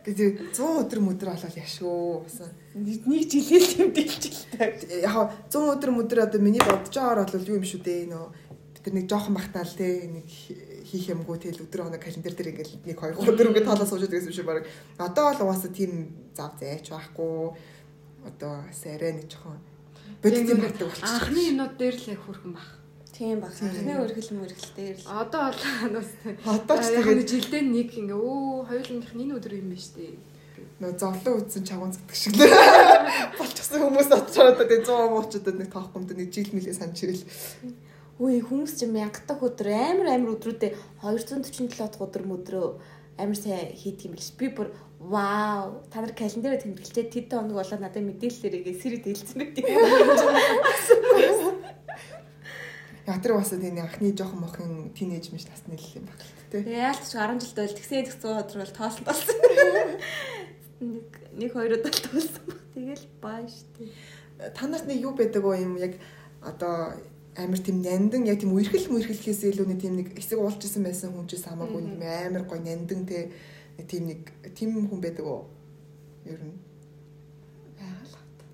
Би 0.05 0.11
тэг 0.13 0.43
100 0.53 0.85
өдөр 0.85 1.01
мөдөр 1.01 1.29
болол 1.35 1.59
яшгүй. 1.59 2.23
Басан. 2.27 2.51
нэг 2.75 3.23
жилээс 3.31 3.79
юм 3.79 3.91
дэлжилтэй. 3.95 5.03
Яг 5.07 5.33
100 5.49 5.71
өдөр 5.75 5.91
мөдөр 5.95 6.29
одоо 6.29 6.43
миний 6.43 6.63
бодож 6.63 6.95
байгаагаар 6.95 7.31
бол 7.31 7.51
юу 7.51 7.59
юм 7.59 7.67
шүү 7.67 7.83
дээ 7.83 8.11
нөө 8.13 8.27
бид 8.75 8.83
нар 8.87 8.95
нэг 9.01 9.07
жоохон 9.09 9.35
бахтаал 9.35 9.73
те 9.75 10.05
нэг 10.07 10.29
хийх 10.85 11.09
юмгүй 11.09 11.37
тэгэл 11.41 11.65
өдөр 11.65 11.81
хоног 11.89 12.03
календар 12.05 12.35
дээр 12.37 12.53
ингээл 12.53 12.75
нэг 12.85 12.99
2 13.01 13.17
3 13.17 13.35
4 13.35 13.49
ингээд 13.49 13.69
тоолоо 13.69 13.89
сууж 13.89 14.05
байгаа 14.05 14.29
юм 14.29 14.37
шиг 14.37 14.47
баг. 14.47 14.69
Одоо 15.01 15.25
бол 15.33 15.43
угаасаа 15.49 15.73
тийм 15.73 15.93
зав 16.37 16.53
зээч 16.61 16.93
байхгүй. 16.93 17.57
Одоо 18.29 18.53
сарай 18.71 19.13
нэг 19.17 19.33
жоохон 19.33 19.61
бодит 20.23 20.49
юм 20.49 20.61
хардаг 20.61 20.89
болчих. 20.89 21.05
Анхны 21.09 21.41
юмнууд 21.51 21.75
дээр 21.81 21.97
л 21.97 22.23
хөрхөн 22.25 22.53
баг. 22.53 22.69
Тийм 23.17 23.41
баг. 23.41 23.53
Анхны 23.61 23.93
өргөл 24.05 24.31
мөргөл 24.37 24.73
дээр 24.77 24.97
л. 25.01 25.07
Одоо 25.09 25.43
бол 25.49 25.93
нас 25.97 26.09
Одоо 26.45 26.77
ч 26.83 26.87
тэгээд 26.93 27.31
жилдээ 27.33 27.63
нэг 27.65 27.89
ингээ 27.97 28.19
өө 28.19 28.69
хоёулынх 28.69 29.11
нь 29.15 29.23
энэ 29.25 29.37
өдөр 29.39 29.55
юм 29.57 29.69
байна 29.73 29.81
штэ. 29.81 30.19
нөө 30.81 30.93
зовлон 30.99 31.39
үдсэн 31.39 31.63
чагуун 31.63 31.93
зэтг 31.95 32.13
шиг 32.15 32.35
л 32.35 32.51
болчихсон 33.39 33.79
хүмүүс 33.79 34.11
очоод 34.11 34.59
одоо 34.59 34.67
тэгээ 34.67 34.87
100 34.87 35.13
муучуудад 35.15 35.57
нэг 35.59 35.71
тоохгүй 35.71 35.99
юм 36.03 36.07
нэг 36.19 36.29
жил 36.35 36.51
мэлээ 36.51 36.75
санаж 36.75 36.99
ирэл. 37.05 37.25
Үгүй 38.15 38.47
хүмүүс 38.47 38.79
чинь 38.79 38.95
мянга 38.95 39.19
дахь 39.27 39.43
өдөр 39.43 39.69
амар 39.75 40.15
амар 40.15 40.39
өдрүүдээ 40.39 41.03
247 41.03 41.67
дахь 41.67 41.99
өдөр 41.99 42.23
мөдрөө 42.31 42.67
амар 43.19 43.35
сайн 43.35 43.75
хийдэг 43.75 44.07
юм 44.07 44.15
биш. 44.15 44.31
Би 44.39 44.55
бүр 44.55 44.71
вау 45.03 45.83
та 45.91 46.01
нар 46.01 46.15
календараа 46.15 46.63
тэмдэглэжээ 46.63 47.11
тэд 47.11 47.35
хоног 47.35 47.59
болоод 47.59 47.83
надад 47.83 48.07
мэдээлэлээр 48.07 48.59
игээ 48.63 48.77
сэрэг 48.79 49.03
дэлсэн 49.03 49.35
байт 49.35 49.59
тэр 53.21 53.35
бас 53.37 53.51
тийм 53.53 53.83
анхны 53.83 54.17
жоохон 54.17 54.41
мохин 54.41 54.95
тинейж 54.97 55.29
мэж 55.29 55.45
насны 55.51 55.77
л 55.77 55.99
юм 55.99 56.07
баг 56.09 56.23
л 56.23 56.33
тээ. 56.55 56.71
Яалт 56.71 57.05
ч 57.05 57.19
10 57.19 57.43
жил 57.43 57.59
байл 57.59 57.77
тэгсэн 57.77 58.01
идэх 58.01 58.17
100 58.17 58.47
өдөр 58.47 58.59
бол 58.65 58.79
тоосон 58.79 59.05
болсон. 59.05 59.37
Нэг 60.81 61.09
нэг 61.37 61.51
хоёрод 61.53 61.83
бол 61.85 62.01
тоосон 62.01 62.45
баг. 62.49 62.61
Тэгэл 62.73 63.05
баа 63.21 63.45
штэ. 63.45 63.93
Та 64.57 64.65
нарт 64.71 64.89
нэг 64.89 65.05
юу 65.05 65.13
байдаг 65.13 65.45
вэ 65.45 65.67
юм 65.67 65.77
яг 65.77 66.01
одоо 66.41 66.97
амар 67.37 67.59
тийм 67.59 67.83
нандин 67.83 68.27
яг 68.27 68.39
тийм 68.41 68.55
үерхэл 68.55 68.93
мүерхэлхээс 68.95 69.43
илүү 69.51 69.67
нэг 69.67 69.81
тийм 69.83 69.97
нэг 69.99 70.09
эсэг 70.19 70.39
уулчсан 70.39 70.87
байсан 70.87 71.11
хүн 71.11 71.27
ч 71.27 71.43
хамаагүй 71.43 71.83
нэг 71.83 72.03
амар 72.03 72.45
гой 72.47 72.61
нандин 72.63 73.03
те 73.07 73.31
тийм 73.91 74.07
нэг 74.07 74.21
тийм 74.55 74.87
хүн 74.87 75.01
байдаг 75.03 75.27
уу? 75.27 75.51
Ер 76.25 76.39
нь. 76.39 76.59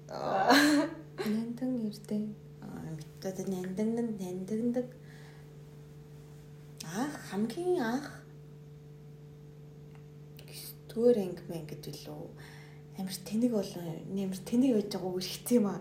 Аа. 0.09 0.89
Нандин. 1.21 2.35
Аа 2.65 2.89
мэдээд 2.97 3.49
нандин 3.53 4.17
нандиндаг. 4.17 4.89
Ах 6.85 7.15
хамгийн 7.31 7.79
анх 7.85 8.09
түр 10.91 11.15
анги 11.15 11.45
мэн 11.47 11.69
гэдэг 11.71 11.95
лөө 12.09 12.27
амар 12.99 13.17
тэнэг 13.29 13.53
болон 13.53 13.87
нэмэр 14.11 14.41
тэнэг 14.49 14.73
байж 14.75 14.89
байгаа 14.91 15.13
үргэлжтэй 15.15 15.57
юм 15.61 15.67
аа. 15.71 15.81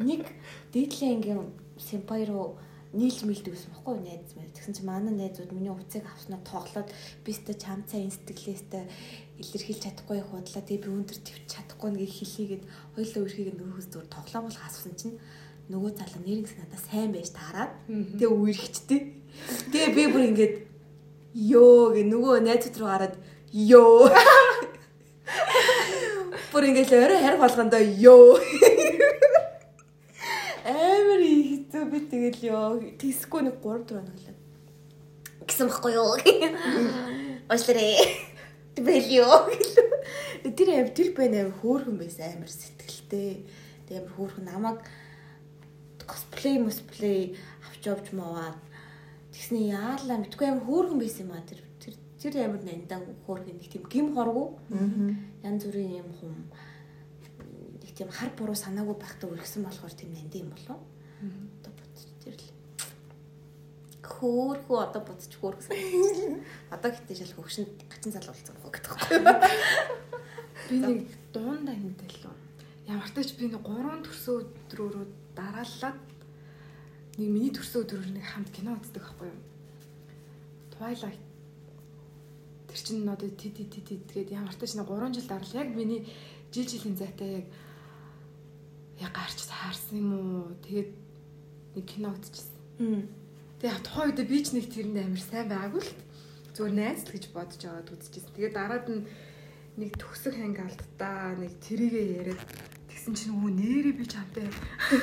Нэг 0.00 0.24
дээдлийн 0.72 1.20
ангийн 1.20 1.61
симпай 1.82 2.24
руу 2.24 2.56
нийлж 2.92 3.24
мэлдэг 3.24 3.56
гэсэн 3.56 3.72
баггүй 3.72 4.04
найз 4.04 4.36
мэл. 4.36 4.52
Тэгсэн 4.52 4.76
чинь 4.76 4.88
манай 4.88 5.14
найзууд 5.16 5.52
миний 5.56 5.72
уцыг 5.72 6.04
авснаа 6.04 6.40
тоглоод 6.44 6.92
би 7.24 7.32
өстө 7.32 7.56
чам 7.56 7.80
цай 7.88 8.04
энэ 8.04 8.12
сэтгэлээстэй 8.12 8.84
илэрхийлж 9.40 9.80
чадахгүй 9.80 10.20
худлаа. 10.20 10.60
Тэгээ 10.60 10.84
би 10.84 10.92
өндөр 10.92 11.18
твч 11.24 11.40
чадахгүй 11.48 11.90
нэг 11.96 12.12
хэлхийгээд 12.12 12.68
хоёулаа 12.92 13.24
үрхийг 13.24 13.56
нөгөөс 13.56 13.88
зүгээр 13.88 14.12
тоглоом 14.12 14.44
бол 14.44 14.60
хассан 14.60 14.92
чинь 14.92 15.16
нөгөө 15.72 15.90
залуу 15.96 16.20
нэрнгэс 16.20 16.56
надад 16.60 16.84
сайн 16.84 17.10
байж 17.16 17.32
таарад. 17.32 17.72
Тэгээ 17.88 18.28
үерхчтэй. 18.28 19.00
Тэгээ 19.72 19.96
би 19.96 20.04
бүр 20.12 20.22
ингээд 20.28 20.54
ёо 21.56 21.96
гэ 21.96 22.04
нөгөө 22.12 22.44
найзууд 22.44 22.76
руу 22.76 22.92
гараад 22.92 23.16
ёо 23.56 24.12
Бүр 26.52 26.68
ингээл 26.68 27.08
орой 27.08 27.24
харих 27.24 27.40
болгондоо 27.40 27.80
ёо. 27.80 28.36
Хэцүү 31.72 31.88
би 31.88 31.98
тэгэл 32.04 32.40
ёо. 32.52 32.84
Тэсэхгүй 33.00 33.48
нэг 33.48 33.64
3 33.64 33.88
4 33.88 34.04
хоног 34.04 34.12
л. 34.12 34.36
Гэсэн 35.48 35.72
баггүй 35.72 35.96
юу? 35.96 36.20
Ошлэрээ. 37.48 37.96
Тэгэл 38.76 39.08
ёо. 39.24 39.48
Тэр 40.52 40.68
аим 40.68 40.92
тэр 40.92 41.16
байна 41.16 41.48
амар 41.48 41.56
хөөрхөн 41.64 41.96
байсан 41.96 42.28
амар 42.36 42.52
сэтгэлтэй. 42.52 43.48
Тэгээ 43.88 44.04
амар 44.04 44.12
хөөрхөн 44.12 44.44
намайг 44.52 44.84
косплей 46.04 46.60
мосплей 46.60 47.40
авч 47.64 47.88
явж 47.88 48.12
маваад 48.12 48.60
тэгсний 49.32 49.72
яалаа 49.72 50.20
мэдгүй 50.20 50.52
амар 50.52 50.68
хөөрхөн 50.68 51.00
байсан 51.00 51.24
юм 51.24 51.32
а 51.32 51.40
тэр 51.40 51.64
тэр 51.80 51.96
тэр 52.20 52.52
амар 52.52 52.68
нандан 52.68 53.00
хөөрхөн 53.24 53.56
нэг 53.56 53.72
тийм 53.72 53.88
гим 53.88 54.12
хоргоо 54.12 54.60
янз 55.40 55.64
бүрийн 55.64 56.04
юм 56.04 56.12
хум 56.20 56.36
нэг 57.80 57.90
тийм 57.96 58.12
хар 58.12 58.28
буруу 58.36 58.60
санаагүй 58.60 59.00
байхдаа 59.00 59.32
өргсөн 59.32 59.64
болохоор 59.64 59.96
тийм 59.96 60.12
нанд 60.12 60.36
юм 60.36 60.52
болов 60.52 60.84
хөөхөө 64.02 64.78
одоо 64.82 65.02
бодож 65.06 65.32
хөөргсөн 65.38 66.42
одоо 66.74 66.90
гэтээ 66.90 67.16
шал 67.22 67.34
хөгшин 67.38 67.66
гачин 67.86 68.12
цал 68.12 68.26
болсон 68.26 68.54
гэдэг 68.58 68.92
байхгүй 68.98 69.18
Би 70.68 70.78
нэг 70.78 71.10
дуунда 71.32 71.72
үү. 71.74 72.36
Ямар 72.86 73.08
ч 73.08 73.14
тач 73.14 73.30
би 73.38 73.46
нэг 73.50 73.62
3 73.62 74.02
төрсөн 74.06 74.42
өдрөөрөө 74.42 75.06
дараалаад 75.38 75.98
нэг 77.18 77.28
миний 77.30 77.50
төрсөн 77.54 77.82
өдрөөр 77.86 78.10
нэг 78.14 78.26
хамт 78.26 78.50
кино 78.50 78.74
үздэг 78.78 79.02
байхгүй 79.02 79.28
юу? 79.30 79.40
Twilight 80.74 81.22
Тэр 82.72 82.80
чинь 82.80 83.08
одоо 83.08 83.28
тед 83.28 83.52
тед 83.52 83.68
тед 83.68 84.06
тэгээд 84.08 84.32
ямар 84.32 84.54
ч 84.56 84.64
тач 84.64 84.72
нэг 84.72 84.88
3 84.88 85.12
жил 85.12 85.28
дараал 85.28 85.60
яг 85.60 85.68
миний 85.76 86.08
жил 86.48 86.64
жилийн 86.64 86.96
зайтай 86.96 87.44
яг 87.44 87.46
яг 88.96 89.12
гарч 89.12 89.44
таарсан 89.44 89.98
юм 89.98 90.10
уу? 90.16 90.56
Тэгээд 90.64 90.90
нэг 91.76 91.84
кино 91.84 92.16
үзчихсэн. 92.16 92.56
Тэгээ 93.62 93.78
тухайн 93.86 94.10
үед 94.10 94.26
би 94.26 94.38
ч 94.42 94.58
нэг 94.58 94.66
тэрэнд 94.74 94.98
амар 95.06 95.22
сайн 95.22 95.46
байгаагүй 95.46 95.82
л 95.86 95.94
зүгээр 96.50 96.74
найз 96.74 97.00
л 97.06 97.14
гэж 97.14 97.24
бодож 97.30 97.62
аваад 97.62 97.94
үзчихсэн. 97.94 98.34
Тэгээд 98.34 98.58
дараад 98.58 98.86
нь 98.90 99.06
нэг 99.78 99.90
төгсөх 100.02 100.34
анги 100.34 100.66
алдтаа 100.66 101.38
нэг 101.38 101.62
тэрийгээ 101.62 102.06
яриад 102.26 102.42
тэгсэн 102.90 103.14
чинь 103.14 103.30
нөгөө 103.38 103.52
нэрээ 103.54 103.94
би 103.94 104.04
чамтай 104.10 104.50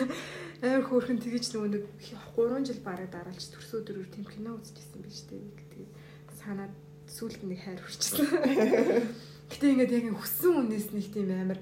амар 0.59 0.83
хөөрхөн 0.91 1.23
тэгэж 1.23 1.55
нөгөө 1.55 1.71
нэг 1.71 1.83
3 2.35 2.67
жил 2.67 2.81
бараг 2.83 3.07
дараалж 3.07 3.47
төрсө 3.47 3.79
өдрөөр 3.79 4.11
тийм 4.11 4.27
кино 4.27 4.59
үзчихсэн 4.59 5.07
биз 5.07 5.23
дээ. 5.31 5.39
Тэгээд 5.71 5.91
санаад 6.35 6.73
сүүлд 7.07 7.41
нэг 7.47 7.63
хайр 7.63 7.79
хүрчихсэн. 7.79 8.27
Гэтэ 9.55 9.71
ингээд 9.71 9.95
яг 10.03 10.19
хүссэн 10.19 10.51
хүнээс 10.67 10.87
нэг 10.91 11.07
тийм 11.15 11.31
амар 11.31 11.59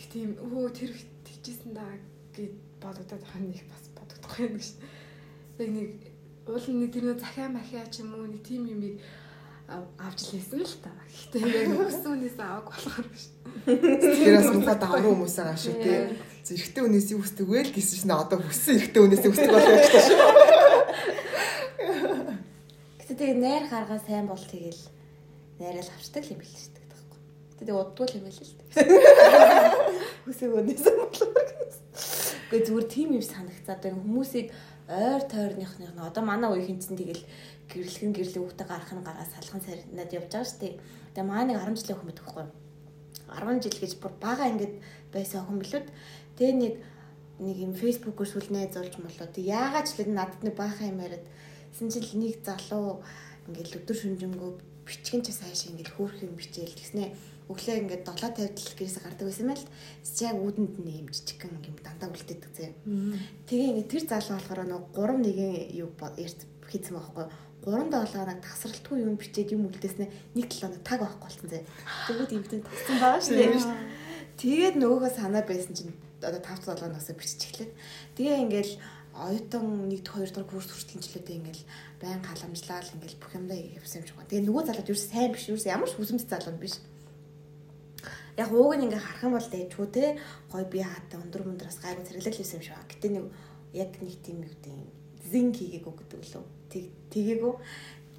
их 0.00 0.06
тийм 0.08 0.32
өө 0.40 0.72
тэр 0.72 0.96
тэгжсэн 1.28 1.76
да 1.76 1.84
гэд 2.32 2.56
бодогдоод 2.80 3.20
байгаа 3.20 3.44
нэг 3.44 3.62
бас 3.68 3.84
бодогдохгүй 3.92 4.48
юм 4.48 4.56
гэж. 4.56 4.72
Яг 5.58 5.70
нэг 5.74 5.90
уул 6.46 6.66
нэг 6.70 6.90
тэр 6.94 7.04
нэг 7.10 7.18
захиа 7.18 7.48
махиа 7.50 7.84
ч 7.90 8.00
юм 8.00 8.14
уу 8.14 8.30
нэг 8.30 8.42
тийм 8.46 8.64
юм 8.70 8.80
авч 9.68 10.32
лээсэн 10.32 10.64
л 10.64 10.76
та. 10.80 10.88
Гэтэ 11.12 11.44
яг 11.44 11.76
хүссэн 11.76 12.08
хүнээс 12.16 12.40
авах 12.40 12.72
болохоор 12.72 13.08
биш. 13.12 13.28
Тэр 13.68 14.40
бас 14.40 14.48
мухад 14.54 14.80
давруу 14.80 15.12
хүмүүс 15.12 15.36
байгаа 15.36 15.58
шүү 15.60 15.76
тий. 15.76 15.98
Зэрэгтэй 16.48 16.82
хүнээс 16.88 17.08
юу 17.12 17.20
хүсдэг 17.20 17.44
вэ 17.44 17.60
л 17.68 17.74
гэсэн 17.76 17.96
чинь 18.00 18.16
одоо 18.16 18.40
хүссэн 18.40 18.80
эрэгтэй 18.80 19.00
хүнээс 19.04 19.24
хүсдэг 19.28 19.52
болоо 19.52 19.72
гэж 19.76 19.86
шүү. 20.08 20.20
Гэтэ 22.96 23.12
тэгээ 23.12 23.36
найр 23.44 23.64
харгаа 23.68 24.00
сайн 24.00 24.24
бол 24.24 24.40
тэгэл 24.40 24.82
найрал 25.60 25.90
авчдаг 25.92 26.24
юм 26.32 26.40
бэл 26.40 26.54
шүү 26.56 26.72
дээ 26.72 26.86
таахгүй. 26.88 27.20
Тэгээ 27.60 27.76
уддгүй 27.76 28.08
юм 28.16 28.24
байл 28.24 28.40
л 28.40 28.56
дээ. 28.56 28.72
Хүсэг 30.24 30.48
өнөөс 30.48 30.86
болоо. 30.96 31.28
Гэхдээ 32.48 32.64
зүгээр 32.64 32.86
тийм 32.88 33.08
юм 33.20 33.24
санагцаад 33.26 33.84
байна. 33.84 34.00
Хүмүүсийг 34.00 34.48
ойр 34.88 35.22
тойрныхных 35.28 35.92
нь 35.92 36.00
одоо 36.00 36.24
манай 36.24 36.48
үеийн 36.48 36.80
чинь 36.80 36.96
тэгэл 36.96 37.24
гэрлэгэн 37.68 38.12
гэрлэг 38.16 38.40
хүүхдээ 38.40 38.66
гарах 38.68 38.92
нь 38.96 39.04
гараа 39.04 39.26
салхан 39.28 39.60
сарнад 39.60 40.10
явж 40.16 40.32
байгаа 40.32 40.48
шүү 40.48 40.60
дээ. 40.64 40.74
Тэгээ 41.12 41.28
маа 41.28 41.44
нэг 41.44 41.60
10 41.60 41.76
жилийн 41.76 41.98
хүмүүс 42.00 42.18
байхгүй. 42.24 42.46
10 43.28 43.62
жил 43.64 43.78
гэж 43.84 43.92
бүр 44.00 44.12
бага 44.16 44.48
ингээд 44.48 44.74
байсан 45.12 45.44
хүмүүлүүд 45.44 45.86
тэгээ 46.40 46.56
нэг 46.56 46.74
нэг 47.44 47.56
юм 47.68 47.72
фэйсбүүкээр 47.76 48.30
сүл 48.32 48.48
найзуулж 48.48 48.94
молоо. 48.96 49.28
Тэг 49.28 49.44
яагаад 49.44 49.86
ч 49.86 50.00
л 50.00 50.08
надад 50.08 50.40
нэг 50.40 50.54
баахан 50.56 50.96
юм 50.96 51.04
яриад 51.04 51.24
син 51.76 51.92
жил 51.92 52.08
нэг 52.16 52.40
залуу 52.40 53.04
ингээд 53.46 53.84
өдөр 53.84 53.96
шүнжэнгөө 54.00 54.50
бичгэн 54.88 55.20
ч 55.20 55.36
сайш 55.36 55.68
ингээд 55.68 55.92
хөөх 55.92 56.24
юм 56.24 56.32
бичээл 56.40 56.72
тэгснэ 56.72 57.12
өглөө 57.48 57.76
ингээд 57.80 58.04
7:50 58.04 58.76
гэрээс 58.76 58.96
гардаг 59.00 59.26
байсан 59.28 59.46
мэл 59.48 59.64
яг 60.20 60.36
үүдэнд 60.36 60.74
нь 60.84 61.00
юм 61.00 61.08
жижигхэн 61.08 61.64
юм 61.64 61.76
дандаа 61.80 62.12
үлдээдэг 62.12 62.52
зэ. 62.52 62.76
Тэгээ 63.48 63.70
ингээд 63.72 63.92
тэр 63.92 64.04
залуу 64.04 64.36
болохоор 64.36 64.60
нэг 64.68 64.84
3 64.92 65.24
нэгэн 65.24 65.52
юу 65.80 65.90
ярьц 66.20 66.44
хийсэн 66.68 66.94
байхгүй 67.00 67.26
3 67.64 67.88
долооног 67.88 68.40
тасралтгүй 68.44 68.96
юм 69.00 69.16
бичээд 69.16 69.52
юм 69.56 69.68
үлдээснэ 69.68 70.06
нэг 70.36 70.46
талаа 70.52 70.80
таг 70.84 71.00
байхгүй 71.00 71.24
болсон 71.24 71.48
зэ. 71.48 71.64
Тэгвэл 72.06 72.36
юмтэн 72.36 72.60
тассан 72.64 72.96
байгаа 73.00 73.22
шүү 73.24 73.36
дээ. 73.40 73.56
Тэгээд 74.38 74.76
нөгөөхөө 74.78 75.12
санаа 75.16 75.42
байсан 75.42 75.74
чинь 75.74 75.92
одоо 76.20 76.40
5 76.44 76.68
долооноос 76.68 77.08
бичиж 77.16 77.42
эхлэв. 77.48 77.72
Тэгээ 78.14 78.42
ингээл 78.44 78.74
оюутан 79.18 79.90
1 79.90 80.04
2 80.04 80.30
дугаар 80.30 80.46
курс 80.46 80.70
хүртэл 80.70 81.02
жилүүдээ 81.02 81.36
ингээл 81.42 81.64
байн 81.98 82.22
халамжлал 82.22 82.92
ингээл 82.94 83.18
бүх 83.18 83.32
юмдаа 83.34 83.58
явсан 83.58 84.00
юм 84.00 84.06
шиг 84.06 84.16
байна. 84.16 84.30
Тэгээ 84.30 84.46
нөгөө 84.46 84.62
залууд 84.68 84.90
юу 84.94 84.98
сайн 84.98 85.30
биш 85.34 85.44
юу 85.50 85.58
ямар 85.58 85.90
ч 85.90 85.94
хүсэмж 85.98 86.22
залуу 86.30 86.54
биш 86.54 86.78
яг 88.38 88.50
ууг 88.54 88.78
нь 88.78 88.86
ингээ 88.86 89.02
харах 89.02 89.26
юм 89.26 89.34
бол 89.34 89.48
дэжгүй 89.50 89.88
те 89.90 90.04
гой 90.52 90.64
би 90.70 90.78
хаатай 90.86 91.18
өндөр 91.18 91.42
мөндраас 91.42 91.82
гайгүй 91.82 92.04
зэрэглэл 92.06 92.38
хийсэн 92.38 92.56
юм 92.58 92.64
шиг 92.64 92.74
байна. 92.78 92.90
Гэтэ 92.94 93.08
нэг 93.10 93.24
яг 93.74 93.90
нэг 93.98 94.14
тийм 94.22 94.38
юу 94.46 94.50
гэдэг 94.54 94.74
зинг 95.26 95.52
хийгээгүй 95.58 95.94
гэдэг 95.98 96.20
лөө. 96.22 96.44
Тэг 96.70 96.84
тэгээгүй 97.10 97.54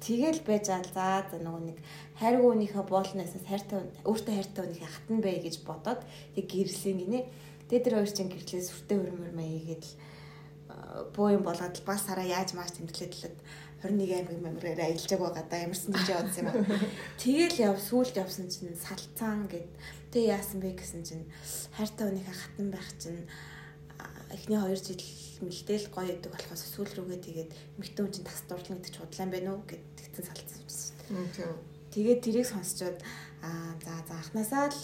тэгэл 0.00 0.40
байж 0.44 0.66
аа 0.68 0.84
за 0.92 1.36
нөгөө 1.40 1.62
нэг 1.72 1.78
хайрг 2.20 2.42
өөнийхөө 2.44 2.84
боолноос 2.84 3.34
хайртай 3.48 3.80
өөртөө 4.04 4.34
хайртай 4.36 4.62
өөнийхөө 4.64 4.90
хатан 4.92 5.18
бай 5.24 5.36
гэж 5.40 5.56
бодоод 5.64 6.00
тэг 6.36 6.44
гэрлийн 6.48 6.98
гинэ. 7.00 7.20
Тэгээ 7.68 7.84
тэр 7.84 7.94
хоёр 8.00 8.12
чинь 8.12 8.32
гэрлээ 8.32 8.62
сүртэй 8.64 8.96
хөрмөр 9.00 9.32
маягээд 9.36 9.84
л 9.88 9.94
боо 11.14 11.28
юм 11.30 11.42
болоод 11.44 11.76
бас 11.84 12.02
хараа 12.08 12.26
яаж 12.26 12.54
мааш 12.54 12.76
тэмдэглээд 12.76 13.36
21 13.82 14.12
аймаг 14.12 14.38
мамраар 14.42 14.80
аялжааг 14.80 15.20
байгаа 15.20 15.44
да 15.48 15.64
ямарсан 15.64 15.92
гэж 15.94 16.08
бодсон 16.12 16.46
юм. 16.48 16.66
Тэгэл 17.20 17.56
яв 17.70 17.76
сүулт 17.80 18.14
явсан 18.16 18.48
чинь 18.52 18.76
салцаан 18.76 19.48
гэд 19.48 19.68
тэг 20.10 20.22
яасан 20.26 20.58
бэ 20.60 20.74
гэсэн 20.74 21.02
чинь 21.06 21.24
хайртай 21.74 22.04
хүнийхээ 22.10 22.34
хатан 22.34 22.68
байх 22.70 22.88
чинь 22.98 23.24
эхний 24.34 24.58
2 24.58 24.74
жил 24.74 25.02
мэлтэл 25.42 25.86
гоё 25.94 26.10
идэг 26.14 26.30
болохоос 26.34 26.62
сүүл 26.74 26.92
рүүгээ 26.98 27.20
тэгээд 27.26 27.50
эмэгтэй 27.78 28.02
хүн 28.04 28.14
чинь 28.14 28.26
тас 28.28 28.42
дурлна 28.46 28.76
гэдэг 28.78 28.92
ч 28.92 28.96
худлаа 28.98 29.24
юм 29.26 29.32
байна 29.34 29.50
уу 29.54 29.62
гэд 29.66 29.82
тэгсэн 29.96 30.24
салцсан 30.26 30.60
юм. 30.62 30.66
Тэгээд 31.90 32.20
тэрийг 32.22 32.46
сонсчоод 32.46 32.98
аа 33.42 33.74
за 33.82 33.92
за 34.06 34.14
анханасаа 34.20 34.66
л 34.70 34.80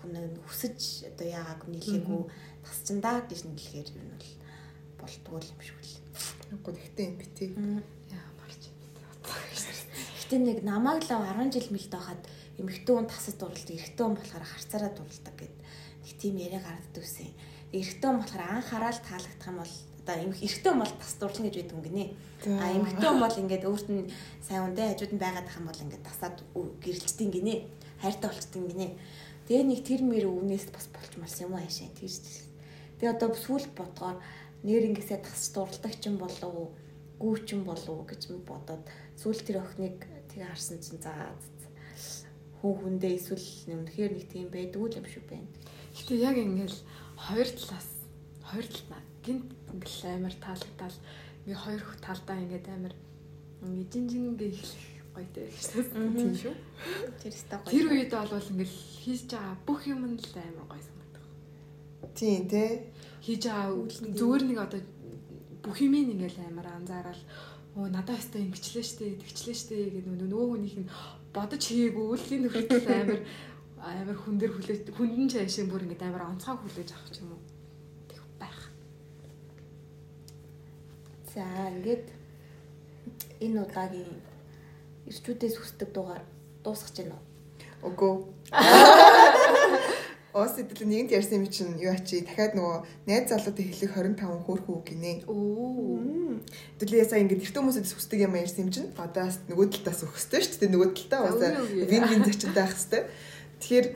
хүн 0.00 0.12
хүсэж 0.44 1.08
одоо 1.12 1.26
яагааг 1.28 1.62
нийлээгүй 1.68 2.22
тасчиндаа 2.64 3.24
гэж 3.28 3.40
нийлэхээр 3.48 3.88
юм 3.96 4.08
бол 4.12 4.28
болтгоо 5.00 5.38
юм 5.40 5.60
шиг 5.64 5.78
л. 5.80 5.94
Үгүй 6.56 6.72
гэхдээ 6.76 7.06
юм 7.08 7.16
бити. 7.16 7.44
Гэтэ 10.20 10.36
нэг 10.40 10.58
намайг 10.66 11.04
л 11.04 11.12
10 11.12 11.54
жил 11.54 11.68
мэлд 11.72 11.90
байхад 11.92 12.20
эмэгтэй 12.60 12.94
хүн 12.94 13.08
тасад 13.08 13.36
дурлалт, 13.40 13.70
эрэгтэй 13.72 14.04
хүн 14.04 14.16
болохоор 14.20 14.44
харцаараа 14.44 14.92
дурлалдаг 14.92 15.36
гэд 15.40 15.56
нэг 16.04 16.12
тийм 16.20 16.36
яриа 16.36 16.60
гардаг 16.60 17.00
үсэн. 17.00 17.32
Эрэгтэй 17.72 18.08
хүн 18.08 18.20
болохоор 18.20 18.42
анхаарал 18.44 19.00
таалагдах 19.00 19.48
юм 19.48 19.58
бол 19.64 19.74
одоо 20.04 20.16
эрэгтэй 20.20 20.70
хүн 20.70 20.82
бол 20.84 20.94
тас 21.00 21.14
дурлал 21.16 21.44
гэж 21.48 21.56
байдаг 21.56 21.76
юм 21.76 21.84
гинэ. 21.88 22.04
А 22.60 22.64
эмэгтэй 22.76 23.08
хүн 23.08 23.22
бол 23.24 23.40
ингээд 23.40 23.64
өөрт 23.64 23.88
нь 23.88 24.12
сайн 24.44 24.62
үндэ 24.68 24.82
хажууд 24.92 25.12
нь 25.16 25.22
байгаад 25.24 25.48
ах 25.48 25.56
юм 25.56 25.66
бол 25.72 25.84
ингээд 25.84 26.04
тасаад 26.04 26.36
гэрэлцдэг 26.84 27.28
гинэ. 27.32 27.54
Хайртай 28.04 28.28
болчдөг 28.28 28.62
гинэ. 28.68 28.88
Тэгээ 29.48 29.64
нэг 29.64 29.80
тэр 29.80 30.00
мэр 30.04 30.26
өвнээс 30.28 30.68
бас 30.68 30.86
болчмарсан 30.92 31.48
юм 31.48 31.56
аа 31.56 31.64
шээ. 31.64 31.90
Тэр 31.96 32.12
Тэгээ 33.00 33.14
одоо 33.16 33.32
сүүл 33.32 33.66
бодгоор 33.72 34.20
нэр 34.68 34.84
ингэсээ 34.92 35.24
тас 35.24 35.48
дурлалдаг 35.56 35.96
ч 35.96 36.12
юм 36.12 36.20
болов 36.20 36.52
уу, 36.52 36.68
гүүчин 37.16 37.64
болов 37.64 37.88
уу 37.88 38.04
гэж 38.04 38.28
бодоод 38.44 38.84
сүүл 39.16 39.40
тэр 39.40 39.64
охиныг 39.64 40.04
Тэгээ 40.30 40.46
харсан 40.46 40.78
чинь 40.78 41.02
за 41.02 41.10
хүн 42.60 42.74
хүндээ 42.76 43.12
эсвэл 43.16 43.48
үнэхээр 43.72 44.12
нэг 44.14 44.26
тийм 44.28 44.48
байдгүй 44.52 44.86
л 44.92 44.98
юм 45.00 45.06
шиг 45.08 45.24
байна. 45.28 45.48
Гэтэ 45.96 46.14
яг 46.20 46.36
ингээл 46.36 46.78
хоёр 47.16 47.48
талаас 47.48 47.88
хоёр 48.44 48.66
талаа 48.68 49.02
гинт 49.24 49.48
ингээл 49.72 50.20
амар 50.20 50.34
таалагдал 50.36 50.96
ингээ 51.44 51.58
хоёр 51.64 51.82
талдаа 52.04 52.36
ингээд 52.36 52.66
амар 52.68 52.94
ингээ 53.64 53.88
жинжингээ 53.92 54.50
эхлэх 54.52 54.84
гоё 55.16 55.28
дээ. 55.34 55.48
Тийм 56.20 56.32
шүү. 56.36 56.54
Тэр 57.20 57.32
өстой 57.32 57.58
гоё. 57.64 57.72
Тэр 57.72 57.86
үед 57.96 58.12
бол 58.12 58.50
ингээл 58.52 58.76
хийж 59.00 59.20
байгаа 59.32 59.56
бүх 59.64 59.80
юм 59.88 60.00
нь 60.04 60.20
л 60.20 60.36
амар 60.36 60.66
гоё 60.68 60.82
санагдах. 60.84 61.26
Тийм 62.12 62.44
тий. 62.44 62.70
Хийж 63.24 63.42
байгаа 63.48 63.72
зүгээр 63.88 64.44
нэг 64.46 64.58
одоо 64.60 64.80
бүх 65.64 65.76
юм 65.80 65.94
ингээл 65.96 66.44
амар 66.44 66.68
анзаараад 66.76 67.20
оо 67.76 67.86
надад 67.88 68.18
өстой 68.18 68.42
ингэчлээ 68.48 68.84
штэ 68.84 69.06
тэгчлээ 69.20 69.56
штэ 69.56 69.76
гэдэг 69.94 70.14
нөгөө 70.26 70.46
хүнийх 70.50 70.76
нь 70.80 70.90
бодож 71.34 71.62
хийгээгүй 71.62 72.06
үлийн 72.14 72.42
нөхөдөл 72.44 72.86
амар 72.90 73.20
амар 73.80 74.18
хүн 74.18 74.36
дээр 74.38 74.52
хүлээж 74.54 74.80
хүндэн 74.92 75.28
чаашин 75.32 75.70
бүр 75.70 75.86
ингэ 75.86 76.04
амар 76.04 76.28
онцгой 76.28 76.58
хүлээж 76.58 76.90
авах 76.92 77.16
юм 77.22 77.32
уу 77.32 77.42
тэг 78.10 78.22
байх. 78.40 78.60
За 81.32 81.44
ингээд 81.74 82.06
энэ 83.40 83.62
удаагийн 83.64 84.20
ирчүүдээс 85.08 85.56
хүсдэг 85.58 85.88
дугаар 85.94 86.24
дуусгаж 86.64 86.96
байна 86.98 87.16
уу? 87.16 87.24
Үгүй. 87.88 88.14
Ос 90.32 90.54
идэл 90.62 90.86
нэгэнт 90.86 91.10
ярьсан 91.10 91.42
юм 91.42 91.50
чинь 91.50 91.74
юу 91.82 91.90
ачи 91.90 92.22
дахиад 92.22 92.54
нөгөө 92.54 92.78
найз 93.10 93.34
залуутай 93.34 93.66
хэлэх 93.66 93.98
25 93.98 94.46
хөөрхөн 94.46 94.74
үг 94.78 94.84
гинэ. 94.86 95.26
Оо. 95.26 96.38
Тэгэлээ 96.78 97.02
сая 97.10 97.26
ингээд 97.26 97.50
эртөө 97.50 97.58
хүмүүсээс 97.66 97.98
хүсдэг 97.98 98.30
юм 98.30 98.38
ярьсан 98.38 98.62
юм 98.62 98.70
чинь 98.70 98.94
одоо 98.94 99.26
нөгөө 99.26 99.66
талаас 99.82 100.06
өгөхстэй 100.06 100.40
шүү 100.46 100.58
дээ. 100.62 100.70
Нөгөө 100.70 100.90
талдаа 100.94 101.20
бас 101.26 101.42
вин 101.82 102.04
вин 102.06 102.22
зочинтой 102.22 102.62
байх 102.62 102.78
хэвээр. 102.78 103.04
Тэгэхээр 103.58 103.86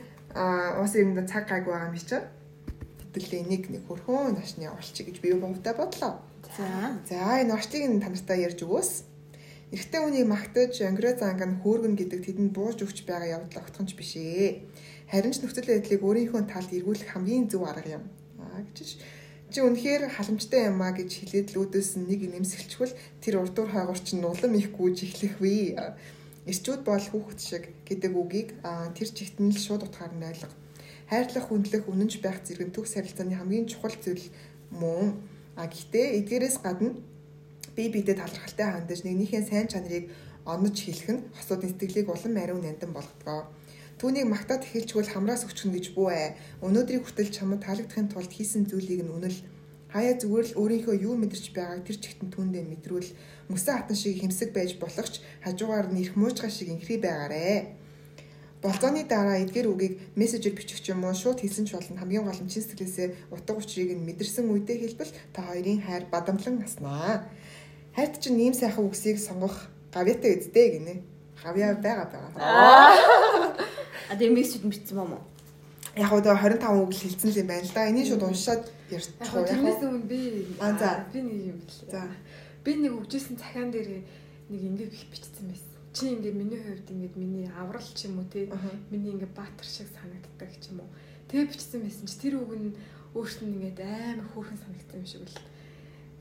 ус 0.83 0.93
юм 0.99 1.09
цаг 1.23 1.43
гайг 1.47 1.63
байгаа 1.71 1.87
юм 1.87 1.95
чинь. 2.03 2.27
Тэгэлээ 3.15 3.43
нэг 3.47 3.63
нэг 3.71 3.83
хөрхөн 3.87 4.35
нашны 4.35 4.67
олчих 4.67 5.07
гэж 5.07 5.23
би 5.23 5.31
юу 5.31 5.39
бомтой 5.39 5.71
бодлоо. 5.71 6.19
За. 6.51 6.99
За 7.07 7.39
энэ 7.39 7.55
орчтыг 7.55 7.79
нь 7.87 8.03
танартай 8.03 8.43
ярьж 8.43 8.59
өгөөс. 8.59 9.07
Эрэгтэй 9.71 9.99
хүнийг 10.03 10.27
магтаж, 10.27 10.83
ангиро 10.83 11.15
занг 11.15 11.41
нь 11.41 11.59
хөөргөн 11.63 11.95
гэдэг 11.95 12.21
тэдэнд 12.27 12.51
бууж 12.53 12.83
өгч 12.83 13.07
байгаа 13.07 13.39
явдал 13.39 13.63
огтхонч 13.63 13.95
биш 13.97 14.19
ээ 14.19 14.67
харин 15.11 15.33
ч 15.33 15.37
нөхцөл 15.41 15.69
байдлыг 15.69 16.01
өөрийнхөө 16.01 16.41
талд 16.49 16.71
эргүүлэх 16.73 17.09
хамгийн 17.13 17.45
зөв 17.51 17.63
арга 17.65 18.01
юм. 18.01 18.03
Аа 18.41 18.61
гэж 18.65 18.99
чи 19.53 19.59
үнэхээр 19.61 20.09
халамжтай 20.15 20.61
юм 20.69 20.81
а 20.81 20.91
гэж 20.91 21.09
хэлээд 21.21 21.47
л 21.53 21.59
үүдээс 21.63 21.89
нэг 22.01 22.21
нэмсгэлчвэл 22.33 22.93
тэр 23.21 23.33
урдуур 23.45 23.69
хаагуур 23.71 23.99
чинь 24.01 24.21
нулам 24.25 24.53
их 24.57 24.73
гүйж 24.73 24.97
эхлэх 25.05 25.37
вэ. 25.39 25.77
Ирчүүд 26.49 26.81
бол 26.85 27.05
хүүхэд 27.05 27.39
шиг 27.39 27.63
гэдэг 27.87 28.11
үгийг 28.13 28.49
тэр 28.97 29.09
чигтэн 29.09 29.53
л 29.53 29.57
шууд 29.57 29.85
утгаар 29.85 30.13
нь 30.13 30.25
ойлго. 30.25 30.53
хайрлах, 31.09 31.45
хүндлэх, 31.49 31.85
үнэнч 31.85 32.21
байх 32.21 32.41
зэрэг 32.41 32.73
төгс 32.73 32.97
харилцааны 32.97 33.37
хамгийн 33.37 33.69
чухал 33.69 33.93
зүйл 33.93 34.25
мөн. 34.73 35.21
А 35.55 35.69
гэхдээ 35.69 36.17
эдгээрээс 36.21 36.57
гадна 36.65 36.97
бие 37.77 37.89
биедээ 37.93 38.17
талархалтай 38.17 38.67
хандаж 38.73 39.05
нэгнийхээ 39.05 39.43
сайн 39.45 39.67
чанарыг 39.69 40.09
онож 40.45 40.77
хэлэх 40.81 41.09
нь 41.13 41.25
хосуудын 41.37 41.69
сэтгэлийг 41.69 42.09
улам 42.09 42.33
ариун 42.41 42.61
нандин 42.65 42.91
болгодог. 42.93 43.53
Түүнийг 43.95 44.27
магтаад 44.27 44.67
эхэлчгүүл 44.67 45.13
хамраас 45.15 45.47
өчгөн 45.47 45.71
гэж 45.71 45.85
бүү 45.95 46.09
ээ. 46.11 46.29
Өнөөдрийг 46.67 47.03
хүртэл 47.07 47.31
чамд 47.31 47.63
таалагдахын 47.63 48.11
тулд 48.11 48.27
хийсэн 48.27 48.67
зүйлийг 48.67 49.07
нь 49.07 49.13
үнэл 49.15 49.39
хаяа 49.95 50.19
зүгээр 50.19 50.47
л 50.51 50.57
өөрийнхөө 50.59 50.95
юу 51.07 51.15
мэдэрч 51.15 51.55
байгааг 51.55 51.87
тэр 51.87 51.97
чигтэн 52.03 52.27
түүндээ 52.27 52.67
мэдрүүл 52.67 53.09
мөсөн 53.47 53.75
хатан 53.79 53.95
шиг 53.95 54.19
хэмсэг 54.19 54.51
байж 54.51 54.75
болох 54.75 55.07
ч 55.07 55.23
хажуугаар 55.39 55.87
нь 55.87 56.03
их 56.03 56.19
муужгаа 56.19 56.51
шиг 56.51 56.67
инхри 56.75 56.99
байгаарэ. 56.99 57.79
Болзооны 58.59 59.07
дараа 59.07 59.39
эдгээр 59.47 59.71
үгийг 59.71 59.95
мессежээр 60.19 60.59
бичих 60.59 60.83
юм 60.91 61.07
уу 61.07 61.15
шууд 61.15 61.39
хэлсэн 61.39 61.63
ч 61.63 61.79
болно 61.79 61.95
хамгийн 61.95 62.27
гол 62.27 62.41
нь 62.43 62.51
чин 62.51 62.59
сэтгэлээсээ 62.67 63.31
утга 63.31 63.55
учирыг 63.55 63.95
нь 63.95 64.03
мэдэрсэн 64.03 64.51
үедээ 64.51 64.77
хэлбэл 64.83 65.15
та 65.31 65.47
хоёрын 65.47 65.79
хайр 65.79 66.03
бадамлан 66.11 66.59
наснаа. 66.59 67.31
Хайрт 67.95 68.19
чинь 68.19 68.43
ийм 68.43 68.51
сайхан 68.51 68.83
үгсийг 68.83 69.15
сонгох 69.23 69.71
гавьяатай 69.95 70.43
үздэй 70.43 70.67
гинэ. 70.75 70.95
Гавьяа 71.39 71.79
байгаа 71.79 72.07
байгаа. 72.11 73.55
А 74.09 74.15
тэгээ 74.15 74.35
мессеж 74.35 74.61
бичсэн 74.65 74.97
юм 75.01 75.13
уу? 75.17 75.23
Яг 75.95 76.11
одоо 76.11 76.35
25 76.35 76.59
үг 76.83 76.91
л 76.91 77.01
хэлсэн 77.07 77.31
юм 77.31 77.47
байна 77.47 77.63
л 77.65 77.73
да. 77.73 77.89
Энийг 77.89 78.05
шууд 78.11 78.23
уншаад 78.27 78.63
ярьчих 78.91 79.15
яг 79.19 79.29
хөө 79.31 79.43
тэрнээс 79.47 79.79
өмнө 79.81 80.05
би 80.09 80.19
Аа, 80.59 80.75
за. 80.75 80.89
би 81.13 81.19
нэг 81.23 81.39
юм 81.55 81.59
бэлээ. 81.63 81.91
За. 81.91 82.03
Би 82.65 82.71
нэг 82.75 82.91
өгжсэн 82.99 83.35
цахиан 83.39 83.71
дээр 83.71 84.03
нэг 84.51 84.61
ингэ 84.61 84.83
их 84.91 85.05
бичсэн 85.09 85.47
байсан. 85.49 85.71
Чи 85.95 86.11
ингэ 86.11 86.31
миний 86.35 86.59
хувьд 86.59 86.91
ингэ 86.91 87.15
миний 87.15 87.47
аврал 87.47 87.87
ч 87.95 88.05
юм 88.11 88.19
уу 88.19 88.27
те 88.27 88.51
миний 88.91 89.15
ингэ 89.15 89.31
баатар 89.31 89.63
шиг 89.65 89.87
санагддаг 89.95 90.51
ч 90.59 90.69
юм 90.75 90.83
уу. 90.83 90.89
Тэгээ 91.31 91.47
бичсэн 91.55 91.81
байсан 91.81 92.05
чи 92.11 92.15
тэр 92.19 92.43
үг 92.43 92.51
нь 92.51 92.75
өөрт 93.15 93.39
нь 93.47 93.55
ингэ 93.55 93.79
амар 94.19 94.27
хөөрхөн 94.35 94.59
санагдсан 94.59 94.99
юм 94.99 95.07
шиг 95.07 95.23
л. 95.23 95.39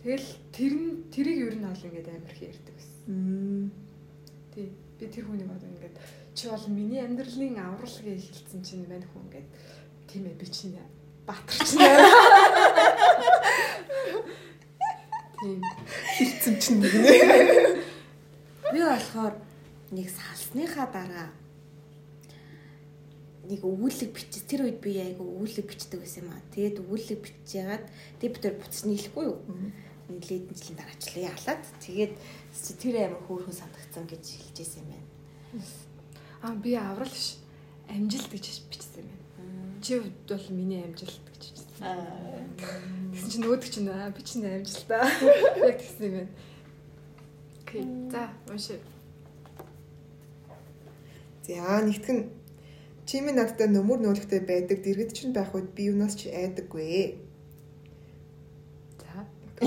Тэгэл 0.06 0.28
тэр 0.54 0.72
нь 0.78 0.90
тэрийг 1.10 1.38
ер 1.50 1.56
нь 1.58 1.66
ол 1.66 1.82
ингэ 1.82 2.06
амар 2.14 2.30
их 2.30 2.42
ярьдаг 2.46 2.74
байсан. 2.78 3.72
Тий. 4.54 4.70
Би 4.94 5.04
тэр 5.10 5.26
хүнийг 5.26 5.50
одоо 5.50 5.66
ингээд 5.66 5.98
чи 6.34 6.48
бол 6.50 6.66
миний 6.68 7.00
амьдралын 7.00 7.58
аврал 7.58 7.98
гэж 8.02 8.22
хэлсэн 8.26 8.62
чинь 8.66 8.86
мань 8.90 9.06
хүн 9.06 9.22
ингээд 9.30 9.48
тийм 10.10 10.26
ээ 10.26 10.34
би 10.34 10.46
чинь 10.50 10.78
баатар 11.26 11.58
чинь. 11.62 11.78
Тийм. 15.40 15.62
Хэлсэн 16.18 16.54
чинь 16.58 16.80
нэг 16.82 16.94
нэ. 16.94 17.12
Би 18.72 18.80
болохоор 18.82 19.34
нэг 19.94 20.10
салсныхаа 20.10 20.90
дараа 20.90 21.30
нэг 23.46 23.60
өгүүлэг 23.62 24.10
бичиж 24.10 24.44
тэр 24.48 24.66
үед 24.66 24.80
би 24.80 24.96
айгу 24.98 25.22
өгүүлэг 25.22 25.68
бичдэг 25.68 26.00
байсан 26.00 26.24
юм 26.24 26.32
аа. 26.32 26.42
Тэгээд 26.50 26.80
өгүүлэг 26.80 27.20
бичиж 27.20 27.50
ягаад 27.60 27.86
төр 28.18 28.54
буцаж 28.58 28.88
нийлэхгүй 28.88 29.24
юу? 29.28 29.38
Нийлээд 30.08 30.48
жилийн 30.50 30.78
дараачлаа 30.80 31.30
ялаад 31.30 31.62
тэгээд 31.84 32.14
тэр 32.80 32.94
амар 33.04 33.22
хөөрхөн 33.28 33.56
санагдсан 33.56 34.04
гэж 34.08 34.24
хэлжсэн 34.24 34.82
юм 34.82 34.88
байна. 34.96 35.08
Аа 36.44 36.52
би 36.60 36.74
аврал 36.76 37.08
ш 37.08 37.40
амжилт 37.88 38.28
гэж 38.28 38.68
бичсэн 38.68 39.08
юм 39.08 39.20
байна. 39.32 39.80
Чи 39.80 39.96
бол 39.96 40.44
миний 40.52 40.84
амжилт 40.84 41.24
гэж 41.32 41.42
бичсэн. 41.56 41.88
Тэгсэн 43.16 43.30
чинь 43.32 43.44
нөгөөд 43.48 43.64
чинь 43.64 43.88
аа 43.88 44.12
би 44.12 44.20
чинь 44.20 44.44
амжилт 44.44 44.90
аа. 44.92 45.08
Яг 45.72 45.80
тэгсэн 45.80 46.04
юм 46.04 46.14
байна. 46.20 46.32
Окей. 47.64 47.84
За 48.12 48.28
унши. 48.52 48.76
За 51.48 51.80
нэгтгэн 51.80 52.28
чимээ 53.08 53.40
надтай 53.40 53.68
нөмөр 53.72 54.04
нөөлөгтэй 54.04 54.44
байдаг 54.44 54.84
дэргэд 54.84 55.16
чинь 55.16 55.32
байх 55.32 55.56
үед 55.56 55.72
би 55.72 55.88
юунаас 55.88 56.12
ч 56.12 56.28
айдаггүй. 56.28 57.23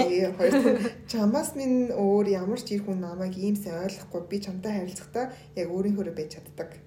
Окей. 0.05 0.31
Хоёр 0.37 0.53
чамаас 1.07 1.55
минь 1.55 1.89
өөр 1.91 2.25
ямар 2.29 2.59
ч 2.61 2.77
их 2.77 2.85
хүн 2.85 3.01
намайг 3.01 3.33
ийм 3.37 3.55
сайн 3.55 3.81
ойлгохгүй 3.85 4.21
би 4.29 4.37
чамтай 4.43 4.71
харилцахдаа 4.77 5.33
яг 5.55 5.67
өөрийнхөө 5.71 6.13
байж 6.13 6.37
чаддаг. 6.37 6.77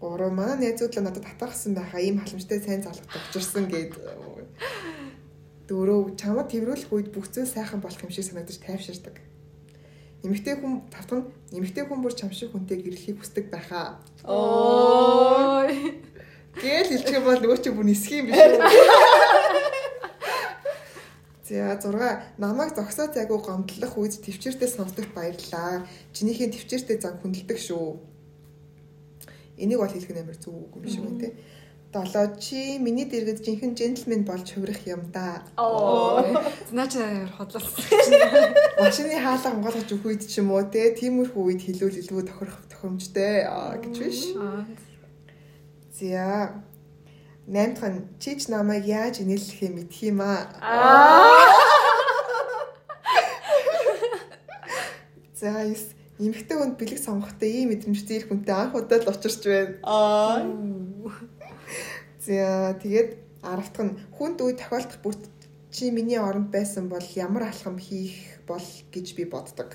Гурав 0.00 0.32
манай 0.34 0.58
найзууд 0.58 0.98
л 0.98 1.02
надад 1.02 1.22
татахсан 1.24 1.74
байхаа 1.74 2.00
ийм 2.02 2.18
халамжтай 2.18 2.58
сайн 2.58 2.82
залгад 2.82 3.06
очирсан 3.30 3.70
гэд. 3.70 3.94
Дөрөв 5.70 6.18
чамд 6.18 6.50
тэрвэрлэх 6.50 6.90
үед 6.90 7.08
бүх 7.14 7.30
зүйл 7.30 7.46
сайхан 7.46 7.80
болох 7.80 8.02
юм 8.02 8.10
шиг 8.10 8.26
санагдаж 8.26 8.58
тайвширдаг. 8.58 9.22
Эмэгтэй 10.26 10.58
хүн 10.58 10.86
тавтан 10.90 11.30
эмэгтэй 11.54 11.86
хүн 11.86 12.02
бүр 12.02 12.14
чам 12.18 12.30
шиг 12.34 12.50
хүнтэй 12.50 12.82
гэрлэхийг 12.82 13.18
хүсдэг 13.22 13.46
байхаа. 13.50 14.02
Ой. 14.26 16.02
Гээл 16.58 16.90
хэлчих 16.90 17.16
юм 17.18 17.24
бол 17.26 17.38
нөгөө 17.38 17.58
чи 17.62 17.70
бүр 17.70 17.86
нисэх 17.86 18.22
юм 18.22 18.26
биш 18.30 18.38
үү? 18.38 18.58
За 21.52 21.76
6 21.76 22.40
намайг 22.40 22.72
зогсоо 22.72 23.12
зайгүй 23.12 23.36
гомдлох 23.44 24.00
үед 24.00 24.16
төвчээртэй 24.24 24.68
сонсдогт 24.72 25.12
баярлаа. 25.12 25.84
Чинийхээ 26.16 26.48
төвчээртэй 26.48 26.96
зан 26.96 27.20
хүндэлдэг 27.20 27.60
шүү. 27.60 28.00
Энийг 29.60 29.84
бол 29.84 29.92
хэлэх 29.92 30.16
нь 30.16 30.22
амар 30.24 30.38
зөв 30.40 30.56
үг 30.56 30.80
юм 30.80 30.88
шиг 30.88 31.04
байна 31.04 31.20
те. 31.20 31.28
7 31.92 32.40
чи 32.40 32.80
миний 32.80 33.04
дэргэд 33.04 33.44
жинхэнэ 33.44 33.76
джентльмен 33.76 34.24
болж 34.24 34.48
хувирах 34.48 34.80
юм 34.88 35.12
да. 35.12 35.44
Оо. 35.60 36.24
Наач 36.72 36.96
хотлолсон. 37.36 37.84
Машины 38.80 39.20
хаалга 39.20 39.52
хамгаалгаж 39.52 39.92
өгөх 39.92 40.08
үед 40.08 40.24
ч 40.24 40.40
юм 40.40 40.56
уу 40.56 40.64
те 40.72 40.96
тиймэрхүү 40.96 41.42
үед 41.52 41.60
хэлүүл 41.68 42.00
илгүү 42.00 42.22
тохирох 42.32 42.64
тохиромжтой 42.72 43.44
гэж 43.44 43.94
биш. 44.00 44.20
За 46.00 46.64
8 47.46 47.74
дахь 47.74 47.90
нь 47.90 48.06
чи 48.22 48.38
ч 48.38 48.48
намайг 48.48 48.86
яаж 48.86 49.18
инээллэхээ 49.18 49.70
мэдх 49.74 49.98
юм 50.06 50.20
аа. 50.22 50.46
За 55.34 55.66
9 55.66 55.74
Эмэгтэй 56.22 56.54
хүнд 56.54 56.78
бэлэг 56.78 57.00
сонгохдоо 57.02 57.48
ийм 57.50 57.74
мэдрэмжтэй 57.74 58.22
их 58.22 58.30
хүнтэй 58.30 58.54
анх 58.54 58.78
удаа 58.78 59.02
л 59.02 59.10
учирч 59.10 59.42
байна. 59.42 59.74
Аа. 59.82 60.46
За 62.22 62.78
тэгээд 62.78 63.10
10 63.42 63.74
дахь 63.74 63.82
нь 63.82 63.98
хүнд 64.14 64.38
үе 64.38 64.54
тохиолдох 64.54 65.02
бүрт 65.02 65.26
чи 65.74 65.90
миний 65.90 66.22
оронд 66.22 66.54
байсан 66.54 66.86
бол 66.86 67.02
ямар 67.18 67.50
алхам 67.50 67.74
хийх 67.74 68.38
бол 68.46 68.62
гэж 68.94 69.06
би 69.18 69.24
боддог. 69.26 69.74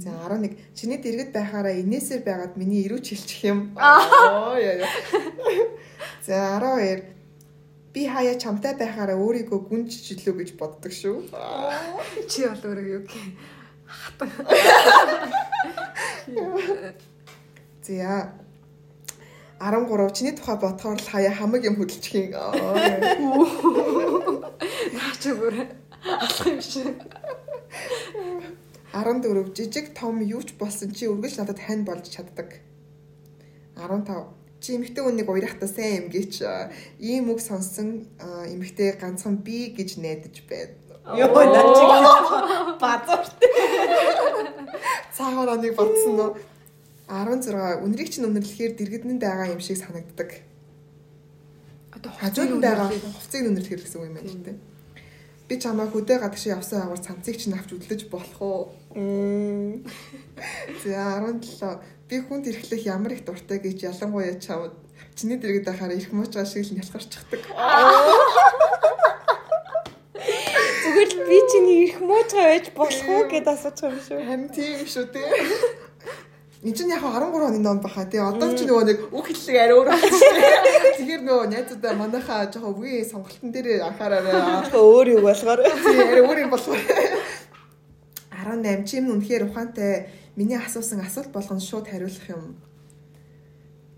За 0.00 0.08
11 0.28 0.56
чиний 0.74 0.96
дэргэд 0.96 1.32
байхаараа 1.36 1.76
инээсээр 1.76 2.24
байгаад 2.24 2.56
миний 2.56 2.80
ирүүч 2.88 3.12
хэлчих 3.12 3.44
юм. 3.44 3.72
Аа. 3.76 4.56
Яа. 4.56 4.88
За 6.26 6.56
12 6.56 7.04
би 7.92 8.08
хаяа 8.08 8.40
чамтай 8.40 8.72
байхаараа 8.72 9.20
өөрийгөө 9.20 9.60
гүнж 9.68 9.92
жилүү 9.92 10.34
гэж 10.40 10.56
боддог 10.56 10.96
шүү. 10.96 11.28
Чи 12.24 12.48
бол 12.48 12.72
өөрөө 12.72 12.88
юу 12.88 13.04
гэх 13.04 13.20
За. 17.84 18.32
13 19.60 20.16
чиний 20.16 20.32
тухай 20.32 20.56
бодохоор 20.56 20.96
л 20.96 21.12
хаяа 21.12 21.36
хамаг 21.36 21.68
юм 21.68 21.76
хөдөлчих 21.76 22.16
юм. 22.16 22.32
наач 24.96 25.20
өөр 25.28 25.68
алах 26.00 26.48
юм 26.48 26.64
шиг. 26.64 26.96
14 28.92 29.56
жижиг 29.56 29.94
том 29.96 30.20
юу 30.20 30.42
ч 30.44 30.52
болсон 30.60 30.92
чи 30.92 31.08
үргэлж 31.08 31.40
надад 31.40 31.58
хань 31.58 31.84
болж 31.84 32.04
чаддаг. 32.12 32.60
15 33.76 34.28
чи 34.60 34.76
эмэгтэй 34.76 35.02
хүнийг 35.02 35.28
уярахтаа 35.28 35.68
сайн 35.68 36.06
эмгээч 36.06 36.44
ийм 37.00 37.32
үг 37.32 37.40
сонсон 37.40 38.06
эмэгтэй 38.20 39.00
ганцхан 39.00 39.40
би 39.40 39.72
гэж 39.72 39.96
найдаж 39.96 40.36
байна. 40.44 40.76
Йоо 41.18 41.42
наач 41.50 41.78
базарт. 42.82 43.32
Цаагаар 45.16 45.56
оныг 45.56 45.74
бодсон 45.74 46.14
нь 46.14 46.52
16 47.08 47.84
үнрийг 47.84 48.08
чинь 48.12 48.28
үнэрлэхээр 48.28 48.72
дэргэдэн 48.78 49.18
байгаа 49.18 49.52
юм 49.52 49.60
шиг 49.60 49.76
санагддаг. 49.80 50.44
Одоо 51.92 52.12
Хажууд 52.16 52.56
нь 52.56 52.62
байгаа 52.62 52.88
хувцсыг 52.88 53.44
үнэрлэхээр 53.50 53.82
гэсэн 53.82 53.98
үг 54.00 54.08
юм 54.08 54.16
байна 54.16 54.30
л 54.30 54.44
дээ. 54.46 54.71
Би 55.52 55.60
чамаа 55.60 55.84
хөдөө 55.84 56.16
гадагш 56.16 56.48
явсан 56.48 56.80
агуур 56.80 56.96
цамцыг 57.04 57.36
чинь 57.36 57.52
авч 57.52 57.76
үдлэж 57.76 58.08
болох 58.08 58.40
уу? 58.40 58.72
За 60.80 61.20
17 61.20 61.76
би 62.08 62.16
хүнд 62.24 62.48
ирэхлэх 62.48 62.88
ямар 62.88 63.12
их 63.12 63.28
дуртай 63.28 63.60
гэж 63.60 63.84
ялангуяа 63.84 64.40
чамд 64.40 64.72
чиний 65.12 65.36
дэргэд 65.36 65.68
байхаар 65.68 65.92
их 65.92 66.08
муучгаа 66.08 66.48
шиг 66.48 66.64
л 66.64 66.72
нялхарчдаг. 66.72 67.44
Зүгээр 70.16 71.10
л 71.12 71.20
би 71.28 71.38
чиний 71.52 71.78
ирэх 71.84 72.00
муучгаа 72.00 72.48
байж 72.48 72.72
болох 72.72 73.04
уу 73.12 73.28
гэдээ 73.28 73.44
байгаа 73.44 73.92
юм 73.92 74.00
шүү. 74.08 74.24
Харин 74.24 74.48
тийм 74.56 74.88
шүү 74.88 75.04
дээ. 75.12 75.81
Энд 76.62 76.76
чинь 76.78 76.94
яг 76.94 77.02
13 77.02 77.34
оны 77.34 77.58
ном 77.58 77.80
баха 77.80 78.06
тий. 78.06 78.22
Одоо 78.22 78.54
ч 78.54 78.62
нөгөө 78.62 78.84
нэг 78.86 78.98
үг 79.10 79.26
хэллэг 79.26 79.56
арай 79.58 79.74
өөр 79.74 79.88
байна. 79.90 80.06
Тэгэхээр 80.94 81.22
нөгөө 81.26 81.46
найзуудаа 81.50 81.92
манайхаа 81.98 82.46
жоохон 82.54 82.78
үгийн 82.78 83.10
сонголтын 83.10 83.50
дээр 83.50 83.82
анхаараарай. 83.82 84.70
Өөр 84.70 85.08
юу 85.18 85.22
болохоор. 85.26 85.58
Тий 85.58 85.98
арай 85.98 86.22
өөр 86.22 86.38
юм 86.46 86.50
болохоор. 86.54 86.78
18 88.30 88.86
чим 88.86 89.10
үнэхээр 89.10 89.50
ухаантай 89.50 90.06
миний 90.38 90.54
асуусан 90.54 91.02
асуулт 91.02 91.34
болгоно 91.34 91.58
шууд 91.58 91.90
хариулах 91.90 92.30
юм. 92.30 92.54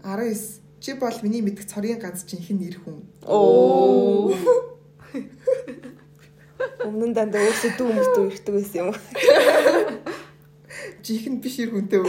19 0.01 0.65
Чи 0.85 0.93
бол 0.93 1.17
миний 1.23 1.41
мэдих 1.41 1.65
цорын 1.65 1.97
ганц 1.97 2.29
жинхэнэ 2.29 2.61
нэр 2.61 2.77
хүн. 2.85 3.09
Оо. 3.25 4.37
Өмнө 6.85 7.09
нь 7.09 7.17
дандаа 7.17 7.41
өөрсдөө 7.41 7.89
хүмүүст 7.89 8.21
үргэлдэг 8.21 8.53
байсан 8.53 8.81
юм. 8.85 8.93
Жинхэнэ 11.05 11.39
биш 11.45 11.61
ир 11.61 11.69
хүнтэй 11.69 12.01
үү? 12.01 12.09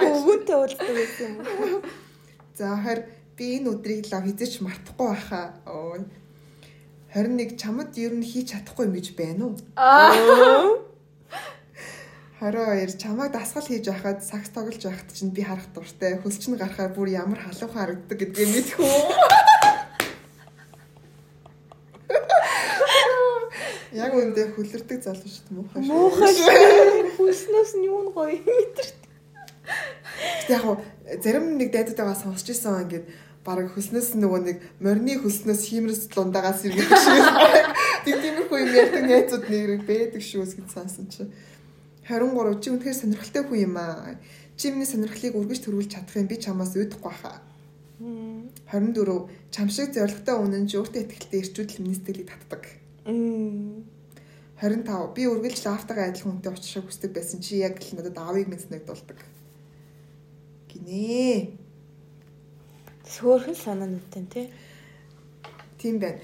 Өвгөнтэй 0.00 0.56
уулздаг 0.56 0.96
байсан 0.96 1.44
юм. 1.44 1.84
За 2.56 2.72
харин 2.80 3.04
би 3.36 3.60
энэ 3.60 3.68
өдрийг 3.68 4.08
л 4.08 4.24
хизээч 4.24 4.64
мартахгүй 4.64 5.06
байхаа. 5.12 5.60
Оо. 5.68 6.00
21 7.12 7.60
чамд 7.60 7.92
ер 8.00 8.16
нь 8.16 8.24
хийж 8.24 8.56
чадахгүй 8.56 8.88
юм 8.88 8.96
гэж 8.96 9.06
байна 9.12 9.52
уу? 9.52 9.60
Аа. 9.76 10.88
22 12.40 12.96
чамайг 12.96 13.32
дасгал 13.36 13.68
хийж 13.68 13.84
байхад 13.92 14.24
сакс 14.24 14.48
тоглож 14.56 14.80
байхад 14.80 15.12
чинь 15.12 15.28
би 15.36 15.44
харах 15.44 15.68
дуртай. 15.76 16.16
Хөлч 16.16 16.48
нь 16.48 16.56
гарахаар 16.56 16.96
бүр 16.96 17.12
ямар 17.12 17.44
халуун 17.44 17.76
харагддаг 17.76 18.16
гэдгийг 18.16 18.48
мэдхүү. 18.48 18.88
Яг 23.92 24.14
үндэ 24.14 24.54
хүлэрдэг 24.54 25.02
залуу 25.02 25.28
шүү 25.28 25.44
дээ 25.50 25.56
муухай. 25.58 25.82
Муухай 25.82 26.32
шүү. 27.20 27.28
Хүснээс 27.28 27.72
нь 27.76 27.86
юу 27.86 28.00
нь 28.08 28.14
гоё 28.16 28.38
мэдэрт. 28.40 28.98
Гэтэ 30.48 30.54
яг 30.56 30.64
зарим 31.20 31.58
нэг 31.60 31.68
дайдуудаа 31.70 32.16
сонсч 32.16 32.50
ирсэн 32.50 32.88
ингээд 32.88 33.06
бараг 33.44 33.72
хөлснөөс 33.72 34.16
нөгөө 34.20 34.40
нэг 34.44 34.58
морины 34.80 35.16
хөлснөөс 35.20 35.62
хиймрэс 35.68 36.08
дундаагаас 36.12 36.64
иргэх 36.64 36.88
шиг. 36.88 37.24
Тэг 38.04 38.16
тиймэрхүү 38.20 38.58
юм 38.60 38.72
ярьдаг 38.76 39.04
найзууд 39.04 39.44
нэг 39.48 39.84
байдаг 39.88 40.22
шүү 40.22 40.44
гэж 40.44 40.68
сансан 40.72 41.06
чи. 41.08 41.24
23 42.08 42.60
чи 42.60 42.68
үнэхээр 42.74 42.96
сонирхолтой 42.96 43.42
хүн 43.46 43.60
юм 43.64 43.76
аа. 43.78 44.18
Чи 44.56 44.72
миний 44.72 44.88
сонирхлыг 44.88 45.36
үргэлж 45.38 45.62
төрүүлж 45.64 45.88
чадах 45.94 46.16
юм 46.20 46.28
би 46.28 46.36
чамаас 46.36 46.76
үйдэхгүй 46.76 47.14
хаа. 47.22 47.40
24 48.72 49.28
чам 49.52 49.68
шиг 49.68 49.92
зоригтой 49.92 50.36
үнэн 50.36 50.66
чи 50.68 50.76
өөртөө 50.80 51.00
ихтэй 51.04 51.40
ирчүүдэл 51.40 51.80
миний 51.84 51.96
сэтгэлийг 51.96 52.28
татдаг. 52.28 52.64
25 54.60 55.14
би 55.16 55.24
үргэлж 55.24 55.64
лафтагаа 55.64 56.12
адил 56.12 56.28
хүнтэй 56.28 56.52
уулзах 56.52 56.84
хүсдэг 56.84 57.16
байсан 57.16 57.40
чи 57.40 57.64
яг 57.64 57.80
л 57.80 57.96
надад 57.96 58.16
аавыг 58.20 58.44
минь 58.48 58.60
санагдуулдаг. 58.60 59.24
Гинэ. 60.68 61.56
Сөөхөн 63.08 63.56
санаануудтай 63.56 64.24
тий. 64.28 64.46
Тийм 65.80 65.98
байна. 65.98 66.20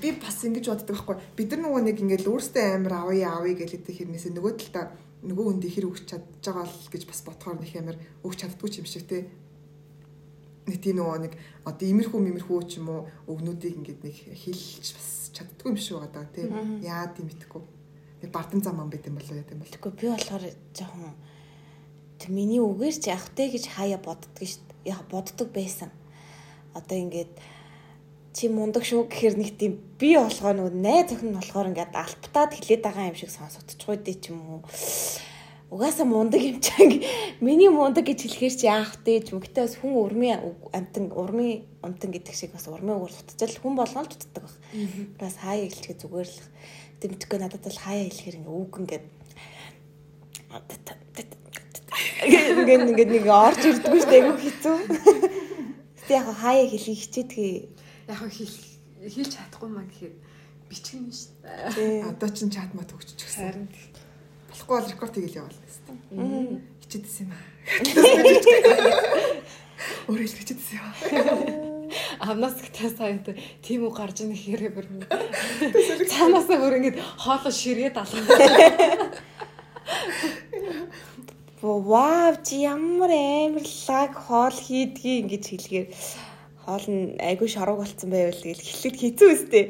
Би 0.00 0.16
бас 0.16 0.40
ингэж 0.48 0.72
боддог 0.72 0.96
байхгүй. 0.96 1.16
Бид 1.36 1.52
нар 1.52 1.60
нөгөө 1.68 1.82
нэг 1.84 2.00
ингээд 2.00 2.24
өөрсдөө 2.24 2.64
амар 2.72 2.94
авъя 3.04 3.52
гэж 3.52 3.76
хэлдэг 3.76 3.96
хэрнээсээ 4.00 4.32
нөгөө 4.32 4.52
талдаа 4.64 4.96
нөгөө 5.28 5.44
хүнд 5.44 5.64
ихэр 5.68 5.88
өгч 5.92 6.04
чадж 6.08 6.40
байгаа 6.40 6.64
л 6.64 6.88
гэж 6.88 7.02
бас 7.04 7.20
бодохоор 7.20 7.60
нэг 7.60 7.72
амар 7.76 7.96
өгч 8.24 8.38
чаддгүй 8.40 8.80
юм 8.80 8.88
шиг 8.88 9.04
те. 9.04 9.28
Нэг 10.64 10.80
тийм 10.80 11.04
нөгөө 11.04 11.20
нэг 11.20 11.32
одоо 11.68 11.84
имерхүү 11.84 12.20
мимерхүү 12.20 12.60
ч 12.64 12.80
юм 12.80 12.88
уу 12.88 13.04
өгнүүдийг 13.28 13.76
ингээд 13.76 14.00
нэг 14.08 14.16
хэлж 14.32 14.86
бас 14.96 15.08
чаддгүй 15.36 15.68
юм 15.68 15.76
шиг 15.76 16.00
байгаа 16.00 16.12
даа 16.12 16.26
те. 16.32 16.48
Яа 16.80 17.12
тийм 17.12 17.28
итгэхгүй. 17.28 17.73
Бардам 18.32 18.62
зам 18.62 18.80
ам 18.80 18.90
байт 18.90 19.06
юм 19.06 19.18
болоо 19.18 19.36
яа 19.36 19.44
тийм 19.44 19.60
бол. 19.60 19.68
Тэгэхгүй 19.68 19.92
би 19.98 20.06
болохоор 20.08 20.44
жоохон 20.76 21.12
миний 22.28 22.60
үгээр 22.62 22.96
ч 22.96 23.12
явах 23.12 23.28
те 23.36 23.50
гэж 23.50 23.64
хаяа 23.76 24.00
боддөг 24.00 24.32
шүү 24.38 24.64
дээ. 24.84 24.92
Яг 24.94 25.04
боддог 25.10 25.48
байсан. 25.52 25.90
Одоо 26.72 26.96
ингээд 26.96 27.32
чи 28.34 28.48
мундаг 28.50 28.82
шүү 28.82 29.06
гэхэр 29.06 29.38
нэг 29.38 29.50
тийм 29.54 29.78
би 30.00 30.16
болгоо 30.18 30.52
нөгөө 30.56 30.74
найз 30.74 31.14
охин 31.14 31.30
нь 31.30 31.38
болохоор 31.38 31.70
ингээд 31.70 31.94
альптаад 31.94 32.50
хилээд 32.58 32.82
байгаа 32.82 33.10
юм 33.12 33.18
шиг 33.18 33.30
сонсогдчихгүй 33.30 33.96
дээ 34.02 34.16
ч 34.18 34.24
юм 34.34 34.40
уу. 34.58 34.62
Угаасаа 35.70 36.06
мундаг 36.06 36.42
юм 36.42 36.58
чанг. 36.58 37.02
Миний 37.38 37.70
мундаг 37.70 38.04
гэж 38.04 38.26
хэлэхэр 38.26 38.54
чи 38.58 38.66
яах 38.66 38.98
вэ 39.06 39.22
ч 39.22 39.30
юм. 39.30 39.38
Гэтэ 39.38 39.70
бас 39.70 39.74
хүн 39.78 39.94
урмын 39.94 40.38
амтан 40.74 41.14
урмын 41.14 41.62
амтан 41.82 42.10
гэдэг 42.10 42.34
шиг 42.34 42.50
бас 42.50 42.66
урмын 42.66 42.98
угаар 42.98 43.14
дутцал 43.14 43.54
хүн 43.54 43.74
болгоо 43.78 44.02
л 44.02 44.10
дутдаг 44.10 44.42
баг. 44.44 44.54
Бас 45.18 45.34
хаяа 45.38 45.70
хэлчихээ 45.70 45.98
зүгээр 46.02 46.28
л. 46.30 46.42
Тэмтггүй 47.04 47.36
надад 47.36 47.60
бол 47.60 47.76
хаяа 47.84 48.08
хэлэхэр 48.08 48.38
ингээ 48.40 48.56
үг 48.64 48.72
ингээд 48.80 49.04
ингээд 52.24 52.88
ингээд 52.88 53.10
нэг 53.12 53.26
орж 53.28 53.60
ирдгүү 53.60 54.00
шүү 54.00 54.08
дээ 54.08 54.20
айгүй 54.24 54.40
хэцүү. 54.40 54.76
Гэтэ 56.00 56.16
яг 56.16 56.28
хаяа 56.32 56.64
хэлхий 56.64 56.96
хичээдгээ 56.96 57.52
яг 58.08 58.20
хийлж 58.32 59.30
чадахгүй 59.36 59.68
маа 59.68 59.84
гэхээр 59.84 60.16
бичгэн 60.72 61.12
шүү 61.12 61.44
дээ. 61.76 62.08
Одоо 62.08 62.28
ч 62.32 62.48
чат 62.48 62.72
мат 62.72 62.88
өгч 62.96 63.20
гисэн. 63.20 63.68
Болохгүй 64.48 64.74
бол 64.80 64.88
рекорд 64.88 65.12
хийгээл 65.12 65.44
яваал 65.44 65.60
гэсэн. 65.60 66.00
Хичээдсэн 66.88 67.28
юм 67.28 67.36
аа. 67.36 67.44
Өөрөө 70.08 70.24
л 70.24 70.38
хичээдсэн 70.40 70.80
юм 70.80 70.88
аа. 70.88 71.68
Амнаас 72.20 72.60
ихтэй 72.62 72.90
саяд 72.90 73.26
тийм 73.62 73.86
үг 73.86 73.96
гарч 73.96 74.20
ийн 74.22 74.34
хэрэг 74.34 74.74
бүр. 74.74 74.86
Цаанаасаа 76.12 76.58
бүр 76.60 76.78
ингэж 76.78 76.96
хоолоо 77.18 77.52
ширээд 77.52 77.96
алга. 77.98 78.20
Вау 81.64 82.36
чи 82.44 82.60
ямар 82.68 83.10
амарлаг 83.10 84.12
хоол 84.14 84.52
хийдгийг 84.52 85.24
ингэж 85.24 85.44
хэлгээр 85.48 85.86
хоол 86.64 86.86
нь 86.88 87.16
айгүй 87.20 87.48
шарууг 87.48 87.80
болцсон 87.80 88.10
байвал 88.12 88.36
тэгэл 88.36 88.60
хэлэхэд 88.60 88.96
хэцүү 89.00 89.28
үстэй. 89.32 89.64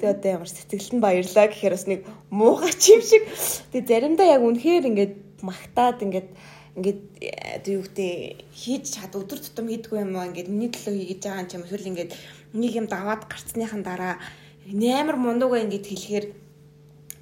Тэгээ 0.00 0.12
одоо 0.12 0.30
ямар 0.36 0.48
сэтгэлд 0.48 0.92
нь 0.96 1.04
баярлаа 1.04 1.46
гэхээр 1.48 1.76
бас 1.76 1.86
нэг 1.88 2.00
муугаа 2.32 2.72
чим 2.72 3.00
шиг. 3.04 3.24
Тэгээ 3.72 3.88
заримдаа 3.88 4.28
яг 4.28 4.42
үнэхээр 4.44 4.88
ингээд 4.92 5.14
магтаад 5.44 6.04
ингээд 6.04 6.28
ингээд 6.76 7.00
одоо 7.56 7.72
юу 7.78 7.84
гэдэг 7.86 8.12
хийж 8.52 8.84
чад 8.92 9.12
өдөр 9.16 9.40
тутам 9.40 9.72
хийдгүй 9.72 9.98
юм 10.04 10.16
аа 10.16 10.28
ингээд 10.28 10.52
миний 10.52 10.70
төлөө 10.74 10.94
хийж 10.98 11.20
байгаа 11.24 11.48
юм 11.56 11.64
эсвэл 11.64 11.90
ингээд 11.90 12.12
нэг 12.52 12.72
юм 12.76 12.86
даваад 12.90 13.22
гарцныхан 13.30 13.82
дараа 13.86 14.14
нээр 14.68 15.16
мундуугаа 15.16 15.64
ингээд 15.64 15.86
хэлэхээр 15.88 16.26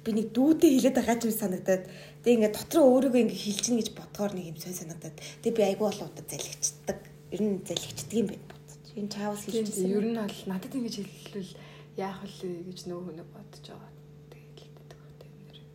би 0.03 0.09
нэг 0.11 0.27
дүүтэй 0.35 0.69
хэлээд 0.75 0.97
байгаа 0.99 1.17
ч 1.19 1.23
юм 1.29 1.35
санагдаад 1.35 1.83
тэгээ 2.23 2.35
ингээд 2.37 2.57
дотроо 2.57 2.83
өөрийгөө 2.91 3.21
ингээд 3.23 3.43
хэлчихнэ 3.43 3.79
гэж 3.79 3.89
бодгоор 3.95 4.31
нэг 4.35 4.45
юм 4.51 4.57
сонь 4.59 4.79
санагдаад 4.81 5.15
тэгээ 5.43 5.57
би 5.57 5.63
айгүй 5.63 5.85
болоо 5.87 6.07
удаа 6.11 6.25
залхичдаг. 6.27 6.99
Ер 7.31 7.41
нь 7.43 7.59
залхичдаг 7.67 8.17
юм 8.19 8.27
байна 8.31 8.57
энэ 8.97 9.13
чаавс 9.13 9.45
хэлчихсэн. 9.45 9.93
ер 9.93 10.05
нь 10.09 10.17
бол 10.17 10.41
надад 10.49 10.73
ингэж 10.73 10.95
хэлвэл 11.05 11.53
яах 12.01 12.21
вэ 12.41 12.65
гэж 12.65 12.79
нөө 12.89 13.01
хүнээ 13.05 13.27
бодож 13.29 13.65
байгаа 13.69 13.91
тэгэл 14.33 14.57
гэдэг 14.57 14.97
юм. 14.97 15.67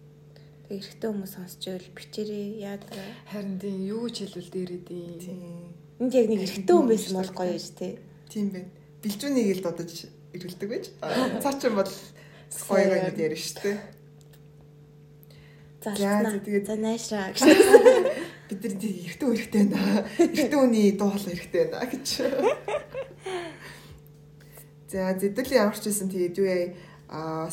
Тэг 0.61 0.61
эрэгтэй 0.78 1.08
хүмүүс 1.12 1.32
сонсч 1.36 1.60
байвал 1.68 1.90
бичээрээ 1.96 2.46
яадаг 2.64 2.90
харин 3.28 3.56
тийм 3.60 3.78
юу 3.84 4.08
ч 4.08 4.24
хэлвэл 4.24 4.50
дээрэдээ 4.52 5.82
энд 6.02 6.14
яг 6.18 6.26
нэг 6.26 6.40
эрэгтэй 6.42 6.74
хүн 6.74 6.88
байсан 6.90 7.14
бол 7.14 7.32
гоё 7.36 7.58
шүү 7.60 7.76
дээ. 7.78 7.94
Тийм 8.26 8.46
байна. 8.50 8.70
Бэлжүүнийг 9.02 9.48
л 9.60 9.66
бодож 9.66 9.92
ирүүлдэг 10.34 10.68
байж? 10.72 10.84
Цаа 10.98 11.54
чин 11.60 11.74
бол 11.78 11.86
гоё 11.86 12.86
гоё 12.90 13.06
юм 13.06 13.16
ярина 13.22 13.38
шүү 13.38 13.60
дээ. 13.62 13.78
За 15.82 15.92
тэгээд 16.42 16.66
за 16.66 16.76
найшраа. 16.78 17.30
Гэж. 17.34 17.42
Бид 18.50 18.60
нар 18.62 18.74
тийм 18.78 18.94
эрэгтэй 19.02 19.28
хэрэгтэй 19.28 19.64
байна. 19.70 20.06
Эрэгтэй 20.18 20.58
хүний 20.58 20.90
дуу 20.94 21.10
хоолой 21.10 21.36
хэрэгтэй 21.38 21.64
байна 21.70 21.86
гэж. 21.90 22.06
За 24.90 25.14
зэдэл 25.18 25.54
ямар 25.54 25.78
ч 25.78 25.86
байсан 25.86 26.08
тэгээд 26.10 26.38
юу 26.38 26.46
яа. 26.46 26.74
А 27.12 27.50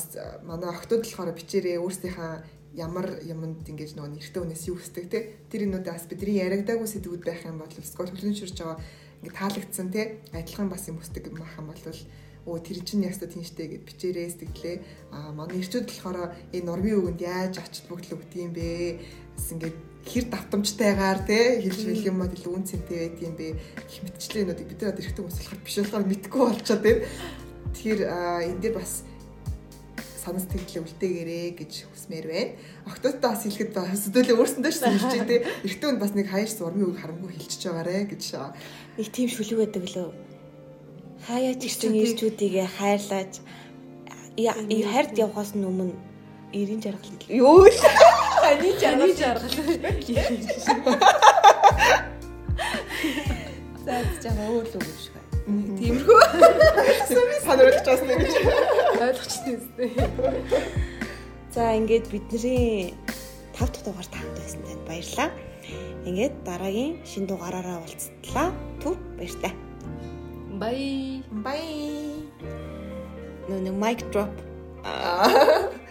манай 0.48 0.72
охтууд 0.72 1.04
болохоор 1.04 1.36
бичээрээ 1.36 1.84
өөрсдийнхээ 1.84 2.59
ямар 2.78 3.18
юмд 3.26 3.66
ингэж 3.66 3.98
нөгөө 3.98 4.12
нэртэй 4.14 4.42
хүнээс 4.44 4.64
юу 4.70 4.78
хүсдэг 4.78 5.06
те 5.10 5.20
тэр 5.50 5.66
юмудаа 5.66 5.98
бас 5.98 6.06
бидний 6.06 6.38
ярагдаагүй 6.42 6.86
сэдвүүд 6.86 7.24
байх 7.26 7.42
юм 7.46 7.58
бол 7.58 7.74
скол 7.82 8.10
хөлнөшөрж 8.14 8.58
байгаа 8.62 8.78
ингэ 9.26 9.34
таалагдсан 9.34 9.88
те 9.90 10.22
адилхан 10.34 10.70
бас 10.70 10.86
юм 10.86 11.02
хүсдэг 11.02 11.34
юм 11.34 11.42
байх 11.42 11.58
юм 11.58 11.74
бол 11.74 11.82
өө 12.48 12.60
тэр 12.64 12.80
чинь 12.88 13.04
яста 13.04 13.28
тийштэй 13.28 13.68
гэд 13.68 13.84
бичээрээ 13.84 14.28
сэтгэлээ 14.32 14.78
а 15.12 15.36
манай 15.36 15.60
ирчүүд 15.60 15.86
болохоор 15.86 16.18
энэ 16.56 16.66
нурмын 16.66 16.98
үгэнд 17.04 17.22
яаж 17.22 17.60
ач 17.60 17.84
бүгдл 17.86 18.16
өгд 18.16 18.32
юм 18.40 18.52
бэ? 18.56 18.98
Бас 19.36 19.48
ингээд 19.52 19.78
хэр 20.08 20.26
давтамжтайгаар 20.32 21.20
те 21.28 21.60
хэлж 21.62 21.82
мэл 21.84 22.10
юм 22.10 22.18
бол 22.24 22.46
үн 22.56 22.64
цэнтэй 22.64 22.98
байд 23.12 23.18
юм 23.22 23.36
бэ? 23.36 23.48
Гэх 23.86 24.02
мэтчлээнүүдийг 24.08 24.70
бид 24.72 24.82
нар 24.82 24.96
эргэдэг 24.96 25.20
хүмүүс 25.20 25.38
болохоор 25.38 25.62
биш 25.68 25.76
болохоор 25.78 26.06
мэдгүй 26.08 26.42
болчоод 26.48 26.82
байна. 26.82 27.06
Тэгэхээр 27.76 28.02
энэ 28.08 28.62
дээр 28.64 28.76
бас 28.80 28.94
санас 30.20 30.46
сэтгэлээ 30.52 30.84
үлдээгээрээ 30.84 31.48
гэж 31.56 31.74
хүсмээр 31.88 32.28
байна. 32.28 32.56
Октодтой 32.86 33.32
бас 33.32 33.44
хэлэхэд 33.48 33.72
бас 33.72 34.04
өдөлөө 34.12 34.36
өөрсөндөө 34.36 34.72
ч 34.76 34.80
хэлж 34.84 35.14
дээ. 35.24 35.48
Эртөө 35.64 35.90
нь 35.96 36.02
бас 36.04 36.12
нэг 36.12 36.28
хаяж 36.28 36.60
урмын 36.60 36.92
үг 36.92 37.00
харамгүй 37.00 37.32
хэлчихэж 37.32 37.64
байгаарэ 37.72 38.12
гэж. 38.12 38.24
Нэг 39.00 39.08
тийм 39.16 39.28
шүлэг 39.32 39.58
байдаг 39.64 39.84
лөө. 39.88 40.10
Хаяач 41.24 41.62
чинь 41.64 41.96
ирчүүдийг 41.96 42.68
хайрлаж 42.68 43.40
хайрт 44.48 45.14
явахаас 45.16 45.56
өмнө 45.56 45.96
90 46.52 46.84
жаргал 46.84 47.24
юу? 47.30 47.68
Л 47.68 47.80
ани 48.44 48.72
жаргал 48.80 49.14
жаргал 49.14 49.54
за 53.86 53.96
жаа 54.24 54.48
өөр 54.50 54.66
л 54.66 54.76
үг 54.80 54.98
шиг 54.98 55.29
тиймэрхүү 55.80 56.20
санааруулж 57.46 57.86
бас 57.88 58.02
нэг 58.08 58.18
гэж 58.24 58.34
ойлгочтой 59.06 59.54
үстэй 59.60 59.90
за 61.54 61.64
ингээд 61.80 62.06
бидний 62.14 62.94
5 63.58 63.72
дахь 63.74 63.84
дугаар 63.86 64.08
таамт 64.14 64.36
байсан 64.38 64.62
танд 64.68 64.84
баярлалаа 64.90 65.30
ингээд 66.10 66.36
дараагийн 66.46 66.94
шин 67.06 67.26
дугаараараа 67.26 67.82
уулзтлаа 67.82 68.50
түр 68.84 68.96
баярлалаа 69.18 69.54
Bye. 70.60 71.24
Bye. 71.40 72.20
Нөө 73.48 73.60
нэг 73.64 73.76
mic 73.80 74.02
drop. 74.12 74.34